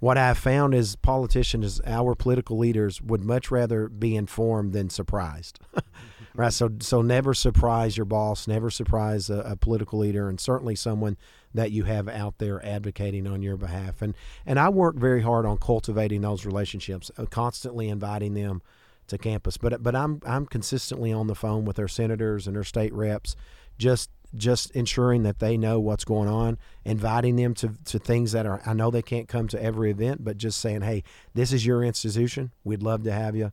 What 0.00 0.18
I've 0.18 0.36
found 0.36 0.74
is 0.74 0.96
politicians, 0.96 1.80
our 1.86 2.14
political 2.14 2.58
leaders, 2.58 3.00
would 3.00 3.24
much 3.24 3.50
rather 3.50 3.88
be 3.88 4.14
informed 4.14 4.74
than 4.74 4.90
surprised, 4.90 5.58
Right. 6.36 6.52
So 6.52 6.68
so 6.80 7.00
never 7.00 7.32
surprise 7.32 7.96
your 7.96 8.06
boss, 8.06 8.48
never 8.48 8.68
surprise 8.68 9.30
a, 9.30 9.38
a, 9.40 9.56
political 9.56 10.00
leader, 10.00 10.28
and 10.28 10.40
certainly 10.40 10.74
someone 10.74 11.16
that 11.54 11.70
you 11.70 11.84
have 11.84 12.08
out 12.08 12.38
there 12.38 12.64
advocating 12.66 13.28
on 13.28 13.40
your 13.40 13.56
behalf. 13.56 14.02
And 14.02 14.16
and 14.44 14.58
I 14.58 14.68
work 14.68 14.96
very 14.96 15.22
hard 15.22 15.46
on 15.46 15.58
cultivating 15.58 16.22
those 16.22 16.44
relationships, 16.44 17.08
uh, 17.16 17.26
constantly 17.26 17.88
inviting 17.88 18.34
them 18.34 18.62
to 19.06 19.16
campus. 19.16 19.56
But 19.56 19.80
but 19.80 19.94
I'm 19.94 20.20
I'm 20.26 20.46
consistently 20.46 21.12
on 21.12 21.28
the 21.28 21.36
phone 21.36 21.64
with 21.64 21.78
our 21.78 21.86
senators 21.86 22.48
and 22.48 22.56
our 22.56 22.64
state 22.64 22.92
reps, 22.92 23.36
just 23.78 24.10
just 24.34 24.72
ensuring 24.72 25.22
that 25.22 25.38
they 25.38 25.56
know 25.56 25.78
what's 25.78 26.04
going 26.04 26.28
on, 26.28 26.58
inviting 26.84 27.36
them 27.36 27.54
to, 27.54 27.74
to 27.84 28.00
things 28.00 28.32
that 28.32 28.44
are 28.44 28.60
I 28.66 28.72
know 28.74 28.90
they 28.90 29.02
can't 29.02 29.28
come 29.28 29.46
to 29.48 29.62
every 29.62 29.92
event, 29.92 30.24
but 30.24 30.36
just 30.36 30.60
saying, 30.60 30.82
hey, 30.82 31.04
this 31.32 31.52
is 31.52 31.64
your 31.64 31.84
institution. 31.84 32.50
We'd 32.64 32.82
love 32.82 33.04
to 33.04 33.12
have 33.12 33.36
you. 33.36 33.52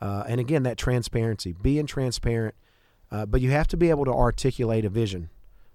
Uh, 0.00 0.24
and 0.28 0.40
again, 0.40 0.62
that 0.64 0.76
transparency, 0.76 1.52
being 1.52 1.86
transparent, 1.86 2.54
uh, 3.10 3.24
but 3.26 3.40
you 3.40 3.50
have 3.50 3.68
to 3.68 3.76
be 3.76 3.90
able 3.90 4.04
to 4.04 4.12
articulate 4.12 4.84
a 4.84 4.90
vision 4.90 5.30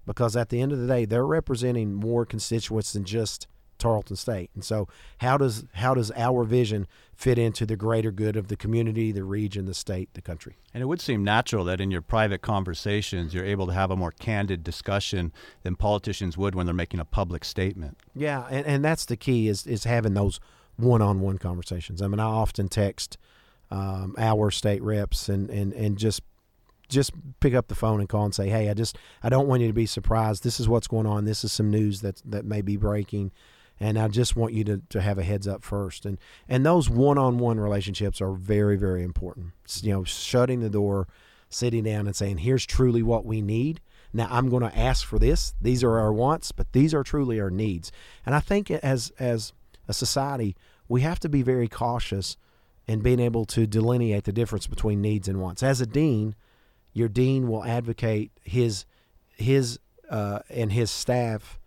because 0.06 0.36
at 0.36 0.48
the 0.48 0.60
end 0.60 0.72
of 0.72 0.78
the 0.78 0.86
day, 0.86 1.04
they're 1.04 1.26
representing 1.26 1.94
more 1.94 2.26
constituents 2.26 2.92
than 2.92 3.04
just 3.04 3.46
Tarleton 3.82 4.16
State. 4.16 4.50
And 4.54 4.64
so, 4.64 4.86
how 5.18 5.36
does 5.36 5.64
how 5.72 5.94
does 5.94 6.12
our 6.12 6.44
vision 6.44 6.86
fit 7.14 7.38
into 7.38 7.66
the 7.66 7.76
greater 7.76 8.12
good 8.12 8.36
of 8.36 8.48
the 8.48 8.56
community, 8.56 9.10
the 9.10 9.24
region, 9.24 9.66
the 9.66 9.74
state, 9.74 10.08
the 10.14 10.22
country? 10.22 10.56
And 10.72 10.82
it 10.82 10.86
would 10.86 11.00
seem 11.00 11.24
natural 11.24 11.64
that 11.64 11.80
in 11.80 11.90
your 11.90 12.02
private 12.02 12.42
conversations, 12.42 13.34
you're 13.34 13.44
able 13.44 13.66
to 13.66 13.72
have 13.72 13.90
a 13.90 13.96
more 13.96 14.12
candid 14.12 14.62
discussion 14.62 15.32
than 15.62 15.74
politicians 15.74 16.38
would 16.38 16.54
when 16.54 16.66
they're 16.66 16.74
making 16.74 17.00
a 17.00 17.04
public 17.04 17.44
statement. 17.44 17.98
Yeah, 18.14 18.46
and, 18.50 18.64
and 18.66 18.84
that's 18.84 19.04
the 19.04 19.16
key 19.16 19.48
is 19.48 19.66
is 19.66 19.84
having 19.84 20.14
those 20.14 20.38
one-on-one 20.76 21.38
conversations. 21.38 22.00
I 22.00 22.08
mean, 22.08 22.20
I 22.20 22.24
often 22.24 22.68
text 22.68 23.18
um, 23.72 24.14
our 24.18 24.50
state 24.50 24.82
reps 24.82 25.30
and, 25.30 25.48
and, 25.48 25.72
and 25.72 25.96
just 25.96 26.22
just 26.88 27.12
pick 27.40 27.54
up 27.54 27.68
the 27.68 27.74
phone 27.74 28.00
and 28.00 28.08
call 28.08 28.26
and 28.26 28.34
say, 28.34 28.50
"Hey, 28.50 28.68
I 28.68 28.74
just 28.74 28.98
I 29.22 29.30
don't 29.30 29.48
want 29.48 29.62
you 29.62 29.68
to 29.68 29.72
be 29.72 29.86
surprised. 29.86 30.44
This 30.44 30.60
is 30.60 30.68
what's 30.68 30.86
going 30.86 31.06
on. 31.06 31.24
This 31.24 31.42
is 31.42 31.50
some 31.50 31.70
news 31.70 32.02
that 32.02 32.20
that 32.26 32.44
may 32.44 32.60
be 32.60 32.76
breaking, 32.76 33.32
and 33.80 33.98
I 33.98 34.08
just 34.08 34.36
want 34.36 34.52
you 34.52 34.62
to, 34.64 34.82
to 34.90 35.00
have 35.00 35.16
a 35.16 35.22
heads 35.22 35.48
up 35.48 35.64
first. 35.64 36.04
And 36.04 36.18
and 36.50 36.66
those 36.66 36.90
one-on-one 36.90 37.58
relationships 37.58 38.20
are 38.20 38.32
very 38.32 38.76
very 38.76 39.02
important. 39.02 39.52
It's, 39.64 39.82
you 39.82 39.94
know, 39.94 40.04
shutting 40.04 40.60
the 40.60 40.68
door, 40.68 41.08
sitting 41.48 41.84
down 41.84 42.06
and 42.06 42.14
saying, 42.14 42.38
"Here's 42.38 42.66
truly 42.66 43.02
what 43.02 43.24
we 43.24 43.40
need." 43.40 43.80
Now 44.12 44.28
I'm 44.30 44.50
going 44.50 44.62
to 44.62 44.78
ask 44.78 45.06
for 45.06 45.18
this. 45.18 45.54
These 45.62 45.82
are 45.82 45.98
our 45.98 46.12
wants, 46.12 46.52
but 46.52 46.72
these 46.72 46.92
are 46.92 47.02
truly 47.02 47.40
our 47.40 47.50
needs. 47.50 47.90
And 48.26 48.34
I 48.34 48.40
think 48.40 48.70
as 48.70 49.12
as 49.18 49.54
a 49.88 49.94
society, 49.94 50.56
we 50.88 51.00
have 51.00 51.20
to 51.20 51.30
be 51.30 51.40
very 51.40 51.68
cautious 51.68 52.36
and 52.88 53.02
being 53.02 53.20
able 53.20 53.44
to 53.46 53.66
delineate 53.66 54.24
the 54.24 54.32
difference 54.32 54.66
between 54.66 55.00
needs 55.00 55.28
and 55.28 55.40
wants. 55.40 55.62
As 55.62 55.80
a 55.80 55.86
dean, 55.86 56.34
your 56.92 57.08
dean 57.08 57.48
will 57.48 57.64
advocate 57.64 58.30
his 58.42 58.84
his 59.36 59.78
uh, 60.10 60.40
and 60.50 60.72
his 60.72 60.90
staff 60.90 61.58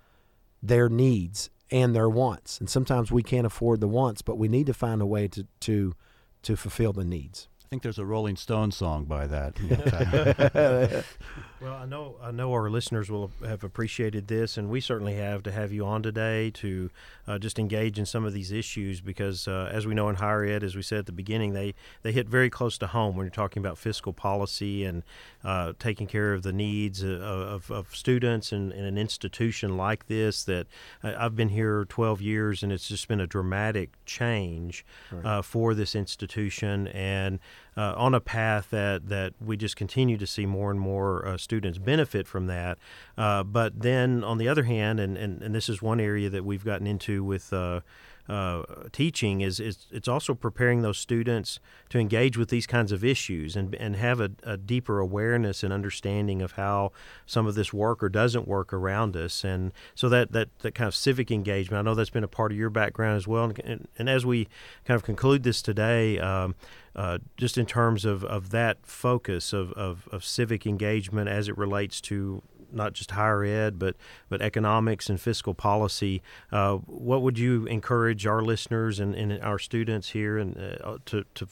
their 0.62 0.90
needs 0.90 1.50
and 1.72 1.96
their 1.96 2.10
wants. 2.10 2.60
And 2.60 2.70
sometimes 2.70 3.12
we 3.12 3.24
can't 3.24 3.46
afford 3.46 3.82
the 3.82 3.88
wants, 3.88 4.22
but 4.22 4.38
we 4.38 4.48
need 4.48 4.68
to 4.68 4.74
find 4.74 5.02
a 5.02 5.06
way 5.06 5.28
to 5.30 5.48
to 5.62 5.96
to 6.44 6.56
fulfill 6.56 6.94
the 6.94 7.06
needs. 7.06 7.48
I 7.64 7.68
think 7.68 7.82
there's 7.82 7.98
a 7.98 8.06
Rolling 8.06 8.36
Stone 8.36 8.72
song 8.72 9.06
by 9.06 9.26
that. 9.28 9.56
well, 11.62 11.74
I 11.74 11.86
know 11.86 12.16
I 12.22 12.32
know 12.32 12.52
our 12.52 12.70
listeners 12.70 13.10
will 13.10 13.32
have 13.46 13.64
appreciated 13.64 14.28
this, 14.28 14.58
and 14.58 14.70
we 14.70 14.82
certainly 14.82 15.16
have 15.16 15.42
to 15.44 15.52
have 15.52 15.72
you 15.72 15.86
on 15.86 16.04
today 16.04 16.52
to 16.52 16.90
uh, 17.28 17.38
just 17.38 17.58
engage 17.60 17.98
in 17.98 18.06
some 18.06 18.26
of 18.26 18.34
these 18.34 18.52
issues 18.52 19.00
because, 19.00 19.48
uh, 19.48 19.70
as 19.72 19.88
we 19.88 19.94
know 19.94 20.10
in 20.10 20.16
higher 20.16 20.44
ed, 20.44 20.64
as 20.64 20.76
we 20.76 20.82
said 20.82 21.00
at 21.00 21.06
the 21.06 21.12
beginning, 21.14 21.54
they 21.54 21.74
they 22.02 22.12
hit 22.12 22.28
very 22.28 22.50
close 22.50 22.78
to 22.80 22.88
home 22.88 23.16
when 23.16 23.26
you're 23.26 23.32
talking 23.32 23.62
about 23.62 23.78
fiscal 23.78 24.12
policy 24.12 24.84
and 24.84 25.04
uh, 25.44 25.74
taking 25.80 26.08
care 26.08 26.34
of 26.34 26.44
the 26.44 26.52
needs 26.52 27.04
uh, 27.04 27.08
of, 27.08 27.72
of 27.72 27.96
students 27.96 28.52
in, 28.52 28.72
in, 28.74 28.84
an 28.84 28.98
institution 28.98 29.78
like 29.78 30.08
this. 30.08 30.44
That 30.44 30.68
I've 31.04 31.36
been 31.36 31.50
here 31.50 31.86
12 31.86 32.22
years, 32.22 32.64
and 32.64 32.72
it's 32.72 32.88
just 32.88 33.08
been 33.08 33.22
a 33.22 33.28
dramatic 33.28 33.92
change 34.06 34.86
right. 35.12 35.26
Uh, 35.26 35.42
for 35.42 35.74
this 35.74 35.96
institution 35.96 36.88
and 36.90 37.40
uh, 37.78 37.94
on 37.98 38.14
a 38.14 38.20
path 38.20 38.70
that, 38.70 39.10
that 39.10 39.34
we 39.44 39.58
just 39.58 39.76
continue 39.76 40.18
to 40.18 40.28
see 40.28 40.46
more 40.46 40.72
and 40.72 40.80
more 40.80 41.26
uh, 41.28 41.38
students 41.38 41.78
benefit 41.78 42.28
from 42.28 42.48
that. 42.48 42.78
Uh, 43.18 43.44
but 43.44 43.82
then 43.82 44.24
on 44.24 44.38
the 44.38 44.48
other 44.48 44.64
hand, 44.64 45.00
and, 45.00 45.18
and, 45.18 45.42
and 45.42 45.54
this 45.54 45.70
is 45.70 45.82
one 45.82 46.00
area 46.00 46.30
that 46.30 46.46
we've 46.46 46.64
gotten 46.64 46.88
into 46.88 47.24
with 47.24 47.52
uh, 47.52 47.82
uh, 48.28 48.64
teaching 48.92 49.42
is, 49.42 49.60
is 49.60 49.86
it's 49.92 50.08
also 50.08 50.34
preparing 50.34 50.82
those 50.82 50.98
students 50.98 51.60
to 51.90 52.00
engage 52.00 52.38
with 52.38 52.50
these 52.50 52.66
kinds 52.66 52.92
of 52.92 53.04
issues 53.04 53.56
and, 53.56 53.76
and 53.76 53.96
have 53.96 54.20
a, 54.20 54.32
a, 54.44 54.58
deeper 54.58 55.00
awareness 55.00 55.64
and 55.64 55.72
understanding 55.72 56.42
of 56.42 56.54
how 56.54 56.92
some 57.28 57.46
of 57.46 57.54
this 57.54 57.72
work 57.72 58.02
or 58.02 58.10
doesn't 58.10 58.48
work 58.48 58.74
around 58.74 59.16
us. 59.16 59.44
And 59.44 59.72
so 59.94 60.10
that, 60.10 60.32
that, 60.32 60.50
that 60.60 60.74
kind 60.74 60.88
of 60.88 60.96
civic 60.96 61.30
engagement, 61.30 61.80
I 61.80 61.84
know 61.84 61.94
that's 61.94 62.10
been 62.10 62.24
a 62.24 62.28
part 62.28 62.52
of 62.52 62.58
your 62.58 62.72
background 62.72 63.18
as 63.18 63.28
well. 63.28 63.44
And, 63.44 63.60
and, 63.60 63.88
and 64.00 64.10
as 64.10 64.26
we 64.26 64.48
kind 64.86 64.96
of 64.96 65.04
conclude 65.04 65.44
this 65.44 65.62
today, 65.62 66.18
um, 66.18 66.56
uh, 66.96 67.18
just 67.38 67.58
in 67.58 67.66
terms 67.66 68.06
of, 68.06 68.24
of 68.24 68.50
that 68.52 68.78
focus 68.84 69.54
of, 69.54 69.72
of, 69.74 70.08
of 70.12 70.24
civic 70.24 70.66
engagement 70.66 71.30
as 71.30 71.50
it 71.50 71.58
relates 71.58 72.00
to 72.02 72.42
not 72.72 72.94
just 72.94 73.12
higher 73.12 73.44
ed, 73.44 73.80
but 73.80 73.96
but 74.30 74.42
economics 74.42 75.10
and 75.10 75.20
fiscal 75.20 75.54
policy. 75.54 76.22
Uh, 76.52 76.76
what 76.76 77.22
would 77.22 77.40
you 77.40 77.66
encourage 77.68 78.26
our 78.26 78.42
listeners 78.42 79.00
and, 79.00 79.16
and 79.16 79.42
our 79.42 79.60
students 79.60 80.10
here 80.10 80.38
and 80.38 80.58
uh, 80.58 80.98
to 81.06 81.24
to 81.36 81.48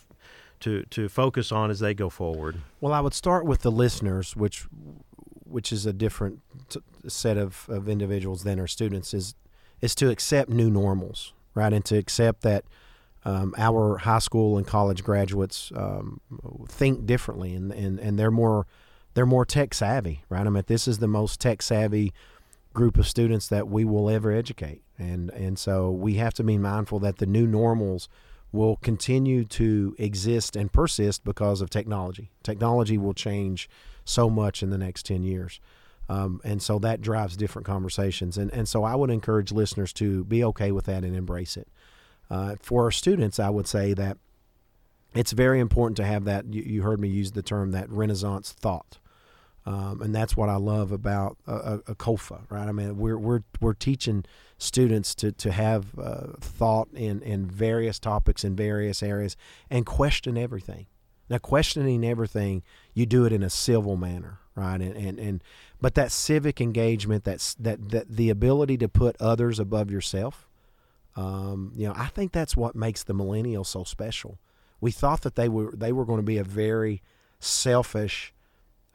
to 0.60 0.84
to 0.84 1.10
focus 1.10 1.52
on 1.52 1.72
as 1.72 1.80
they 1.80 1.94
go 1.94 2.10
forward? 2.10 2.58
Well, 2.82 2.94
I 2.94 3.00
would 3.00 3.14
start 3.14 3.46
with 3.46 3.62
the 3.62 3.72
listeners, 3.72 4.36
which 4.36 4.66
which 5.46 5.72
is 5.72 5.86
a 5.86 5.94
different 5.94 6.42
t- 6.70 6.80
set 7.08 7.38
of, 7.38 7.66
of 7.70 7.88
individuals 7.88 8.44
than 8.44 8.60
our 8.60 8.68
students 8.68 9.14
is 9.14 9.36
is 9.82 9.96
to 9.96 10.10
accept 10.10 10.50
new 10.50 10.70
normals, 10.70 11.34
right, 11.54 11.74
and 11.74 11.86
to 11.86 11.98
accept 11.98 12.42
that. 12.42 12.66
Um, 13.26 13.54
our 13.58 14.00
high 14.00 14.20
school 14.20 14.58
and 14.58 14.68
college 14.68 15.04
graduates 15.04 15.72
um, 15.76 16.20
think 16.68 17.06
differently, 17.06 17.54
and, 17.54 17.72
and, 17.72 18.00
and 18.00 18.20
they're 18.20 18.32
more 18.32 18.68
they're 19.14 19.26
more 19.26 19.46
tech 19.46 19.74
savvy, 19.74 20.24
right? 20.30 20.46
I 20.46 20.50
mean, 20.50 20.64
this 20.68 20.88
is 20.88 20.98
the 20.98 21.08
most 21.08 21.40
tech 21.40 21.62
savvy 21.62 22.12
group 22.74 22.98
of 22.98 23.08
students 23.08 23.48
that 23.48 23.68
we 23.68 23.86
will 23.86 24.10
ever 24.10 24.32
educate, 24.32 24.82
and 24.98 25.30
and 25.32 25.58
so 25.58 25.92
we 25.92 26.16
have 26.16 26.34
to 26.34 26.44
be 26.44 26.58
mindful 26.58 27.00
that 27.00 27.18
the 27.18 27.26
new 27.26 27.48
normals 27.48 28.10
will 28.52 28.76
continue 28.78 29.46
to 29.46 29.96
exist 29.98 30.56
and 30.56 30.72
persist 30.72 31.24
because 31.24 31.62
of 31.62 31.70
technology. 31.70 32.30
Technology 32.44 32.98
will 32.98 33.14
change 33.14 33.70
so 34.06 34.30
much 34.30 34.62
in 34.62 34.70
the 34.70 34.78
next 34.78 35.06
ten 35.06 35.24
years. 35.24 35.60
Um, 36.10 36.42
and 36.44 36.62
so 36.62 36.80
that 36.80 37.02
drives 37.02 37.38
different 37.38 37.66
conversations. 37.66 38.38
And, 38.38 38.52
and 38.52 38.68
so 38.68 38.84
I 38.84 38.94
would 38.94 39.10
encourage 39.10 39.54
listeners 39.54 39.94
to 39.94 40.26
be 40.26 40.44
okay 40.44 40.72
with 40.72 40.86
that 40.86 41.04
and 41.06 41.16
embrace 41.16 41.56
it. 41.56 41.68
Uh, 42.30 42.56
for 42.62 42.86
our 42.86 42.92
students, 42.92 43.40
I 43.40 43.50
would 43.50 43.68
say 43.68 43.94
that 43.94 44.18
it's 45.14 45.32
very 45.32 45.60
important 45.60 45.98
to 45.98 46.06
have 46.06 46.26
that. 46.26 46.52
You, 46.52 46.64
you 46.64 46.82
heard 46.82 47.00
me 47.00 47.08
use 47.08 47.32
the 47.32 47.44
term 47.44 47.72
that 47.72 47.90
Renaissance 47.90 48.52
thought. 48.52 48.98
Um, 49.66 50.02
and 50.02 50.14
that's 50.14 50.36
what 50.36 50.50
I 50.50 50.58
love 50.58 50.92
about 50.92 51.38
a, 51.48 51.54
a, 51.54 51.74
a, 51.88 51.96
COLFA, 51.96 52.42
right? 52.50 52.68
I 52.68 52.74
mean, 52.74 52.98
we're 52.98 53.18
we're 53.18 53.44
we're 53.62 53.74
teaching 53.74 54.26
students 54.58 55.16
to 55.16 55.32
to 55.32 55.54
have 55.54 55.98
uh, 55.98 56.34
thought 56.42 56.90
in 56.94 57.22
in 57.22 57.46
various 57.46 57.98
topics 57.98 58.44
in 58.44 58.58
various 58.58 59.02
areas 59.02 59.38
and 59.70 59.86
question 59.86 60.38
everything. 60.38 60.88
Now, 61.30 61.38
questioning 61.38 62.04
everything, 62.04 62.64
you 62.94 63.06
do 63.06 63.24
it 63.26 63.32
in 63.32 63.42
a 63.42 63.50
civil 63.50 63.96
manner, 63.96 64.40
right? 64.54 64.82
And 64.82 64.98
and, 64.98 65.18
and 65.18 65.44
but 65.80 65.96
that 65.96 66.12
civic 66.12 66.60
engagement, 66.60 67.24
that's 67.24 67.54
that 67.56 67.90
that 67.92 68.10
the 68.10 68.30
ability 68.30 68.78
to 68.80 68.90
put 68.90 69.16
others 69.22 69.60
above 69.60 69.90
yourself, 69.90 70.50
um, 71.15 71.71
you 71.76 71.88
know, 71.88 71.93
I 71.95 72.08
think 72.08 72.32
that's 72.32 72.58
what 72.58 72.76
makes 72.76 73.04
the 73.04 73.13
millennials 73.13 73.67
so 73.67 73.84
special. 73.84 74.39
We 74.82 74.91
thought 74.91 75.21
that 75.21 75.36
they 75.36 75.47
were 75.47 75.71
they 75.76 75.91
were 75.91 76.05
going 76.05 76.20
to 76.20 76.24
be 76.24 76.38
a 76.38 76.43
very 76.43 77.01
selfish 77.39 78.34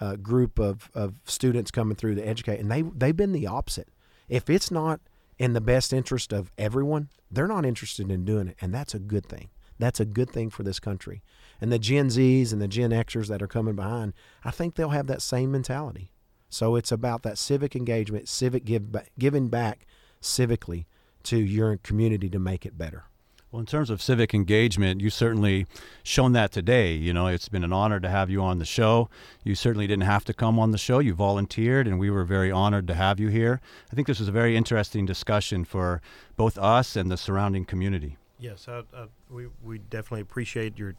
uh, 0.01 0.17
group 0.17 0.59
of, 0.59 0.91
of 0.95 1.21
students 1.25 1.71
coming 1.71 1.97
through 1.97 2.17
to 2.17 2.27
educate, 2.27 2.61
and 2.61 2.71
they 2.71 2.83
they've 2.83 3.17
been 3.17 3.33
the 3.33 3.47
opposite. 3.47 3.89
If 4.29 4.51
it's 4.51 4.71
not 4.71 5.01
in 5.39 5.53
the 5.53 5.61
best 5.61 5.93
interest 5.93 6.33
of 6.33 6.51
everyone, 6.59 7.09
they're 7.31 7.47
not 7.47 7.65
interested 7.65 8.11
in 8.11 8.25
doing 8.25 8.49
it, 8.49 8.57
and 8.61 8.75
that's 8.75 8.95
a 8.95 8.99
good 8.99 9.27
thing. 9.27 9.49
That's 9.79 10.01
a 10.01 10.05
good 10.05 10.31
thing 10.31 10.51
for 10.51 10.65
this 10.65 10.81
country. 10.81 11.23
And 11.61 11.73
the 11.73 11.79
Gen 11.79 12.09
Zs 12.09 12.53
and 12.53 12.61
the 12.61 12.69
Gen 12.69 12.91
Xers 12.91 13.29
that 13.29 13.43
are 13.43 13.47
coming 13.47 13.77
behind, 13.77 14.13
I 14.45 14.51
think 14.51 14.75
they'll 14.75 14.89
have 14.89 15.07
that 15.07 15.23
same 15.23 15.53
mentality. 15.53 16.11
So 16.49 16.77
it's 16.77 16.91
about 16.91 17.23
that 17.23 17.39
civic 17.39 17.77
engagement, 17.77 18.29
civic 18.29 18.65
give 18.65 18.87
giving 19.19 19.49
back 19.49 19.87
civically 20.21 20.87
to 21.29 21.39
your 21.39 21.77
community 21.79 22.29
to 22.31 22.39
make 22.39 22.65
it 22.65 22.79
better. 22.79 23.05
Well, 23.51 23.61
in 23.61 23.67
terms 23.67 23.89
of 23.89 24.03
civic 24.03 24.35
engagement, 24.35 25.01
you 25.01 25.09
certainly 25.09 25.67
shown 26.03 26.33
that 26.33 26.53
today. 26.53 26.93
You 26.93 27.15
know, 27.15 27.29
it's 27.29 27.49
been 27.49 27.65
an 27.65 27.73
honor 27.73 27.99
to 27.99 28.09
have 28.09 28.29
you 28.29 28.43
on 28.43 28.59
the 28.59 28.67
show. 28.67 29.09
You 29.43 29.55
certainly 29.55 29.87
didn't 29.87 30.03
have 30.03 30.25
to 30.27 30.35
come 30.35 30.59
on 30.59 30.71
the 30.71 30.79
show. 30.79 30.99
You 30.99 31.15
volunteered, 31.15 31.87
and 31.87 31.99
we 31.99 32.11
were 32.11 32.25
very 32.25 32.51
honored 32.51 32.87
to 32.89 32.95
have 32.95 33.19
you 33.19 33.29
here. 33.29 33.61
I 33.91 33.95
think 33.95 34.07
this 34.07 34.19
was 34.19 34.29
a 34.29 34.33
very 34.33 34.55
interesting 34.55 35.07
discussion 35.07 35.65
for 35.65 36.03
both 36.37 36.59
us 36.59 36.95
and 36.95 37.11
the 37.11 37.17
surrounding 37.17 37.65
community. 37.65 38.19
Yes, 38.39 38.69
I, 38.69 38.83
I, 38.95 39.07
we 39.31 39.47
we 39.65 39.79
definitely 39.79 40.21
appreciate 40.21 40.79
your 40.79 40.95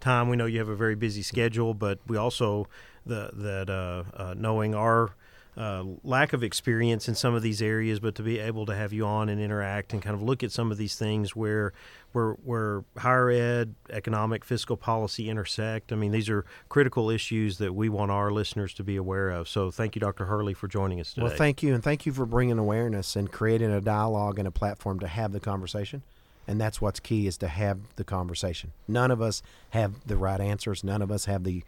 time. 0.00 0.28
We 0.28 0.36
know 0.36 0.46
you 0.46 0.58
have 0.58 0.68
a 0.68 0.76
very 0.76 0.94
busy 0.94 1.22
schedule, 1.22 1.72
but 1.72 1.98
we 2.06 2.18
also 2.18 2.68
the 3.06 3.30
that 3.32 3.70
uh, 3.70 4.04
uh, 4.14 4.34
knowing 4.36 4.74
our 4.74 5.14
uh, 5.56 5.84
lack 6.02 6.32
of 6.32 6.42
experience 6.42 7.08
in 7.08 7.14
some 7.14 7.34
of 7.34 7.42
these 7.42 7.62
areas, 7.62 8.00
but 8.00 8.14
to 8.16 8.22
be 8.22 8.38
able 8.38 8.66
to 8.66 8.74
have 8.74 8.92
you 8.92 9.06
on 9.06 9.28
and 9.28 9.40
interact 9.40 9.92
and 9.92 10.02
kind 10.02 10.14
of 10.14 10.22
look 10.22 10.42
at 10.42 10.50
some 10.50 10.72
of 10.72 10.78
these 10.78 10.96
things 10.96 11.36
where 11.36 11.72
where 12.12 12.32
where 12.44 12.84
higher 12.98 13.30
ed, 13.30 13.74
economic, 13.90 14.44
fiscal 14.44 14.76
policy 14.76 15.28
intersect. 15.28 15.92
I 15.92 15.96
mean, 15.96 16.12
these 16.12 16.28
are 16.28 16.44
critical 16.68 17.10
issues 17.10 17.58
that 17.58 17.74
we 17.74 17.88
want 17.88 18.10
our 18.10 18.30
listeners 18.30 18.74
to 18.74 18.84
be 18.84 18.96
aware 18.96 19.30
of. 19.30 19.48
So, 19.48 19.70
thank 19.70 19.94
you, 19.94 20.00
Dr. 20.00 20.24
Hurley, 20.24 20.54
for 20.54 20.68
joining 20.68 21.00
us 21.00 21.12
today. 21.12 21.26
Well, 21.26 21.36
thank 21.36 21.62
you, 21.62 21.74
and 21.74 21.82
thank 21.82 22.06
you 22.06 22.12
for 22.12 22.26
bringing 22.26 22.58
awareness 22.58 23.14
and 23.14 23.30
creating 23.30 23.70
a 23.70 23.80
dialogue 23.80 24.38
and 24.38 24.48
a 24.48 24.52
platform 24.52 24.98
to 25.00 25.08
have 25.08 25.32
the 25.32 25.40
conversation. 25.40 26.02
And 26.46 26.60
that's 26.60 26.80
what's 26.80 27.00
key 27.00 27.26
is 27.26 27.38
to 27.38 27.48
have 27.48 27.78
the 27.96 28.04
conversation. 28.04 28.72
None 28.86 29.10
of 29.10 29.22
us 29.22 29.42
have 29.70 30.06
the 30.06 30.16
right 30.16 30.40
answers. 30.40 30.84
None 30.84 31.00
of 31.00 31.10
us 31.10 31.24
have 31.24 31.44
the 31.44 31.64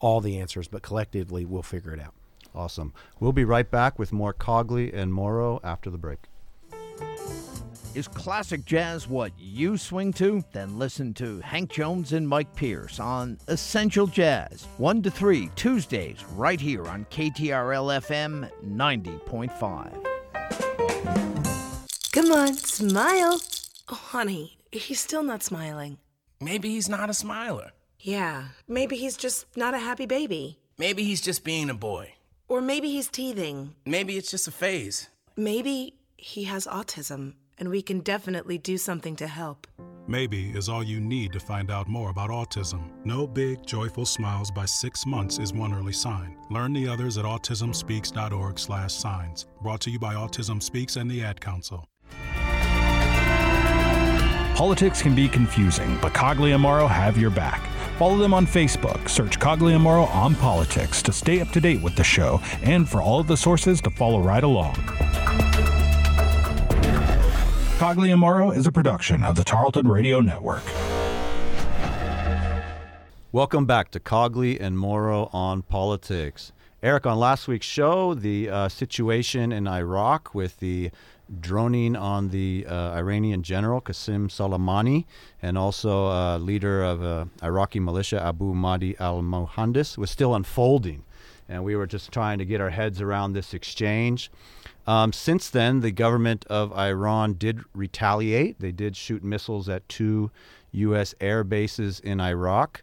all 0.00 0.20
the 0.20 0.38
answers, 0.38 0.68
but 0.68 0.82
collectively 0.82 1.44
we'll 1.44 1.62
figure 1.62 1.92
it 1.92 2.00
out. 2.00 2.14
Awesome. 2.54 2.92
We'll 3.18 3.32
be 3.32 3.44
right 3.44 3.68
back 3.70 3.98
with 3.98 4.12
more 4.12 4.32
Cogley 4.32 4.94
and 4.94 5.12
Morrow 5.12 5.60
after 5.64 5.90
the 5.90 5.98
break. 5.98 6.18
Is 7.94 8.08
classic 8.08 8.64
jazz 8.64 9.06
what 9.08 9.32
you 9.38 9.76
swing 9.76 10.12
to? 10.14 10.42
Then 10.52 10.78
listen 10.80 11.14
to 11.14 11.38
Hank 11.40 11.70
Jones 11.70 12.12
and 12.12 12.28
Mike 12.28 12.52
Pierce 12.56 12.98
on 12.98 13.38
Essential 13.46 14.08
Jazz, 14.08 14.66
1 14.78 15.02
to 15.02 15.12
3 15.12 15.48
Tuesdays, 15.54 16.24
right 16.34 16.60
here 16.60 16.88
on 16.88 17.04
KTRL 17.06 18.00
FM 18.00 18.50
90.5. 18.66 20.04
Come 22.10 22.32
on, 22.32 22.54
smile. 22.54 23.40
Oh, 23.88 23.94
honey, 23.94 24.58
he's 24.72 24.98
still 24.98 25.22
not 25.22 25.44
smiling. 25.44 25.98
Maybe 26.40 26.70
he's 26.70 26.88
not 26.88 27.10
a 27.10 27.14
smiler. 27.14 27.70
Yeah, 28.00 28.48
maybe 28.66 28.96
he's 28.96 29.16
just 29.16 29.56
not 29.56 29.72
a 29.72 29.78
happy 29.78 30.06
baby. 30.06 30.58
Maybe 30.78 31.04
he's 31.04 31.20
just 31.20 31.44
being 31.44 31.70
a 31.70 31.74
boy. 31.74 32.13
Or 32.54 32.60
maybe 32.60 32.88
he's 32.88 33.08
teething. 33.08 33.74
Maybe 33.84 34.16
it's 34.16 34.30
just 34.30 34.46
a 34.46 34.52
phase. 34.52 35.08
Maybe 35.36 35.94
he 36.16 36.44
has 36.44 36.68
autism, 36.68 37.34
and 37.58 37.68
we 37.68 37.82
can 37.82 37.98
definitely 37.98 38.58
do 38.58 38.78
something 38.78 39.16
to 39.16 39.26
help. 39.26 39.66
Maybe 40.06 40.50
is 40.50 40.68
all 40.68 40.84
you 40.84 41.00
need 41.00 41.32
to 41.32 41.40
find 41.40 41.68
out 41.68 41.88
more 41.88 42.10
about 42.10 42.30
autism. 42.30 42.92
No 43.04 43.26
big, 43.26 43.66
joyful 43.66 44.06
smiles 44.06 44.52
by 44.52 44.66
six 44.66 45.04
months 45.04 45.40
is 45.40 45.52
one 45.52 45.74
early 45.74 45.92
sign. 45.92 46.36
Learn 46.48 46.72
the 46.72 46.86
others 46.86 47.18
at 47.18 47.24
autismspeaks.org 47.24 48.56
slash 48.60 48.94
signs. 48.94 49.46
Brought 49.60 49.80
to 49.80 49.90
you 49.90 49.98
by 49.98 50.14
Autism 50.14 50.62
Speaks 50.62 50.94
and 50.94 51.10
the 51.10 51.24
Ad 51.24 51.40
Council. 51.40 51.88
Politics 54.54 55.02
can 55.02 55.16
be 55.16 55.28
confusing, 55.28 55.98
but 56.00 56.12
Cogley 56.12 56.52
and 56.52 56.62
Morrow 56.62 56.86
have 56.86 57.18
your 57.18 57.30
back. 57.30 57.73
Follow 57.98 58.16
them 58.16 58.34
on 58.34 58.44
Facebook. 58.44 59.08
Search 59.08 59.38
Morrow 59.78 60.06
on 60.06 60.34
politics 60.34 61.00
to 61.02 61.12
stay 61.12 61.40
up 61.40 61.50
to 61.50 61.60
date 61.60 61.80
with 61.80 61.94
the 61.94 62.02
show 62.02 62.40
and 62.62 62.88
for 62.88 63.00
all 63.00 63.20
of 63.20 63.28
the 63.28 63.36
sources 63.36 63.80
to 63.82 63.90
follow 63.90 64.18
right 64.18 64.42
along. 64.42 64.74
Morrow 68.16 68.50
is 68.50 68.66
a 68.66 68.72
production 68.72 69.22
of 69.22 69.36
the 69.36 69.44
Tarleton 69.44 69.86
Radio 69.86 70.20
Network. 70.20 70.64
Welcome 73.30 73.64
back 73.64 73.92
to 73.92 74.00
Cogley 74.00 74.60
and 74.60 74.76
Morrow 74.76 75.30
on 75.32 75.62
politics. 75.62 76.50
Eric, 76.82 77.06
on 77.06 77.18
last 77.18 77.46
week's 77.46 77.64
show, 77.64 78.12
the 78.12 78.50
uh, 78.50 78.68
situation 78.68 79.52
in 79.52 79.68
Iraq 79.68 80.34
with 80.34 80.58
the 80.58 80.90
droning 81.40 81.96
on 81.96 82.28
the 82.28 82.66
uh, 82.68 82.92
Iranian 82.92 83.42
general 83.42 83.80
Qasem 83.80 84.28
Soleimani 84.28 85.04
and 85.40 85.56
also 85.56 86.06
uh, 86.06 86.38
leader 86.38 86.82
of 86.82 87.02
uh, 87.02 87.24
Iraqi 87.42 87.80
militia 87.80 88.22
Abu 88.22 88.54
Mahdi 88.54 88.96
al 88.98 89.22
Mohandes 89.22 89.96
was 89.96 90.10
still 90.10 90.34
unfolding. 90.34 91.04
And 91.48 91.64
we 91.64 91.76
were 91.76 91.86
just 91.86 92.10
trying 92.10 92.38
to 92.38 92.44
get 92.44 92.60
our 92.60 92.70
heads 92.70 93.00
around 93.00 93.32
this 93.32 93.52
exchange. 93.52 94.30
Um, 94.86 95.12
since 95.12 95.50
then, 95.50 95.80
the 95.80 95.90
government 95.90 96.44
of 96.46 96.72
Iran 96.72 97.34
did 97.34 97.60
retaliate. 97.74 98.60
They 98.60 98.72
did 98.72 98.96
shoot 98.96 99.22
missiles 99.22 99.68
at 99.68 99.88
two 99.88 100.30
U.S. 100.72 101.14
air 101.20 101.44
bases 101.44 102.00
in 102.00 102.20
Iraq, 102.20 102.82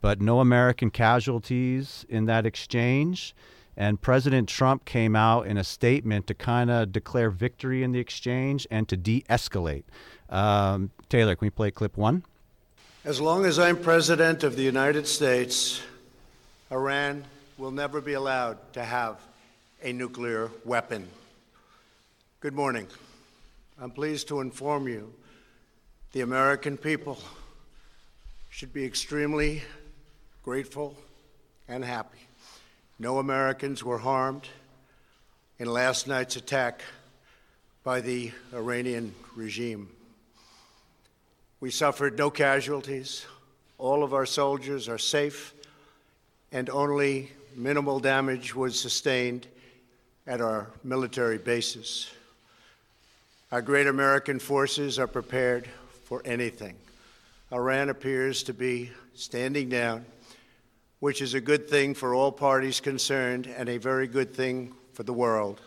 but 0.00 0.20
no 0.20 0.40
American 0.40 0.90
casualties 0.90 2.04
in 2.08 2.26
that 2.26 2.46
exchange. 2.46 3.34
And 3.76 4.00
President 4.00 4.48
Trump 4.48 4.86
came 4.86 5.14
out 5.14 5.46
in 5.46 5.58
a 5.58 5.64
statement 5.64 6.26
to 6.28 6.34
kind 6.34 6.70
of 6.70 6.92
declare 6.92 7.30
victory 7.30 7.82
in 7.82 7.92
the 7.92 7.98
exchange 7.98 8.66
and 8.70 8.88
to 8.88 8.96
de 8.96 9.22
escalate. 9.28 9.84
Um, 10.30 10.90
Taylor, 11.08 11.36
can 11.36 11.46
we 11.46 11.50
play 11.50 11.70
clip 11.70 11.96
one? 11.96 12.24
As 13.04 13.20
long 13.20 13.44
as 13.44 13.58
I'm 13.58 13.76
President 13.76 14.42
of 14.44 14.56
the 14.56 14.62
United 14.62 15.06
States, 15.06 15.82
Iran 16.72 17.24
will 17.58 17.70
never 17.70 18.00
be 18.00 18.14
allowed 18.14 18.72
to 18.72 18.82
have 18.82 19.20
a 19.82 19.92
nuclear 19.92 20.50
weapon. 20.64 21.06
Good 22.40 22.54
morning. 22.54 22.86
I'm 23.80 23.90
pleased 23.90 24.28
to 24.28 24.40
inform 24.40 24.88
you 24.88 25.12
the 26.12 26.22
American 26.22 26.78
people 26.78 27.18
should 28.48 28.72
be 28.72 28.84
extremely 28.84 29.62
grateful 30.42 30.96
and 31.68 31.84
happy 31.84 32.25
no 32.98 33.18
Americans 33.18 33.84
were 33.84 33.98
harmed 33.98 34.48
in 35.58 35.70
last 35.70 36.06
night's 36.06 36.36
attack 36.36 36.80
by 37.84 38.00
the 38.00 38.32
Iranian 38.54 39.14
regime. 39.34 39.88
We 41.60 41.70
suffered 41.70 42.18
no 42.18 42.30
casualties. 42.30 43.26
All 43.78 44.02
of 44.02 44.14
our 44.14 44.26
soldiers 44.26 44.88
are 44.88 44.98
safe, 44.98 45.52
and 46.52 46.70
only 46.70 47.32
minimal 47.54 48.00
damage 48.00 48.54
was 48.54 48.80
sustained 48.80 49.46
at 50.26 50.40
our 50.40 50.68
military 50.82 51.38
bases. 51.38 52.10
Our 53.52 53.62
great 53.62 53.86
American 53.86 54.38
forces 54.38 54.98
are 54.98 55.06
prepared 55.06 55.68
for 56.04 56.22
anything. 56.24 56.74
Iran 57.52 57.90
appears 57.90 58.42
to 58.44 58.54
be 58.54 58.90
standing 59.14 59.68
down 59.68 60.04
which 61.00 61.20
is 61.20 61.34
a 61.34 61.40
good 61.40 61.68
thing 61.68 61.94
for 61.94 62.14
all 62.14 62.32
parties 62.32 62.80
concerned 62.80 63.46
and 63.46 63.68
a 63.68 63.78
very 63.78 64.06
good 64.06 64.34
thing 64.34 64.74
for 64.92 65.02
the 65.02 65.12
world. 65.12 65.60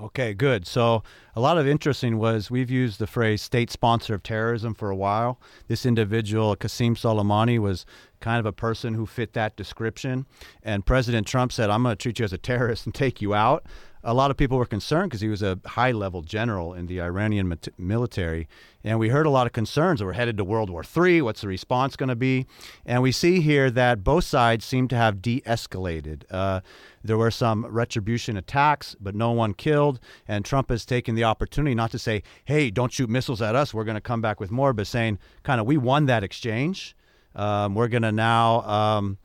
Okay, 0.00 0.32
good. 0.32 0.66
So, 0.66 1.02
a 1.36 1.40
lot 1.40 1.58
of 1.58 1.68
interesting 1.68 2.16
was 2.16 2.50
we've 2.50 2.70
used 2.70 2.98
the 2.98 3.06
phrase 3.06 3.42
state 3.42 3.70
sponsor 3.70 4.14
of 4.14 4.22
terrorism 4.22 4.72
for 4.72 4.88
a 4.88 4.96
while. 4.96 5.38
This 5.68 5.84
individual, 5.84 6.56
Qasem 6.56 6.96
Soleimani, 6.96 7.58
was 7.58 7.84
kind 8.20 8.40
of 8.40 8.46
a 8.46 8.52
person 8.52 8.94
who 8.94 9.04
fit 9.04 9.34
that 9.34 9.54
description. 9.54 10.26
And 10.62 10.86
President 10.86 11.26
Trump 11.26 11.52
said, 11.52 11.68
I'm 11.68 11.82
going 11.82 11.92
to 11.92 12.02
treat 12.02 12.18
you 12.18 12.24
as 12.24 12.32
a 12.32 12.38
terrorist 12.38 12.86
and 12.86 12.94
take 12.94 13.20
you 13.20 13.34
out 13.34 13.66
a 14.04 14.14
lot 14.14 14.30
of 14.30 14.36
people 14.36 14.58
were 14.58 14.66
concerned 14.66 15.10
because 15.10 15.20
he 15.20 15.28
was 15.28 15.42
a 15.42 15.58
high 15.64 15.92
level 15.92 16.22
general 16.22 16.74
in 16.74 16.86
the 16.86 17.00
Iranian 17.00 17.56
military. 17.78 18.48
And 18.82 18.98
we 18.98 19.10
heard 19.10 19.26
a 19.26 19.30
lot 19.30 19.46
of 19.46 19.52
concerns. 19.52 20.00
That 20.00 20.06
we're 20.06 20.14
headed 20.14 20.36
to 20.38 20.44
World 20.44 20.70
War 20.70 20.82
III. 20.84 21.22
What's 21.22 21.42
the 21.42 21.48
response 21.48 21.94
going 21.94 22.08
to 22.08 22.16
be? 22.16 22.46
And 22.84 23.02
we 23.02 23.12
see 23.12 23.40
here 23.40 23.70
that 23.70 24.02
both 24.02 24.24
sides 24.24 24.64
seem 24.64 24.88
to 24.88 24.96
have 24.96 25.22
de 25.22 25.40
escalated. 25.42 26.24
Uh, 26.30 26.60
there 27.04 27.16
were 27.16 27.30
some 27.30 27.64
retribution 27.66 28.36
attacks, 28.36 28.96
but 29.00 29.14
no 29.14 29.30
one 29.30 29.54
killed. 29.54 30.00
And 30.26 30.44
Trump 30.44 30.70
has 30.70 30.84
taken 30.84 31.14
the 31.14 31.24
opportunity 31.24 31.74
not 31.74 31.92
to 31.92 31.98
say, 31.98 32.22
hey, 32.44 32.70
don't 32.70 32.92
shoot 32.92 33.08
missiles 33.08 33.40
at 33.40 33.54
us. 33.54 33.72
We're 33.72 33.84
going 33.84 33.94
to 33.94 34.00
come 34.00 34.20
back 34.20 34.40
with 34.40 34.50
more, 34.50 34.72
but 34.72 34.86
saying, 34.86 35.18
kind 35.44 35.60
of, 35.60 35.66
we 35.66 35.76
won 35.76 36.06
that 36.06 36.24
exchange. 36.24 36.96
Um, 37.36 37.74
we're 37.74 37.88
going 37.88 38.02
to 38.02 38.12
now. 38.12 38.62
Um, 38.62 39.18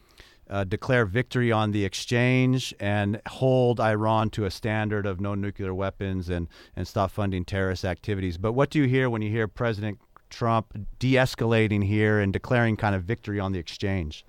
uh, 0.50 0.64
declare 0.64 1.06
victory 1.06 1.52
on 1.52 1.72
the 1.72 1.84
exchange 1.86 2.74
and 2.80 3.22
hold 3.28 3.80
Iran 3.80 4.30
to 4.32 4.45
a 4.45 4.52
standard 4.52 5.06
of 5.06 5.20
no 5.20 5.36
nuclear 5.36 5.74
weapons 5.74 6.30
and, 6.30 6.48
and 6.76 6.88
stop 6.88 7.12
funding 7.12 7.45
terrorist 7.45 7.86
activities. 7.86 8.38
But 8.38 8.54
what 8.54 8.70
do 8.70 8.80
you 8.80 8.88
hear 8.88 9.10
when 9.10 9.22
you 9.22 9.30
hear 9.30 9.48
President 9.48 10.00
Trump 10.30 10.74
de 11.00 11.14
escalating 11.14 11.84
here 11.84 12.20
and 12.20 12.34
declaring 12.34 12.78
kind 12.78 12.95
of 12.95 13.04
victory 13.04 13.39
on 13.39 13.52
the 13.52 13.60
exchange? 13.60 14.26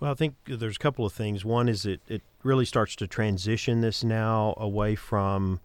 Well, 0.00 0.10
I 0.10 0.14
think 0.14 0.34
there's 0.46 0.76
a 0.76 0.80
couple 0.80 1.06
of 1.06 1.12
things. 1.12 1.44
One 1.44 1.68
is 1.68 1.86
it, 1.86 2.00
it 2.08 2.22
really 2.42 2.64
starts 2.64 2.96
to 2.96 3.06
transition 3.06 3.82
this 3.82 4.02
now 4.02 4.54
away 4.56 4.94
from 4.96 5.60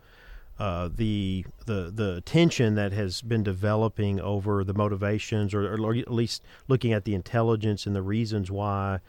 uh, 0.60 0.89
the 0.95 1.45
the 1.66 1.91
the 1.93 2.22
tension 2.22 2.76
that 2.76 2.91
has 2.91 3.22
been 3.22 3.43
developing 3.43 4.20
over 4.20 4.64
the 4.64 4.74
motivations, 4.74 5.53
or, 5.53 5.74
or, 5.76 5.95
at 5.95 6.12
least 6.12 6.43
looking 6.68 6.93
at 6.93 7.03
the 7.03 7.14
intelligence 7.14 7.86
and 7.86 7.95
the 7.95 8.01
reasons 8.01 8.49
why 8.49 8.99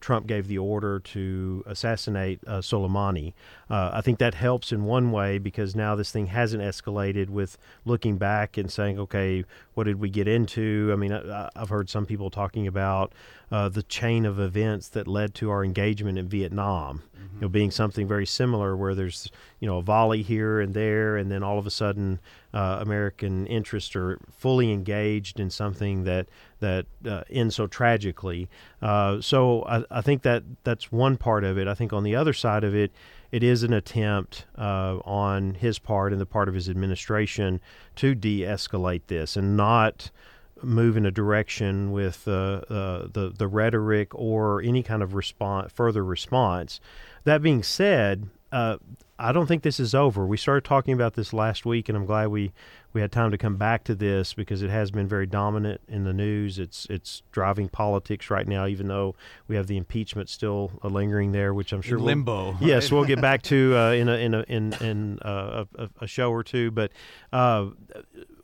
Trump 0.00 0.26
gave 0.26 0.48
the 0.48 0.58
order 0.58 1.00
to 1.00 1.62
assassinate 1.66 2.40
uh, 2.46 2.58
Soleimani. 2.58 3.32
Uh, 3.70 3.90
I 3.92 4.00
think 4.00 4.18
that 4.18 4.34
helps 4.34 4.72
in 4.72 4.84
one 4.84 5.10
way 5.10 5.38
because 5.38 5.74
now 5.74 5.94
this 5.94 6.10
thing 6.10 6.26
hasn't 6.26 6.62
escalated 6.62 7.30
with 7.30 7.56
looking 7.84 8.18
back 8.18 8.56
and 8.56 8.70
saying, 8.70 8.98
okay, 8.98 9.44
what 9.74 9.84
did 9.84 10.00
we 10.00 10.10
get 10.10 10.28
into? 10.28 10.90
I 10.92 10.96
mean, 10.96 11.12
I, 11.12 11.50
have 11.56 11.70
heard 11.70 11.88
some 11.88 12.06
people 12.06 12.30
talking 12.30 12.66
about 12.66 13.12
uh, 13.50 13.68
the 13.68 13.82
chain 13.82 14.26
of 14.26 14.40
events 14.40 14.88
that 14.88 15.06
led 15.06 15.34
to 15.34 15.50
our 15.50 15.64
engagement 15.64 16.18
in 16.18 16.28
Vietnam, 16.28 17.02
mm-hmm. 17.16 17.36
you 17.36 17.40
know, 17.42 17.48
being 17.48 17.70
something 17.70 18.06
very 18.06 18.26
similar, 18.26 18.76
where 18.76 18.94
there's 18.94 19.30
you 19.60 19.68
know 19.68 19.78
a 19.78 19.82
volley 19.82 20.22
here 20.22 20.60
and 20.60 20.74
there, 20.74 21.16
and 21.16 21.30
then 21.30 21.42
all 21.42 21.58
of 21.58 21.66
a 21.66 21.70
sudden, 21.70 22.20
uh, 22.52 22.78
American 22.80 23.46
interests 23.46 23.94
are 23.96 24.18
fully 24.30 24.72
engaged 24.72 25.38
in 25.38 25.50
something 25.50 26.04
that 26.04 26.26
that 26.60 26.86
uh, 27.06 27.22
ends 27.30 27.54
so 27.54 27.66
tragically. 27.66 28.48
Uh, 28.82 29.20
so 29.20 29.62
I, 29.64 29.84
I 29.90 30.00
think 30.00 30.22
that 30.22 30.42
that's 30.64 30.90
one 30.90 31.16
part 31.16 31.44
of 31.44 31.58
it. 31.58 31.68
I 31.68 31.74
think 31.74 31.92
on 31.92 32.02
the 32.02 32.16
other 32.16 32.32
side 32.32 32.64
of 32.64 32.74
it 32.74 32.92
it 33.34 33.42
is 33.42 33.64
an 33.64 33.72
attempt 33.72 34.46
uh, 34.56 34.98
on 35.04 35.54
his 35.54 35.80
part 35.80 36.12
and 36.12 36.20
the 36.20 36.26
part 36.26 36.48
of 36.48 36.54
his 36.54 36.68
administration 36.68 37.60
to 37.96 38.14
de-escalate 38.14 39.08
this 39.08 39.36
and 39.36 39.56
not 39.56 40.12
move 40.62 40.96
in 40.96 41.04
a 41.04 41.10
direction 41.10 41.90
with 41.90 42.28
uh, 42.28 42.30
uh, 42.70 43.08
the 43.12 43.34
the 43.36 43.48
rhetoric 43.48 44.14
or 44.14 44.62
any 44.62 44.84
kind 44.84 45.02
of 45.02 45.14
response, 45.14 45.72
further 45.72 46.04
response. 46.04 46.78
That 47.24 47.42
being 47.42 47.64
said, 47.64 48.28
uh, 48.52 48.78
I 49.18 49.32
don't 49.32 49.46
think 49.46 49.62
this 49.62 49.78
is 49.78 49.94
over. 49.94 50.26
We 50.26 50.36
started 50.36 50.64
talking 50.64 50.92
about 50.92 51.14
this 51.14 51.32
last 51.32 51.64
week, 51.64 51.88
and 51.88 51.96
I'm 51.96 52.06
glad 52.06 52.28
we 52.28 52.52
we 52.92 53.00
had 53.00 53.12
time 53.12 53.30
to 53.30 53.38
come 53.38 53.56
back 53.56 53.84
to 53.84 53.94
this 53.94 54.34
because 54.34 54.62
it 54.62 54.70
has 54.70 54.90
been 54.90 55.08
very 55.08 55.26
dominant 55.26 55.80
in 55.88 56.04
the 56.04 56.12
news. 56.12 56.58
It's 56.58 56.86
it's 56.90 57.22
driving 57.32 57.68
politics 57.68 58.30
right 58.30 58.46
now, 58.46 58.66
even 58.66 58.88
though 58.88 59.14
we 59.46 59.56
have 59.56 59.66
the 59.66 59.76
impeachment 59.76 60.28
still 60.28 60.72
lingering 60.82 61.32
there, 61.32 61.54
which 61.54 61.72
I'm 61.72 61.82
sure 61.82 61.98
in 61.98 62.04
we'll, 62.04 62.06
limbo. 62.06 62.52
Right? 62.52 62.62
Yes, 62.74 62.90
we'll 62.90 63.04
get 63.04 63.20
back 63.20 63.42
to 63.42 63.76
uh, 63.76 63.92
in 63.92 64.08
a 64.08 64.16
in 64.16 64.34
a 64.34 64.42
in 64.42 64.72
in 64.74 65.18
uh, 65.20 65.64
a, 65.76 65.88
a, 66.00 66.06
show 66.06 66.30
or 66.30 66.42
two. 66.42 66.70
But 66.70 66.90
uh, 67.32 67.66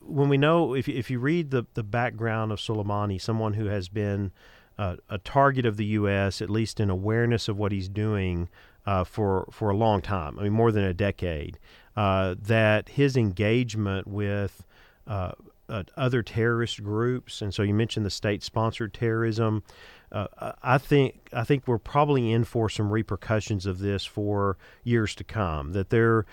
when 0.01 0.29
we 0.29 0.37
know, 0.37 0.75
if 0.75 0.89
if 0.89 1.11
you 1.11 1.19
read 1.19 1.51
the 1.51 1.67
the 1.75 1.85
background 1.85 2.53
of 2.53 2.59
Soleimani, 2.59 3.21
someone 3.21 3.55
who 3.55 3.67
has 3.67 3.89
been 3.89 4.33
uh, 4.79 4.97
a 5.09 5.19
target 5.19 5.67
of 5.67 5.77
the 5.77 5.87
U.S., 5.87 6.41
at 6.41 6.49
least 6.49 6.81
in 6.81 6.91
awareness 6.91 7.49
of 7.49 7.57
what 7.57 7.73
he's 7.73 7.89
doing. 7.89 8.49
Uh, 8.91 9.05
for 9.05 9.49
for 9.53 9.71
a 9.71 9.77
long 9.77 10.03
time. 10.03 10.37
I 10.37 10.43
mean, 10.43 10.53
more 10.53 10.73
than 10.73 10.83
a 10.83 10.93
decade 10.93 11.61
uh, 11.97 12.35
that 12.43 12.89
his 12.89 13.17
engagement 13.17 14.09
with 14.09 14.65
uh, 15.07 15.31
uh, 15.69 15.85
other 15.97 16.25
terrorist 16.25 16.83
groups, 16.83 17.41
and 17.41 17.55
so 17.55 17.63
you 17.63 17.73
mentioned 17.73 18.05
the 18.05 18.11
state-sponsored 18.11 18.93
terrorism. 18.93 19.63
Uh, 20.11 20.27
I 20.61 20.79
think 20.79 21.29
I 21.33 21.45
think 21.45 21.69
we're 21.69 21.79
probably 21.79 22.33
in 22.33 22.43
for 22.43 22.69
some 22.69 22.91
repercussions 22.91 23.65
of 23.65 23.79
this 23.79 24.05
for 24.05 24.59
years 24.83 25.15
to 25.15 25.23
come. 25.23 25.71
That 25.71 25.91
there, 25.91 26.27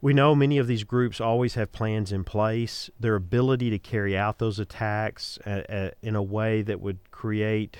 we 0.00 0.14
know 0.14 0.36
many 0.36 0.58
of 0.58 0.68
these 0.68 0.84
groups 0.84 1.20
always 1.20 1.54
have 1.54 1.72
plans 1.72 2.12
in 2.12 2.22
place. 2.22 2.90
Their 3.00 3.16
ability 3.16 3.70
to 3.70 3.80
carry 3.80 4.16
out 4.16 4.38
those 4.38 4.60
attacks 4.60 5.36
in 6.00 6.14
a 6.14 6.22
way 6.22 6.62
that 6.62 6.80
would 6.80 7.10
create 7.10 7.78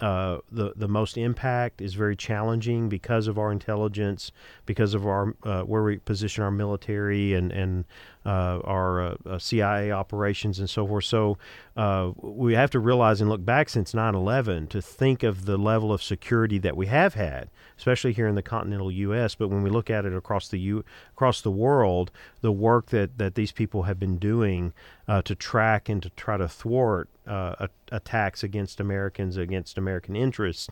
uh, 0.00 0.38
the 0.50 0.72
the 0.76 0.88
most 0.88 1.18
impact 1.18 1.80
is 1.80 1.94
very 1.94 2.16
challenging 2.16 2.88
because 2.88 3.26
of 3.26 3.38
our 3.38 3.52
intelligence, 3.52 4.32
because 4.66 4.94
of 4.94 5.06
our 5.06 5.34
uh, 5.42 5.62
where 5.62 5.82
we 5.82 5.98
position 5.98 6.42
our 6.42 6.50
military 6.50 7.34
and 7.34 7.52
and 7.52 7.84
our 8.28 9.00
uh, 9.00 9.14
uh, 9.26 9.38
CIA 9.38 9.92
operations 9.92 10.58
and 10.58 10.68
so 10.68 10.86
forth. 10.86 11.04
So 11.04 11.38
uh, 11.76 12.12
we 12.16 12.54
have 12.54 12.70
to 12.70 12.78
realize 12.78 13.20
and 13.20 13.30
look 13.30 13.44
back 13.44 13.68
since 13.68 13.92
9/11 13.92 14.68
to 14.70 14.82
think 14.82 15.22
of 15.22 15.46
the 15.46 15.56
level 15.56 15.92
of 15.92 16.02
security 16.02 16.58
that 16.58 16.76
we 16.76 16.86
have 16.86 17.14
had, 17.14 17.48
especially 17.78 18.12
here 18.12 18.26
in 18.26 18.34
the 18.34 18.42
continental 18.42 18.90
U.S. 18.90 19.34
But 19.34 19.48
when 19.48 19.62
we 19.62 19.70
look 19.70 19.88
at 19.88 20.04
it 20.04 20.14
across 20.14 20.48
the 20.48 20.58
U- 20.58 20.84
across 21.12 21.40
the 21.40 21.50
world, 21.50 22.10
the 22.40 22.52
work 22.52 22.86
that 22.86 23.18
that 23.18 23.34
these 23.34 23.52
people 23.52 23.84
have 23.84 23.98
been 23.98 24.18
doing 24.18 24.72
uh, 25.08 25.22
to 25.22 25.34
track 25.34 25.88
and 25.88 26.02
to 26.02 26.10
try 26.10 26.36
to 26.36 26.48
thwart 26.48 27.08
uh, 27.26 27.68
attacks 27.92 28.42
against 28.42 28.80
Americans 28.80 29.36
against 29.36 29.78
American 29.78 30.16
interests. 30.16 30.68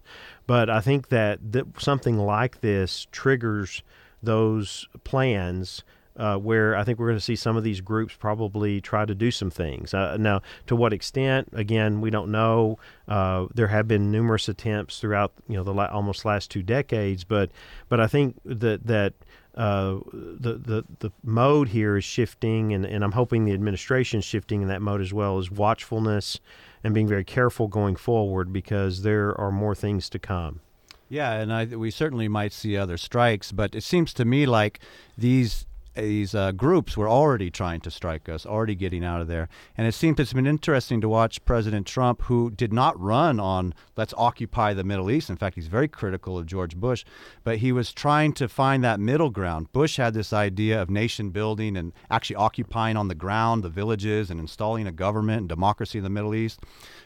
But 0.46 0.68
I 0.68 0.80
think 0.80 1.08
that, 1.08 1.52
that 1.52 1.80
something 1.80 2.18
like 2.18 2.60
this 2.60 3.06
triggers 3.12 3.82
those 4.22 4.88
plans 5.04 5.84
uh, 6.18 6.36
where 6.36 6.76
I 6.76 6.84
think 6.84 6.98
we're 6.98 7.06
going 7.06 7.18
to 7.18 7.24
see 7.24 7.36
some 7.36 7.56
of 7.56 7.64
these 7.64 7.80
groups 7.80 8.14
probably 8.14 8.80
try 8.80 9.04
to 9.04 9.14
do 9.14 9.30
some 9.30 9.50
things. 9.50 9.94
Uh, 9.94 10.16
now, 10.18 10.42
to 10.66 10.76
what 10.76 10.92
extent, 10.92 11.48
again, 11.52 12.00
we 12.00 12.10
don't 12.10 12.30
know. 12.30 12.78
Uh, 13.06 13.46
there 13.54 13.68
have 13.68 13.86
been 13.88 14.10
numerous 14.10 14.48
attempts 14.48 15.00
throughout, 15.00 15.32
you 15.48 15.56
know, 15.56 15.64
the 15.64 15.72
la- 15.72 15.86
almost 15.86 16.24
last 16.24 16.50
two 16.50 16.62
decades, 16.62 17.24
but 17.24 17.50
but 17.88 18.00
I 18.00 18.06
think 18.06 18.36
that 18.44 18.86
that. 18.86 19.14
Uh, 19.54 19.98
the, 20.12 20.52
the 20.52 20.84
the 21.00 21.10
mode 21.24 21.70
here 21.70 21.96
is 21.96 22.04
shifting, 22.04 22.72
and, 22.72 22.86
and 22.86 23.02
I'm 23.02 23.10
hoping 23.10 23.44
the 23.44 23.52
administration 23.52 24.20
shifting 24.20 24.62
in 24.62 24.68
that 24.68 24.80
mode 24.80 25.00
as 25.00 25.12
well 25.12 25.36
as 25.36 25.50
watchfulness 25.50 26.38
and 26.84 26.94
being 26.94 27.08
very 27.08 27.24
careful 27.24 27.66
going 27.66 27.96
forward 27.96 28.52
because 28.52 29.02
there 29.02 29.34
are 29.40 29.50
more 29.50 29.74
things 29.74 30.08
to 30.10 30.18
come. 30.20 30.60
Yeah, 31.08 31.32
and 31.32 31.52
I, 31.52 31.64
we 31.64 31.90
certainly 31.90 32.28
might 32.28 32.52
see 32.52 32.76
other 32.76 32.96
strikes, 32.96 33.50
but 33.50 33.74
it 33.74 33.82
seems 33.82 34.12
to 34.14 34.24
me 34.24 34.46
like 34.46 34.78
these 35.16 35.66
these 36.00 36.34
uh, 36.34 36.52
groups 36.52 36.96
were 36.96 37.08
already 37.08 37.50
trying 37.50 37.80
to 37.80 37.90
strike 37.90 38.28
us, 38.28 38.46
already 38.46 38.74
getting 38.74 39.04
out 39.04 39.20
of 39.20 39.28
there. 39.28 39.48
And 39.76 39.86
it 39.86 39.92
seems 39.92 40.18
it's 40.18 40.32
been 40.32 40.46
interesting 40.46 41.00
to 41.00 41.08
watch 41.08 41.44
President 41.44 41.86
Trump, 41.86 42.22
who 42.22 42.50
did 42.50 42.72
not 42.72 42.98
run 43.00 43.38
on 43.40 43.74
let's 43.96 44.14
occupy 44.16 44.74
the 44.74 44.84
Middle 44.84 45.10
East. 45.10 45.30
In 45.30 45.36
fact, 45.36 45.54
he's 45.54 45.68
very 45.68 45.88
critical 45.88 46.38
of 46.38 46.46
George 46.46 46.76
Bush, 46.76 47.04
but 47.44 47.58
he 47.58 47.72
was 47.72 47.92
trying 47.92 48.32
to 48.34 48.48
find 48.48 48.82
that 48.84 49.00
middle 49.00 49.30
ground. 49.30 49.72
Bush 49.72 49.96
had 49.96 50.14
this 50.14 50.32
idea 50.32 50.80
of 50.80 50.90
nation 50.90 51.30
building 51.30 51.76
and 51.76 51.92
actually 52.10 52.36
occupying 52.36 52.96
on 52.96 53.08
the 53.08 53.14
ground 53.14 53.62
the 53.62 53.68
villages 53.68 54.30
and 54.30 54.40
installing 54.40 54.86
a 54.86 54.92
government 54.92 55.40
and 55.40 55.48
democracy 55.48 55.98
in 55.98 56.04
the 56.04 56.10
Middle 56.10 56.34
East. 56.34 56.60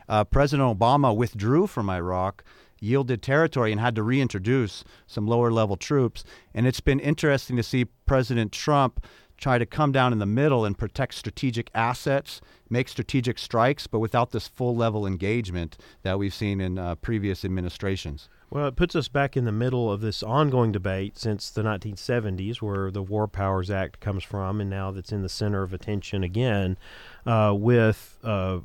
Uh, 0.08 0.24
President 0.24 0.78
Obama 0.78 1.14
withdrew 1.14 1.66
from 1.66 1.88
Iraq 1.88 2.44
yielded 2.82 3.22
territory 3.22 3.72
and 3.72 3.80
had 3.80 3.94
to 3.94 4.02
reintroduce 4.02 4.84
some 5.06 5.26
lower 5.26 5.50
level 5.50 5.76
troops. 5.76 6.24
And 6.54 6.66
it's 6.66 6.80
been 6.80 7.00
interesting 7.00 7.56
to 7.56 7.62
see 7.62 7.84
President 7.84 8.52
Trump 8.52 9.04
try 9.42 9.58
to 9.58 9.66
come 9.66 9.90
down 9.90 10.12
in 10.12 10.18
the 10.18 10.26
middle 10.26 10.64
and 10.64 10.78
protect 10.78 11.14
strategic 11.14 11.68
assets, 11.74 12.40
make 12.70 12.88
strategic 12.88 13.38
strikes, 13.38 13.86
but 13.86 13.98
without 13.98 14.30
this 14.30 14.46
full 14.46 14.74
level 14.76 15.06
engagement 15.06 15.76
that 16.02 16.18
we've 16.18 16.32
seen 16.32 16.60
in 16.60 16.78
uh, 16.78 16.94
previous 16.96 17.44
administrations. 17.44 18.28
Well, 18.50 18.68
it 18.68 18.76
puts 18.76 18.94
us 18.94 19.08
back 19.08 19.36
in 19.36 19.44
the 19.44 19.52
middle 19.52 19.90
of 19.90 20.00
this 20.00 20.22
ongoing 20.22 20.72
debate 20.72 21.18
since 21.18 21.50
the 21.50 21.62
1970s, 21.62 22.60
where 22.60 22.90
the 22.90 23.02
War 23.02 23.26
Powers 23.26 23.70
Act 23.70 23.98
comes 23.98 24.22
from, 24.22 24.60
and 24.60 24.68
now 24.68 24.90
that's 24.90 25.10
in 25.10 25.22
the 25.22 25.28
center 25.28 25.62
of 25.62 25.72
attention 25.72 26.22
again, 26.22 26.76
uh, 27.24 27.54
with 27.56 28.18
uh, 28.22 28.60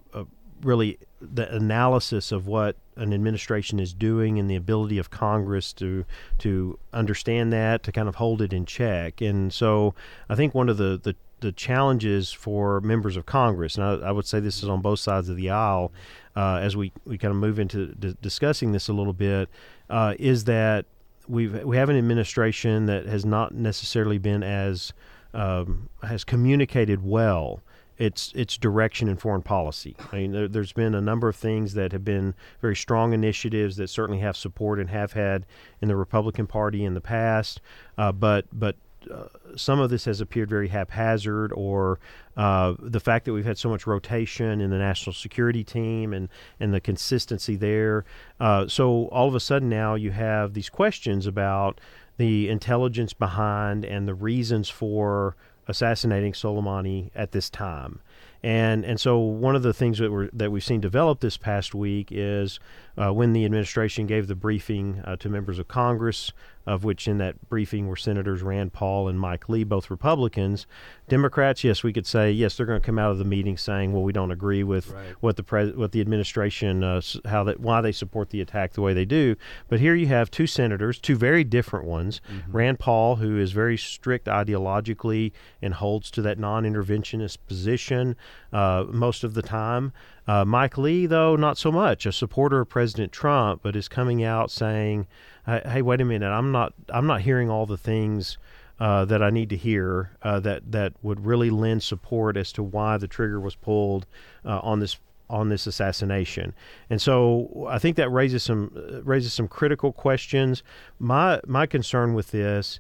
really 0.62 1.00
the 1.22 1.54
analysis 1.54 2.32
of 2.32 2.48
what 2.48 2.76
an 2.96 3.14
administration 3.14 3.80
is 3.80 3.94
doing 3.94 4.40
and 4.40 4.50
the 4.50 4.56
ability 4.56 4.98
of 4.98 5.10
Congress 5.10 5.74
to 5.74 6.06
to 6.40 6.80
understand 6.94 7.54
that 7.54 7.84
to 7.84 7.92
kind 7.92 8.08
of 8.08 8.16
hold 8.16 8.42
it 8.42 8.54
in 8.54 8.66
check. 8.66 9.22
And 9.22 9.54
so 9.54 9.94
I 10.30 10.36
think 10.36 10.54
one 10.54 10.70
of 10.70 10.78
the 10.78 11.00
the, 11.02 11.16
the 11.40 11.52
challenges 11.52 12.32
for 12.32 12.82
members 12.82 13.16
of 13.16 13.26
Congress, 13.26 13.76
and 13.76 13.84
I, 13.84 14.08
I, 14.08 14.12
would 14.12 14.26
say 14.26 14.40
this 14.40 14.64
is 14.64 14.70
on 14.70 14.82
both 14.82 15.00
sides 15.00 15.30
of 15.30 15.36
the 15.36 15.52
aisle, 15.52 15.92
uh, 16.36 16.60
as 16.62 16.76
we, 16.76 16.92
we 17.06 17.18
kind 17.20 17.32
of 17.32 17.38
move 17.38 17.60
into 17.60 17.94
d- 17.94 18.18
discussing 18.22 18.72
this 18.72 18.88
a 18.88 18.94
little 18.94 19.14
bit, 19.14 19.48
uh, 19.90 20.16
is 20.18 20.46
that 20.46 20.86
we've 21.28 21.64
we 21.64 21.78
have 21.78 21.90
an 21.90 21.98
administration 21.98 22.88
that 22.88 23.06
has 23.06 23.26
not 23.26 23.54
necessarily 23.54 24.18
been 24.18 24.44
as 24.44 24.94
um, 25.34 25.90
has 26.04 26.24
communicated 26.24 27.04
well 27.04 27.62
its 27.98 28.32
its 28.36 28.58
direction 28.58 29.08
in 29.08 29.18
foreign 29.18 29.42
policy. 29.42 29.96
I 30.12 30.16
mean, 30.18 30.52
there, 30.52 30.62
has 30.62 30.74
been 30.74 30.96
a 30.96 31.02
number 31.02 31.28
of 31.28 31.36
things 31.36 31.74
that 31.74 31.92
have 31.92 32.06
been 32.06 32.36
very 32.62 32.76
strong 32.76 33.14
initiatives 33.14 33.78
that 33.78 33.90
certainly 33.90 34.22
have 34.22 34.38
support 34.38 34.80
and 34.80 34.90
have 34.90 35.14
had 35.14 35.46
in 35.82 35.88
the 35.88 35.96
Republican 35.96 36.48
Party 36.48 36.84
in 36.84 36.94
the 36.94 37.02
past, 37.02 37.62
uh, 37.98 38.12
but 38.12 38.46
but. 38.52 38.76
Uh, 39.10 39.26
some 39.56 39.80
of 39.80 39.90
this 39.90 40.04
has 40.04 40.20
appeared 40.20 40.50
very 40.50 40.68
haphazard, 40.68 41.54
or 41.54 41.98
uh, 42.36 42.74
the 42.78 43.00
fact 43.00 43.24
that 43.24 43.32
we've 43.32 43.46
had 43.46 43.58
so 43.58 43.70
much 43.70 43.88
rotation 43.88 44.60
in 44.60 44.70
the 44.70 44.78
national 44.78 45.14
security 45.14 45.64
team 45.64 46.12
and, 46.12 46.28
and 46.60 46.74
the 46.74 46.82
consistency 46.82 47.56
there. 47.56 48.04
Uh, 48.38 48.68
so 48.68 49.06
all 49.06 49.30
of 49.30 49.34
a 49.34 49.40
sudden 49.40 49.70
now 49.70 49.96
you 49.96 50.12
have 50.12 50.56
these 50.56 50.70
questions 50.70 51.26
about 51.26 51.80
the 52.18 52.50
intelligence 52.50 53.14
behind 53.14 53.86
and 53.86 54.08
the 54.08 54.14
reasons 54.14 54.68
for 54.68 55.38
assassinating 55.68 56.34
Soleimani 56.34 57.12
at 57.16 57.32
this 57.32 57.50
time. 57.50 58.00
And 58.44 58.86
and 58.86 59.00
so 59.00 59.18
one 59.18 59.56
of 59.56 59.64
the 59.64 59.74
things 59.74 59.98
that 59.98 60.12
we 60.12 60.30
that 60.32 60.52
we've 60.52 60.64
seen 60.64 60.80
develop 60.80 61.20
this 61.20 61.38
past 61.38 61.74
week 61.74 62.10
is 62.12 62.60
uh, 62.98 63.12
when 63.12 63.34
the 63.34 63.46
administration 63.46 64.06
gave 64.06 64.28
the 64.28 64.36
briefing 64.36 65.02
uh, 65.04 65.16
to 65.18 65.30
members 65.30 65.60
of 65.60 65.68
Congress 65.68 66.32
of 66.68 66.84
which 66.84 67.08
in 67.08 67.18
that 67.18 67.50
briefing 67.50 67.88
were 67.88 67.96
Senators 67.96 68.44
Rand 68.44 68.74
Paul 68.74 69.08
and 69.08 69.20
Mike 69.20 69.48
Lee, 69.48 69.64
both 69.64 69.90
Republicans. 69.90 70.68
Democrats, 71.08 71.64
yes, 71.64 71.82
we 71.82 71.94
could 71.94 72.06
say 72.06 72.30
yes, 72.30 72.58
they're 72.58 72.66
going 72.66 72.82
to 72.82 72.86
come 72.86 73.00
out 73.00 73.10
of 73.10 73.18
the 73.18 73.26
meeting 73.26 73.58
saying, 73.58 73.94
well, 73.94 74.04
we 74.04 74.12
don't 74.12 74.32
agree 74.32 74.64
with 74.64 74.90
right. 74.90 75.16
what 75.22 75.38
the 75.38 75.44
pres- 75.44 75.76
what 75.76 75.94
the 75.94 76.02
administration 76.02 76.84
uh, 76.84 77.02
how 77.26 77.46
that 77.46 77.62
why 77.62 77.80
they 77.80 77.94
support 77.94 78.30
the 78.30 78.42
attack 78.42 78.74
the 78.74 78.82
way 78.82 78.94
they 78.94 79.06
do. 79.06 79.36
But 79.70 79.80
here 79.80 79.96
you 79.96 80.08
have 80.08 80.30
two 80.30 80.46
senators, 80.46 81.00
two 81.00 81.16
very 81.16 81.46
different 81.46 81.86
ones. 81.86 82.20
Mm-hmm. 82.30 82.52
Rand 82.52 82.80
Paul, 82.80 83.16
who 83.16 83.40
is 83.40 83.54
very 83.54 83.78
strict 83.78 84.28
ideologically 84.28 85.32
and 85.62 85.74
holds 85.74 86.12
to 86.12 86.22
that 86.24 86.38
non-interventionist 86.38 87.38
position 87.48 88.18
uh, 88.52 88.84
most 88.90 89.24
of 89.24 89.34
the 89.34 89.42
time. 89.42 89.94
Uh, 90.28 90.44
Mike 90.44 90.78
Lee, 90.78 91.06
though, 91.06 91.38
not 91.38 91.58
so 91.58 91.72
much, 91.72 92.06
a 92.06 92.12
supporter 92.12 92.60
of 92.60 92.68
President 92.68 93.14
Trump, 93.14 93.62
but 93.64 93.78
is 93.78 93.88
coming 93.88 94.26
out 94.26 94.52
saying, 94.52 95.08
"Hey, 95.48 95.82
wait 95.82 96.02
a 96.02 96.06
minute, 96.06 96.30
I'm 96.30 96.52
not, 96.52 96.74
I'm 96.90 97.08
not 97.08 97.22
hearing 97.22 97.50
all 97.50 97.66
the 97.66 97.78
things." 97.78 98.38
Uh, 98.80 99.06
that 99.06 99.24
I 99.24 99.32
need 99.32 99.50
to 99.50 99.58
hear 99.58 100.12
uh, 100.22 100.40
that 100.42 100.72
that 100.72 100.94
would 101.02 101.26
really 101.26 101.50
lend 101.50 101.82
support 101.82 102.38
as 102.38 102.52
to 102.52 102.62
why 102.62 102.98
the 102.98 103.08
trigger 103.08 103.40
was 103.40 103.56
pulled 103.56 104.06
uh, 104.46 104.60
on 104.62 104.80
this 104.82 104.98
on 105.30 105.50
this 105.50 105.68
assassination. 105.68 106.54
And 106.90 107.02
so 107.02 107.68
I 107.70 107.80
think 107.80 107.98
that 107.98 108.10
raises 108.10 108.44
some 108.44 108.72
uh, 108.76 109.02
raises 109.02 109.34
some 109.34 109.48
critical 109.48 109.92
questions. 109.92 110.64
My 111.00 111.42
my 111.48 111.66
concern 111.66 112.14
with 112.14 112.32
this 112.32 112.80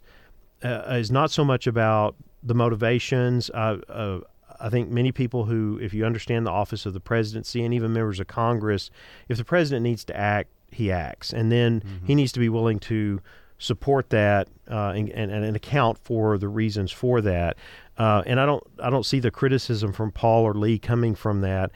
uh, 0.63 0.83
is 0.89 1.11
not 1.11 1.31
so 1.31 1.43
much 1.43 1.67
about 1.67 2.15
the 2.43 2.53
motivations. 2.53 3.49
Uh, 3.49 4.19
I 4.59 4.69
think 4.69 4.89
many 4.89 5.11
people 5.11 5.45
who, 5.45 5.77
if 5.81 5.93
you 5.93 6.05
understand 6.05 6.45
the 6.45 6.51
office 6.51 6.85
of 6.85 6.93
the 6.93 6.99
presidency 6.99 7.63
and 7.63 7.73
even 7.73 7.93
members 7.93 8.19
of 8.19 8.27
Congress, 8.27 8.89
if 9.29 9.37
the 9.37 9.43
president 9.43 9.83
needs 9.83 10.03
to 10.05 10.17
act, 10.17 10.49
he 10.71 10.91
acts, 10.91 11.33
and 11.33 11.51
then 11.51 11.81
mm-hmm. 11.81 12.05
he 12.05 12.15
needs 12.15 12.31
to 12.33 12.39
be 12.39 12.49
willing 12.49 12.79
to 12.79 13.21
support 13.59 14.09
that 14.11 14.47
uh, 14.69 14.93
and, 14.95 15.09
and, 15.09 15.31
and, 15.31 15.55
account 15.55 15.97
for 15.97 16.37
the 16.37 16.47
reasons 16.47 16.91
for 16.91 17.21
that. 17.21 17.57
Uh, 17.97 18.21
and 18.25 18.39
I 18.39 18.45
don't 18.45 18.63
I 18.81 18.89
don't 18.89 19.05
see 19.05 19.19
the 19.19 19.31
criticism 19.31 19.93
from 19.93 20.11
Paul 20.11 20.43
or 20.43 20.53
Lee 20.53 20.77
coming 20.77 21.15
from 21.15 21.41
that. 21.41 21.71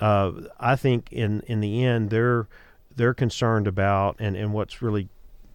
Uh, 0.00 0.32
I 0.58 0.76
think 0.76 1.12
in 1.12 1.42
in 1.46 1.60
the 1.60 1.84
end 1.84 2.10
they're 2.10 2.48
they're 2.94 3.14
concerned 3.14 3.66
about 3.66 4.16
and, 4.18 4.36
and 4.36 4.52
what's 4.54 4.80
really 4.80 5.08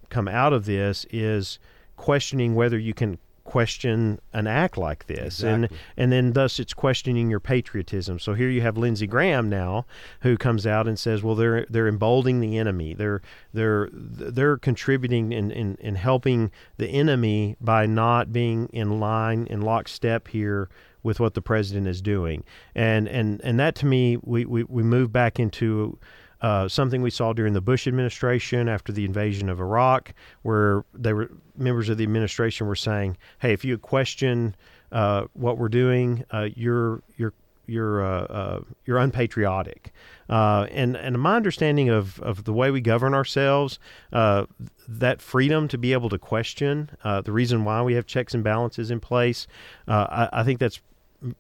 come 0.10 0.28
out 0.28 0.54
of 0.54 0.66
this 0.66 1.06
is 1.10 1.58
questioning 1.96 2.54
whether 2.54 2.78
you 2.78 2.94
can 2.94 3.18
question 3.52 4.18
an 4.32 4.48
act 4.48 4.78
like 4.78 5.08
this. 5.08 5.42
Exactly. 5.42 5.52
and 5.52 5.70
and 5.98 6.12
then 6.12 6.32
thus 6.32 6.58
it's 6.58 6.74
questioning 6.74 7.30
your 7.30 7.42
patriotism. 7.42 8.18
So 8.18 8.34
here 8.34 8.50
you 8.50 8.62
have 8.62 8.78
Lindsey 8.78 9.08
Graham 9.08 9.50
now 9.50 9.86
who 10.22 10.38
comes 10.38 10.66
out 10.66 10.88
and 10.88 10.98
says 10.98 11.22
well 11.22 11.36
they're 11.36 11.66
they're 11.70 11.90
emboldening 11.90 12.40
the 12.40 12.58
enemy. 12.58 12.94
They're 12.94 13.22
they're 13.54 13.90
they're 13.92 14.58
contributing 14.58 15.34
in, 15.34 15.52
in, 15.52 15.76
in 15.82 15.96
helping 15.96 16.50
the 16.78 16.88
enemy 16.88 17.58
by 17.60 17.86
not 17.86 18.32
being 18.32 18.68
in 18.68 19.02
line 19.02 19.48
in 19.50 19.60
lockstep 19.60 20.30
here 20.30 20.70
with 21.04 21.20
what 21.20 21.34
the 21.34 21.42
president 21.42 21.88
is 21.88 22.02
doing. 22.02 22.46
And 22.74 23.06
and 23.10 23.42
and 23.44 23.60
that 23.60 23.76
to 23.76 23.86
me 23.86 24.16
we 24.24 24.46
we, 24.46 24.64
we 24.64 24.82
move 24.82 25.12
back 25.12 25.42
into 25.42 26.00
uh, 26.42 26.68
something 26.68 27.02
we 27.02 27.12
saw 27.12 27.34
during 27.34 27.54
the 27.54 27.62
Bush 27.62 27.88
administration 27.88 28.68
after 28.68 28.92
the 28.92 29.06
invasion 29.06 29.48
of 29.50 29.60
Iraq, 29.60 30.14
where 30.42 30.84
they 30.94 31.14
were 31.14 31.30
members 31.62 31.90
of 31.90 31.98
the 31.98 32.04
administration 32.04 32.68
were 32.68 32.76
saying, 32.76 33.18
"Hey, 33.40 33.54
if 33.54 33.64
you 33.64 33.78
question 33.78 34.56
uh, 34.92 35.26
what 35.34 35.58
we're 35.58 35.70
doing, 35.70 36.26
uh, 36.32 36.50
you're 36.56 37.02
you're 37.18 37.34
you're 37.68 38.04
uh, 38.04 38.24
uh, 38.24 38.60
you're 38.86 38.98
unpatriotic." 38.98 39.92
Uh, 40.30 40.68
and 40.72 40.98
and 40.98 41.20
my 41.20 41.36
understanding 41.36 41.90
of, 41.90 42.20
of 42.22 42.44
the 42.44 42.54
way 42.54 42.72
we 42.72 42.82
govern 42.82 43.14
ourselves, 43.14 43.80
that 44.12 45.22
freedom 45.22 45.68
to 45.68 45.78
be 45.78 45.94
able 45.94 46.10
to 46.10 46.18
question 46.18 46.90
the 47.04 47.32
reason 47.32 47.64
why 47.64 47.82
we 47.82 47.94
have 47.94 48.06
checks 48.06 48.34
and 48.34 48.44
balances 48.44 48.92
in 48.92 49.00
place, 49.00 49.48
I, 49.88 50.30
I 50.34 50.44
think 50.44 50.60
that's 50.60 50.82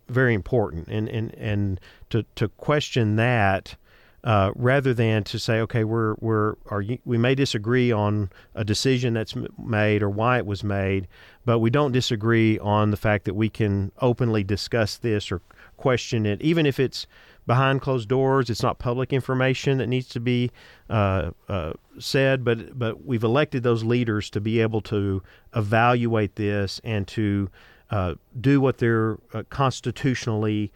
very 0.09 0.33
important. 0.33 0.87
And 0.87 1.09
and 1.09 1.33
and 1.35 1.79
to 2.09 2.23
to 2.35 2.47
question 2.49 3.15
that 3.15 3.75
uh, 4.23 4.51
rather 4.55 4.93
than 4.93 5.23
to 5.23 5.39
say, 5.39 5.59
okay, 5.61 5.83
we're 5.83 6.15
we're 6.19 6.55
are, 6.69 6.83
we 7.05 7.17
may 7.17 7.35
disagree 7.35 7.91
on 7.91 8.29
a 8.53 8.63
decision 8.63 9.13
that's 9.13 9.35
made 9.57 10.03
or 10.03 10.09
why 10.09 10.37
it 10.37 10.45
was 10.45 10.63
made, 10.63 11.07
but 11.45 11.59
we 11.59 11.69
don't 11.69 11.91
disagree 11.91 12.59
on 12.59 12.91
the 12.91 12.97
fact 12.97 13.25
that 13.25 13.33
we 13.33 13.49
can 13.49 13.91
openly 13.99 14.43
discuss 14.43 14.97
this 14.97 15.31
or 15.31 15.41
question 15.77 16.25
it, 16.25 16.41
even 16.41 16.65
if 16.65 16.79
it's 16.79 17.07
behind 17.47 17.81
closed 17.81 18.07
doors. 18.07 18.49
It's 18.49 18.61
not 18.61 18.77
public 18.77 19.11
information 19.11 19.79
that 19.79 19.87
needs 19.87 20.07
to 20.09 20.19
be 20.19 20.51
uh, 20.89 21.31
uh, 21.49 21.73
said, 21.97 22.45
but 22.45 22.77
but 22.77 23.03
we've 23.03 23.23
elected 23.23 23.63
those 23.63 23.83
leaders 23.83 24.29
to 24.31 24.41
be 24.41 24.61
able 24.61 24.81
to 24.81 25.23
evaluate 25.55 26.35
this 26.35 26.79
and 26.83 27.07
to 27.07 27.49
uh, 27.89 28.15
do 28.39 28.61
what 28.61 28.77
they're 28.77 29.17
uh, 29.33 29.43
constitutionally 29.49 30.71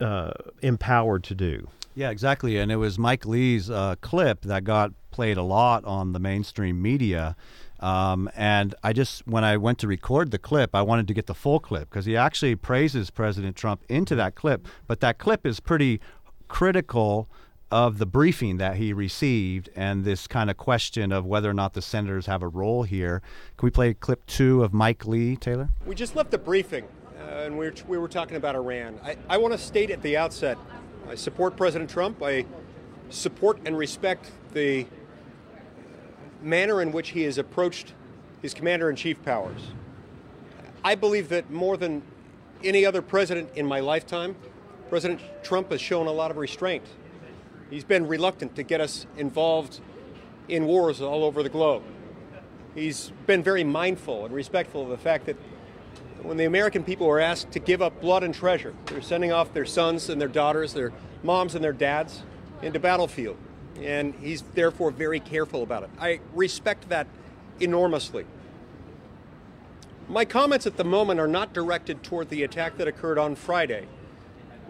uh, 0.00 0.32
empowered 0.60 1.24
to 1.24 1.34
do. 1.34 1.68
Yeah, 1.94 2.10
exactly. 2.10 2.58
And 2.58 2.72
it 2.72 2.76
was 2.76 2.98
Mike 2.98 3.26
Lee's 3.26 3.70
uh, 3.70 3.96
clip 4.00 4.42
that 4.42 4.64
got 4.64 4.92
played 5.10 5.36
a 5.36 5.42
lot 5.42 5.84
on 5.84 6.12
the 6.12 6.18
mainstream 6.18 6.80
media. 6.80 7.36
Um, 7.80 8.30
and 8.34 8.74
I 8.82 8.92
just, 8.92 9.26
when 9.26 9.44
I 9.44 9.56
went 9.56 9.78
to 9.80 9.86
record 9.86 10.30
the 10.30 10.38
clip, 10.38 10.74
I 10.74 10.82
wanted 10.82 11.08
to 11.08 11.14
get 11.14 11.26
the 11.26 11.34
full 11.34 11.60
clip 11.60 11.90
because 11.90 12.06
he 12.06 12.16
actually 12.16 12.54
praises 12.54 13.10
President 13.10 13.56
Trump 13.56 13.82
into 13.88 14.14
that 14.14 14.34
clip. 14.34 14.66
But 14.86 15.00
that 15.00 15.18
clip 15.18 15.44
is 15.44 15.60
pretty 15.60 16.00
critical 16.48 17.28
of 17.70 17.98
the 17.98 18.06
briefing 18.06 18.58
that 18.58 18.76
he 18.76 18.92
received 18.92 19.70
and 19.74 20.04
this 20.04 20.26
kind 20.26 20.50
of 20.50 20.58
question 20.58 21.10
of 21.10 21.24
whether 21.24 21.48
or 21.48 21.54
not 21.54 21.72
the 21.72 21.82
senators 21.82 22.26
have 22.26 22.42
a 22.42 22.48
role 22.48 22.82
here. 22.82 23.22
Can 23.56 23.66
we 23.66 23.70
play 23.70 23.94
clip 23.94 24.24
two 24.26 24.62
of 24.62 24.74
Mike 24.74 25.06
Lee, 25.06 25.36
Taylor? 25.36 25.70
We 25.86 25.94
just 25.94 26.14
left 26.14 26.30
the 26.30 26.38
briefing 26.38 26.84
uh, 27.18 27.44
and 27.44 27.58
we 27.58 27.66
were, 27.66 27.74
we 27.88 27.98
were 27.98 28.08
talking 28.08 28.36
about 28.36 28.54
Iran. 28.54 29.00
I, 29.02 29.16
I 29.28 29.38
want 29.38 29.52
to 29.52 29.58
state 29.58 29.90
at 29.90 30.02
the 30.02 30.18
outset 30.18 30.58
I 31.08 31.14
support 31.14 31.56
President 31.56 31.90
Trump. 31.90 32.22
I 32.22 32.46
support 33.10 33.58
and 33.66 33.76
respect 33.76 34.30
the 34.52 34.86
manner 36.42 36.80
in 36.82 36.92
which 36.92 37.10
he 37.10 37.22
has 37.22 37.38
approached 37.38 37.92
his 38.40 38.54
commander 38.54 38.88
in 38.90 38.96
chief 38.96 39.22
powers. 39.22 39.60
I 40.84 40.94
believe 40.94 41.28
that 41.28 41.50
more 41.50 41.76
than 41.76 42.02
any 42.64 42.86
other 42.86 43.02
president 43.02 43.50
in 43.54 43.66
my 43.66 43.80
lifetime, 43.80 44.36
President 44.88 45.20
Trump 45.42 45.70
has 45.70 45.80
shown 45.80 46.06
a 46.06 46.12
lot 46.12 46.30
of 46.30 46.36
restraint. 46.36 46.84
He's 47.70 47.84
been 47.84 48.06
reluctant 48.06 48.56
to 48.56 48.62
get 48.62 48.80
us 48.80 49.06
involved 49.16 49.80
in 50.48 50.66
wars 50.66 51.00
all 51.00 51.24
over 51.24 51.42
the 51.42 51.48
globe. 51.48 51.82
He's 52.74 53.12
been 53.26 53.42
very 53.42 53.64
mindful 53.64 54.24
and 54.24 54.34
respectful 54.34 54.82
of 54.82 54.88
the 54.88 54.98
fact 54.98 55.26
that 55.26 55.36
when 56.24 56.36
the 56.36 56.44
American 56.44 56.84
people 56.84 57.06
were 57.06 57.20
asked 57.20 57.52
to 57.52 57.58
give 57.58 57.82
up 57.82 58.00
blood 58.00 58.22
and 58.22 58.34
treasure, 58.34 58.74
they're 58.86 59.02
sending 59.02 59.32
off 59.32 59.52
their 59.52 59.64
sons 59.64 60.08
and 60.08 60.20
their 60.20 60.28
daughters, 60.28 60.72
their 60.72 60.92
moms 61.22 61.54
and 61.54 61.62
their 61.62 61.72
dads 61.72 62.22
into 62.62 62.78
battlefield. 62.78 63.36
And 63.80 64.14
he's 64.20 64.42
therefore 64.54 64.90
very 64.90 65.20
careful 65.20 65.62
about 65.62 65.82
it. 65.84 65.90
I 65.98 66.20
respect 66.34 66.88
that 66.88 67.06
enormously. 67.60 68.26
My 70.08 70.24
comments 70.24 70.66
at 70.66 70.76
the 70.76 70.84
moment 70.84 71.20
are 71.20 71.28
not 71.28 71.52
directed 71.52 72.02
toward 72.02 72.28
the 72.28 72.42
attack 72.42 72.76
that 72.76 72.88
occurred 72.88 73.18
on 73.18 73.34
Friday. 73.34 73.86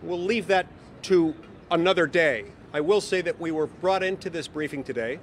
We'll 0.02 0.22
leave 0.22 0.46
that 0.46 0.66
to 1.02 1.34
another 1.70 2.06
day. 2.06 2.44
I 2.72 2.80
will 2.80 3.00
say 3.00 3.20
that 3.22 3.40
we 3.40 3.50
were 3.50 3.66
brought 3.66 4.02
into 4.02 4.30
this 4.30 4.46
briefing 4.46 4.84
today 4.84 5.18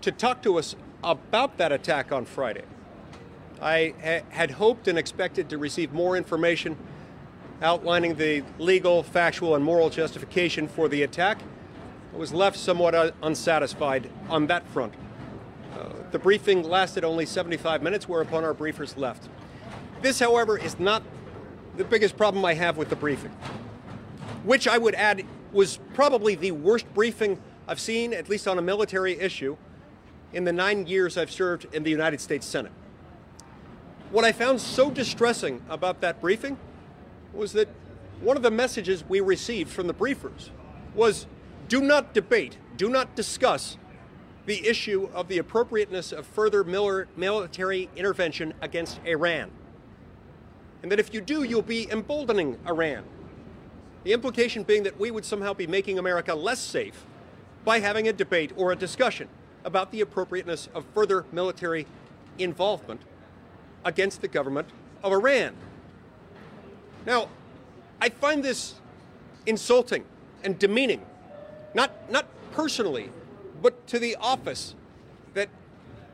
to 0.00 0.10
talk 0.10 0.42
to 0.42 0.58
us 0.58 0.74
about 1.04 1.58
that 1.58 1.72
attack 1.72 2.12
on 2.12 2.24
Friday. 2.24 2.64
I 3.60 3.94
ha- 4.02 4.24
had 4.30 4.50
hoped 4.52 4.88
and 4.88 4.98
expected 4.98 5.48
to 5.50 5.58
receive 5.58 5.92
more 5.92 6.16
information 6.16 6.76
outlining 7.62 8.14
the 8.16 8.42
legal, 8.58 9.02
factual, 9.02 9.54
and 9.54 9.64
moral 9.64 9.90
justification 9.90 10.68
for 10.68 10.88
the 10.88 11.02
attack. 11.02 11.38
I 12.12 12.16
was 12.16 12.32
left 12.32 12.56
somewhat 12.56 12.94
uh, 12.94 13.12
unsatisfied 13.22 14.10
on 14.28 14.46
that 14.48 14.66
front. 14.68 14.94
Uh, 15.74 15.88
the 16.10 16.18
briefing 16.18 16.62
lasted 16.62 17.04
only 17.04 17.26
75 17.26 17.82
minutes, 17.82 18.08
whereupon 18.08 18.44
our 18.44 18.54
briefers 18.54 18.96
left. 18.96 19.28
This, 20.02 20.20
however, 20.20 20.58
is 20.58 20.78
not 20.78 21.02
the 21.76 21.84
biggest 21.84 22.16
problem 22.16 22.44
I 22.44 22.54
have 22.54 22.76
with 22.76 22.90
the 22.90 22.96
briefing, 22.96 23.32
which 24.44 24.68
I 24.68 24.78
would 24.78 24.94
add 24.94 25.24
was 25.52 25.78
probably 25.94 26.34
the 26.34 26.52
worst 26.52 26.92
briefing 26.94 27.40
I've 27.68 27.80
seen, 27.80 28.12
at 28.12 28.28
least 28.28 28.46
on 28.46 28.58
a 28.58 28.62
military 28.62 29.18
issue, 29.18 29.56
in 30.32 30.44
the 30.44 30.52
nine 30.52 30.86
years 30.86 31.16
I've 31.16 31.30
served 31.30 31.66
in 31.74 31.82
the 31.82 31.90
United 31.90 32.20
States 32.20 32.46
Senate. 32.46 32.72
What 34.10 34.24
I 34.24 34.30
found 34.30 34.60
so 34.60 34.90
distressing 34.90 35.62
about 35.68 36.00
that 36.00 36.20
briefing 36.20 36.58
was 37.34 37.52
that 37.54 37.68
one 38.20 38.36
of 38.36 38.42
the 38.44 38.52
messages 38.52 39.04
we 39.08 39.20
received 39.20 39.70
from 39.70 39.88
the 39.88 39.94
briefers 39.94 40.50
was 40.94 41.26
do 41.68 41.80
not 41.80 42.14
debate, 42.14 42.56
do 42.76 42.88
not 42.88 43.16
discuss 43.16 43.76
the 44.46 44.64
issue 44.66 45.08
of 45.12 45.26
the 45.26 45.38
appropriateness 45.38 46.12
of 46.12 46.24
further 46.24 46.62
military 46.62 47.88
intervention 47.96 48.54
against 48.62 49.00
Iran. 49.04 49.50
And 50.82 50.92
that 50.92 51.00
if 51.00 51.12
you 51.12 51.20
do, 51.20 51.42
you'll 51.42 51.62
be 51.62 51.90
emboldening 51.90 52.58
Iran. 52.64 53.02
The 54.04 54.12
implication 54.12 54.62
being 54.62 54.84
that 54.84 55.00
we 55.00 55.10
would 55.10 55.24
somehow 55.24 55.52
be 55.52 55.66
making 55.66 55.98
America 55.98 56.32
less 56.32 56.60
safe 56.60 57.04
by 57.64 57.80
having 57.80 58.06
a 58.06 58.12
debate 58.12 58.52
or 58.56 58.70
a 58.70 58.76
discussion 58.76 59.28
about 59.64 59.90
the 59.90 60.00
appropriateness 60.00 60.68
of 60.74 60.84
further 60.94 61.24
military 61.32 61.88
involvement 62.38 63.00
against 63.86 64.20
the 64.20 64.28
government 64.28 64.68
of 65.02 65.12
Iran. 65.12 65.54
Now, 67.06 67.28
I 68.02 68.10
find 68.10 68.44
this 68.44 68.74
insulting 69.46 70.04
and 70.44 70.58
demeaning, 70.58 71.00
not, 71.72 72.10
not 72.10 72.26
personally, 72.52 73.10
but 73.62 73.86
to 73.86 73.98
the 73.98 74.16
office 74.16 74.74
that 75.34 75.48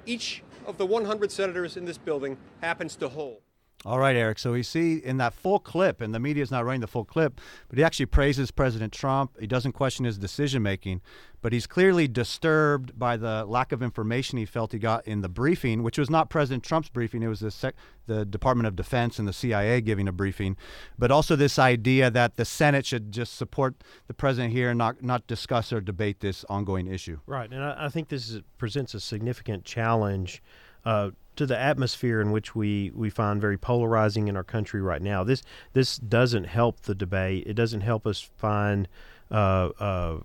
each 0.06 0.42
of 0.66 0.78
the 0.78 0.86
100 0.86 1.32
senators 1.32 1.76
in 1.76 1.86
this 1.86 1.98
building 1.98 2.36
happens 2.60 2.94
to 2.96 3.08
hold. 3.08 3.41
All 3.84 3.98
right, 3.98 4.14
Eric. 4.14 4.38
So 4.38 4.52
we 4.52 4.62
see 4.62 4.98
in 4.98 5.16
that 5.16 5.34
full 5.34 5.58
clip, 5.58 6.00
and 6.00 6.14
the 6.14 6.20
media 6.20 6.42
is 6.42 6.52
not 6.52 6.64
running 6.64 6.80
the 6.80 6.86
full 6.86 7.04
clip, 7.04 7.40
but 7.68 7.78
he 7.78 7.82
actually 7.82 8.06
praises 8.06 8.52
President 8.52 8.92
Trump. 8.92 9.36
He 9.40 9.46
doesn't 9.48 9.72
question 9.72 10.04
his 10.04 10.18
decision 10.18 10.62
making, 10.62 11.00
but 11.40 11.52
he's 11.52 11.66
clearly 11.66 12.06
disturbed 12.06 12.96
by 12.96 13.16
the 13.16 13.44
lack 13.44 13.72
of 13.72 13.82
information 13.82 14.38
he 14.38 14.44
felt 14.44 14.70
he 14.70 14.78
got 14.78 15.04
in 15.04 15.20
the 15.22 15.28
briefing, 15.28 15.82
which 15.82 15.98
was 15.98 16.08
not 16.08 16.30
President 16.30 16.62
Trump's 16.62 16.90
briefing. 16.90 17.24
It 17.24 17.26
was 17.26 17.40
the, 17.40 17.50
sec- 17.50 17.74
the 18.06 18.24
Department 18.24 18.68
of 18.68 18.76
Defense 18.76 19.18
and 19.18 19.26
the 19.26 19.32
CIA 19.32 19.80
giving 19.80 20.06
a 20.06 20.12
briefing, 20.12 20.56
but 20.96 21.10
also 21.10 21.34
this 21.34 21.58
idea 21.58 22.08
that 22.08 22.36
the 22.36 22.44
Senate 22.44 22.86
should 22.86 23.10
just 23.10 23.34
support 23.34 23.74
the 24.06 24.14
president 24.14 24.52
here 24.52 24.70
and 24.70 24.78
not, 24.78 25.02
not 25.02 25.26
discuss 25.26 25.72
or 25.72 25.80
debate 25.80 26.20
this 26.20 26.44
ongoing 26.48 26.86
issue. 26.86 27.18
Right. 27.26 27.50
And 27.50 27.64
I, 27.64 27.86
I 27.86 27.88
think 27.88 28.10
this 28.10 28.30
is, 28.30 28.42
presents 28.58 28.94
a 28.94 29.00
significant 29.00 29.64
challenge 29.64 30.40
uh, 30.84 31.10
to 31.36 31.46
the 31.46 31.58
atmosphere 31.58 32.20
in 32.20 32.30
which 32.30 32.54
we, 32.54 32.90
we 32.94 33.10
find 33.10 33.40
very 33.40 33.56
polarizing 33.56 34.28
in 34.28 34.36
our 34.36 34.44
country 34.44 34.82
right 34.82 35.02
now. 35.02 35.24
This 35.24 35.42
this 35.72 35.96
doesn't 35.96 36.44
help 36.44 36.80
the 36.82 36.94
debate. 36.94 37.44
It 37.46 37.54
doesn't 37.54 37.80
help 37.80 38.06
us 38.06 38.20
find 38.20 38.88
uh, 39.30 39.70
uh, 39.78 40.18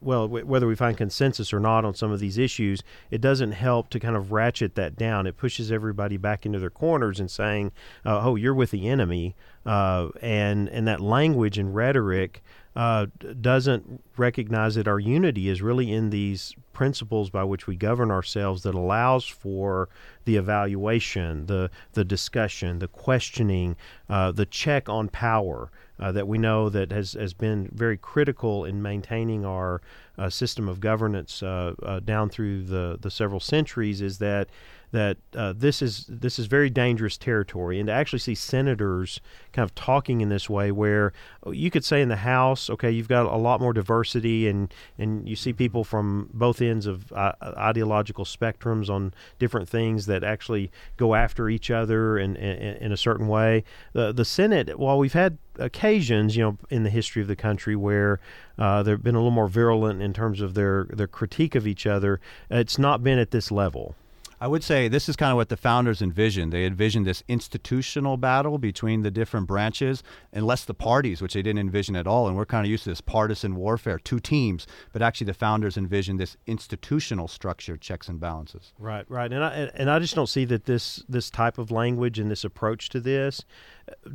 well, 0.00 0.26
w- 0.26 0.46
whether 0.46 0.66
we 0.66 0.74
find 0.74 0.96
consensus 0.96 1.52
or 1.52 1.60
not 1.60 1.84
on 1.84 1.94
some 1.94 2.10
of 2.10 2.20
these 2.20 2.38
issues, 2.38 2.82
it 3.10 3.20
doesn't 3.20 3.52
help 3.52 3.90
to 3.90 4.00
kind 4.00 4.16
of 4.16 4.32
ratchet 4.32 4.74
that 4.76 4.96
down. 4.96 5.26
It 5.26 5.36
pushes 5.36 5.70
everybody 5.70 6.16
back 6.16 6.46
into 6.46 6.58
their 6.58 6.70
corners 6.70 7.20
and 7.20 7.30
saying, 7.30 7.72
uh, 8.04 8.20
"Oh, 8.22 8.36
you're 8.36 8.54
with 8.54 8.70
the 8.70 8.88
enemy," 8.88 9.36
uh, 9.66 10.08
and 10.20 10.68
and 10.68 10.86
that 10.88 11.00
language 11.00 11.58
and 11.58 11.74
rhetoric 11.74 12.42
uh, 12.76 13.06
doesn't 13.40 14.04
recognize 14.16 14.76
that 14.76 14.86
our 14.86 15.00
unity 15.00 15.48
is 15.48 15.60
really 15.60 15.92
in 15.92 16.10
these 16.10 16.54
principles 16.72 17.28
by 17.28 17.42
which 17.42 17.66
we 17.66 17.74
govern 17.74 18.10
ourselves 18.10 18.62
that 18.62 18.74
allows 18.74 19.26
for 19.26 19.88
the 20.24 20.36
evaluation, 20.36 21.46
the 21.46 21.70
the 21.94 22.04
discussion, 22.04 22.78
the 22.78 22.88
questioning, 22.88 23.76
uh, 24.08 24.30
the 24.30 24.46
check 24.46 24.88
on 24.88 25.08
power 25.08 25.70
uh, 26.00 26.12
that 26.12 26.28
we 26.28 26.38
know 26.38 26.68
that 26.68 26.92
has, 26.92 27.12
has 27.12 27.34
been 27.34 27.68
very 27.72 27.96
critical 27.96 28.64
in 28.64 28.80
maintaining 28.82 29.44
our 29.44 29.80
uh, 30.16 30.28
system 30.30 30.68
of 30.68 30.80
governance 30.80 31.42
uh, 31.42 31.74
uh, 31.82 32.00
down 32.00 32.28
through 32.28 32.62
the, 32.62 32.98
the 33.00 33.10
several 33.10 33.40
centuries 33.40 34.00
is 34.00 34.18
that 34.18 34.48
that 34.90 35.18
uh, 35.34 35.52
this 35.56 35.82
is 35.82 36.06
this 36.08 36.38
is 36.38 36.46
very 36.46 36.70
dangerous 36.70 37.18
territory, 37.18 37.78
and 37.78 37.88
to 37.88 37.92
actually 37.92 38.18
see 38.18 38.34
senators 38.34 39.20
kind 39.52 39.64
of 39.64 39.74
talking 39.74 40.20
in 40.20 40.28
this 40.28 40.48
way, 40.48 40.70
where 40.70 41.12
oh, 41.44 41.50
you 41.50 41.70
could 41.70 41.84
say 41.84 42.00
in 42.00 42.08
the 42.08 42.16
House, 42.16 42.70
okay, 42.70 42.90
you've 42.90 43.08
got 43.08 43.26
a 43.26 43.36
lot 43.36 43.60
more 43.60 43.72
diversity, 43.72 44.48
and 44.48 44.72
and 44.96 45.28
you 45.28 45.36
see 45.36 45.52
people 45.52 45.84
from 45.84 46.30
both 46.32 46.62
ends 46.62 46.86
of 46.86 47.12
uh, 47.12 47.32
ideological 47.42 48.24
spectrums 48.24 48.88
on 48.88 49.12
different 49.38 49.68
things 49.68 50.06
that 50.06 50.24
actually 50.24 50.70
go 50.96 51.14
after 51.14 51.48
each 51.48 51.70
other 51.70 52.18
in 52.18 52.36
in, 52.36 52.76
in 52.76 52.92
a 52.92 52.96
certain 52.96 53.28
way. 53.28 53.64
The 53.92 54.12
the 54.12 54.24
Senate, 54.24 54.78
while 54.78 54.98
we've 54.98 55.12
had 55.12 55.38
occasions, 55.58 56.36
you 56.36 56.42
know, 56.42 56.58
in 56.70 56.84
the 56.84 56.90
history 56.90 57.20
of 57.20 57.28
the 57.28 57.36
country 57.36 57.76
where 57.76 58.20
uh, 58.58 58.82
they've 58.82 59.02
been 59.02 59.14
a 59.14 59.18
little 59.18 59.30
more 59.30 59.48
virulent 59.48 60.00
in 60.00 60.12
terms 60.12 60.40
of 60.40 60.54
their 60.54 60.84
their 60.84 61.08
critique 61.08 61.54
of 61.54 61.66
each 61.66 61.86
other, 61.86 62.20
it's 62.50 62.78
not 62.78 63.02
been 63.02 63.18
at 63.18 63.32
this 63.32 63.50
level. 63.50 63.94
I 64.40 64.46
would 64.46 64.62
say 64.62 64.88
this 64.88 65.08
is 65.08 65.16
kind 65.16 65.30
of 65.30 65.36
what 65.36 65.48
the 65.48 65.56
founders 65.56 66.00
envisioned. 66.00 66.52
They 66.52 66.64
envisioned 66.64 67.06
this 67.06 67.22
institutional 67.28 68.16
battle 68.16 68.58
between 68.58 69.02
the 69.02 69.10
different 69.10 69.46
branches 69.46 70.02
and 70.32 70.46
less 70.46 70.64
the 70.64 70.74
parties, 70.74 71.20
which 71.20 71.34
they 71.34 71.42
didn't 71.42 71.60
envision 71.60 71.96
at 71.96 72.06
all. 72.06 72.28
And 72.28 72.36
we're 72.36 72.46
kind 72.46 72.64
of 72.64 72.70
used 72.70 72.84
to 72.84 72.90
this 72.90 73.00
partisan 73.00 73.56
warfare, 73.56 73.98
two 73.98 74.20
teams. 74.20 74.66
But 74.92 75.02
actually, 75.02 75.26
the 75.26 75.34
founders 75.34 75.76
envisioned 75.76 76.20
this 76.20 76.36
institutional 76.46 77.28
structure, 77.28 77.76
checks 77.76 78.08
and 78.08 78.20
balances. 78.20 78.72
Right, 78.78 79.04
right. 79.08 79.32
And 79.32 79.44
I, 79.44 79.70
and 79.74 79.90
I 79.90 79.98
just 79.98 80.14
don't 80.14 80.28
see 80.28 80.44
that 80.46 80.66
this, 80.66 81.02
this 81.08 81.30
type 81.30 81.58
of 81.58 81.70
language 81.70 82.18
and 82.18 82.30
this 82.30 82.44
approach 82.44 82.88
to 82.90 83.00
this, 83.00 83.44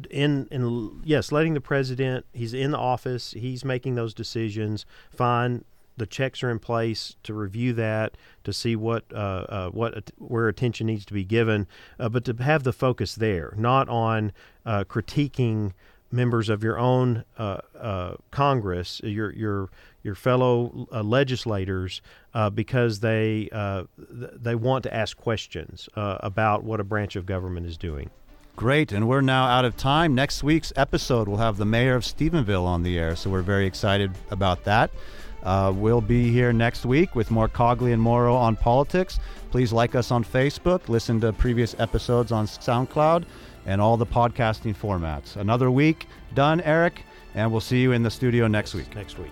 in, 0.10 0.48
in 0.52 1.02
yes, 1.04 1.32
letting 1.32 1.54
the 1.54 1.62
president, 1.62 2.26
he's 2.34 2.54
in 2.54 2.72
the 2.72 2.78
office, 2.78 3.32
he's 3.32 3.66
making 3.66 3.96
those 3.96 4.14
decisions, 4.14 4.86
fine 5.12 5.66
the 5.98 6.06
checks 6.06 6.44
are 6.44 6.50
in 6.50 6.60
place 6.60 7.16
to 7.24 7.34
review 7.34 7.74
that 7.74 8.18
to 8.44 8.54
see 8.54 8.76
what 8.76 9.04
uh, 9.14 9.18
uh, 9.18 9.70
what 9.70 10.12
where 10.18 10.48
attention 10.48 10.88
needs 10.88 11.06
to 11.06 11.14
be 11.14 11.24
given, 11.24 11.68
uh, 12.00 12.10
but 12.10 12.26
to 12.26 12.34
have 12.34 12.64
the 12.64 12.74
focus 12.74 13.16
there, 13.16 13.54
not 13.58 13.88
on 13.90 14.32
uh, 14.66 14.84
critiquing 14.84 15.74
members 16.12 16.48
of 16.48 16.64
your 16.64 16.78
own 16.78 17.24
uh, 17.38 17.58
uh, 17.80 18.16
Congress, 18.32 19.02
your 19.04 19.32
your 19.34 19.70
your 20.04 20.16
fellow 20.16 20.88
legislators, 20.92 22.02
because 22.54 23.00
they 23.00 23.50
they 24.10 24.56
want 24.56 24.84
to 24.84 24.94
ask 24.94 25.18
questions 25.18 25.90
about 25.96 26.64
what 26.64 26.80
a 26.80 26.84
branch 26.84 27.16
of 27.16 27.26
government 27.26 27.66
is 27.66 27.78
doing. 27.78 28.10
Great, 28.56 28.92
and 28.92 29.08
we're 29.08 29.22
now 29.22 29.46
out 29.46 29.66
of 29.66 29.76
time. 29.76 30.14
Next 30.14 30.44
week's 30.44 30.72
episode 30.76 31.28
will 31.28 31.38
have 31.38 31.58
the 31.58 31.66
mayor 31.66 31.96
of 31.96 32.04
Stephenville 32.04 32.66
on 32.66 32.84
the 32.84 33.00
air, 33.00 33.16
so 33.16 33.32
we're 33.32 33.42
very 33.42 33.66
excited 33.66 34.12
about 34.30 34.64
that. 34.66 34.92
Uh, 35.44 35.74
we'll 35.76 36.02
be 36.02 36.32
here 36.32 36.54
next 36.54 36.86
week 36.86 37.16
with 37.16 37.30
more 37.30 37.50
Cogley 37.50 37.94
and 37.94 38.02
Morrow 38.02 38.36
on 38.36 38.56
politics. 38.56 39.20
Please 39.52 39.72
like 39.72 39.94
us 39.94 40.10
on 40.10 40.24
Facebook, 40.24 40.90
listen 40.90 41.20
to 41.22 41.34
previous 41.34 41.76
episodes 41.80 42.32
on 42.32 42.48
SoundCloud, 42.48 43.26
and 43.66 43.80
all 43.80 43.98
the 43.98 44.06
podcasting 44.06 44.76
formats. 44.76 45.36
Another 45.36 45.70
week 45.70 46.08
done, 46.34 46.62
Eric, 46.62 47.04
and 47.36 47.52
we'll 47.52 47.62
see 47.62 47.82
you 47.82 47.92
in 47.92 48.04
the 48.04 48.12
studio 48.12 48.48
next 48.48 48.74
week. 48.74 48.96
Next 48.96 49.20
week. 49.20 49.32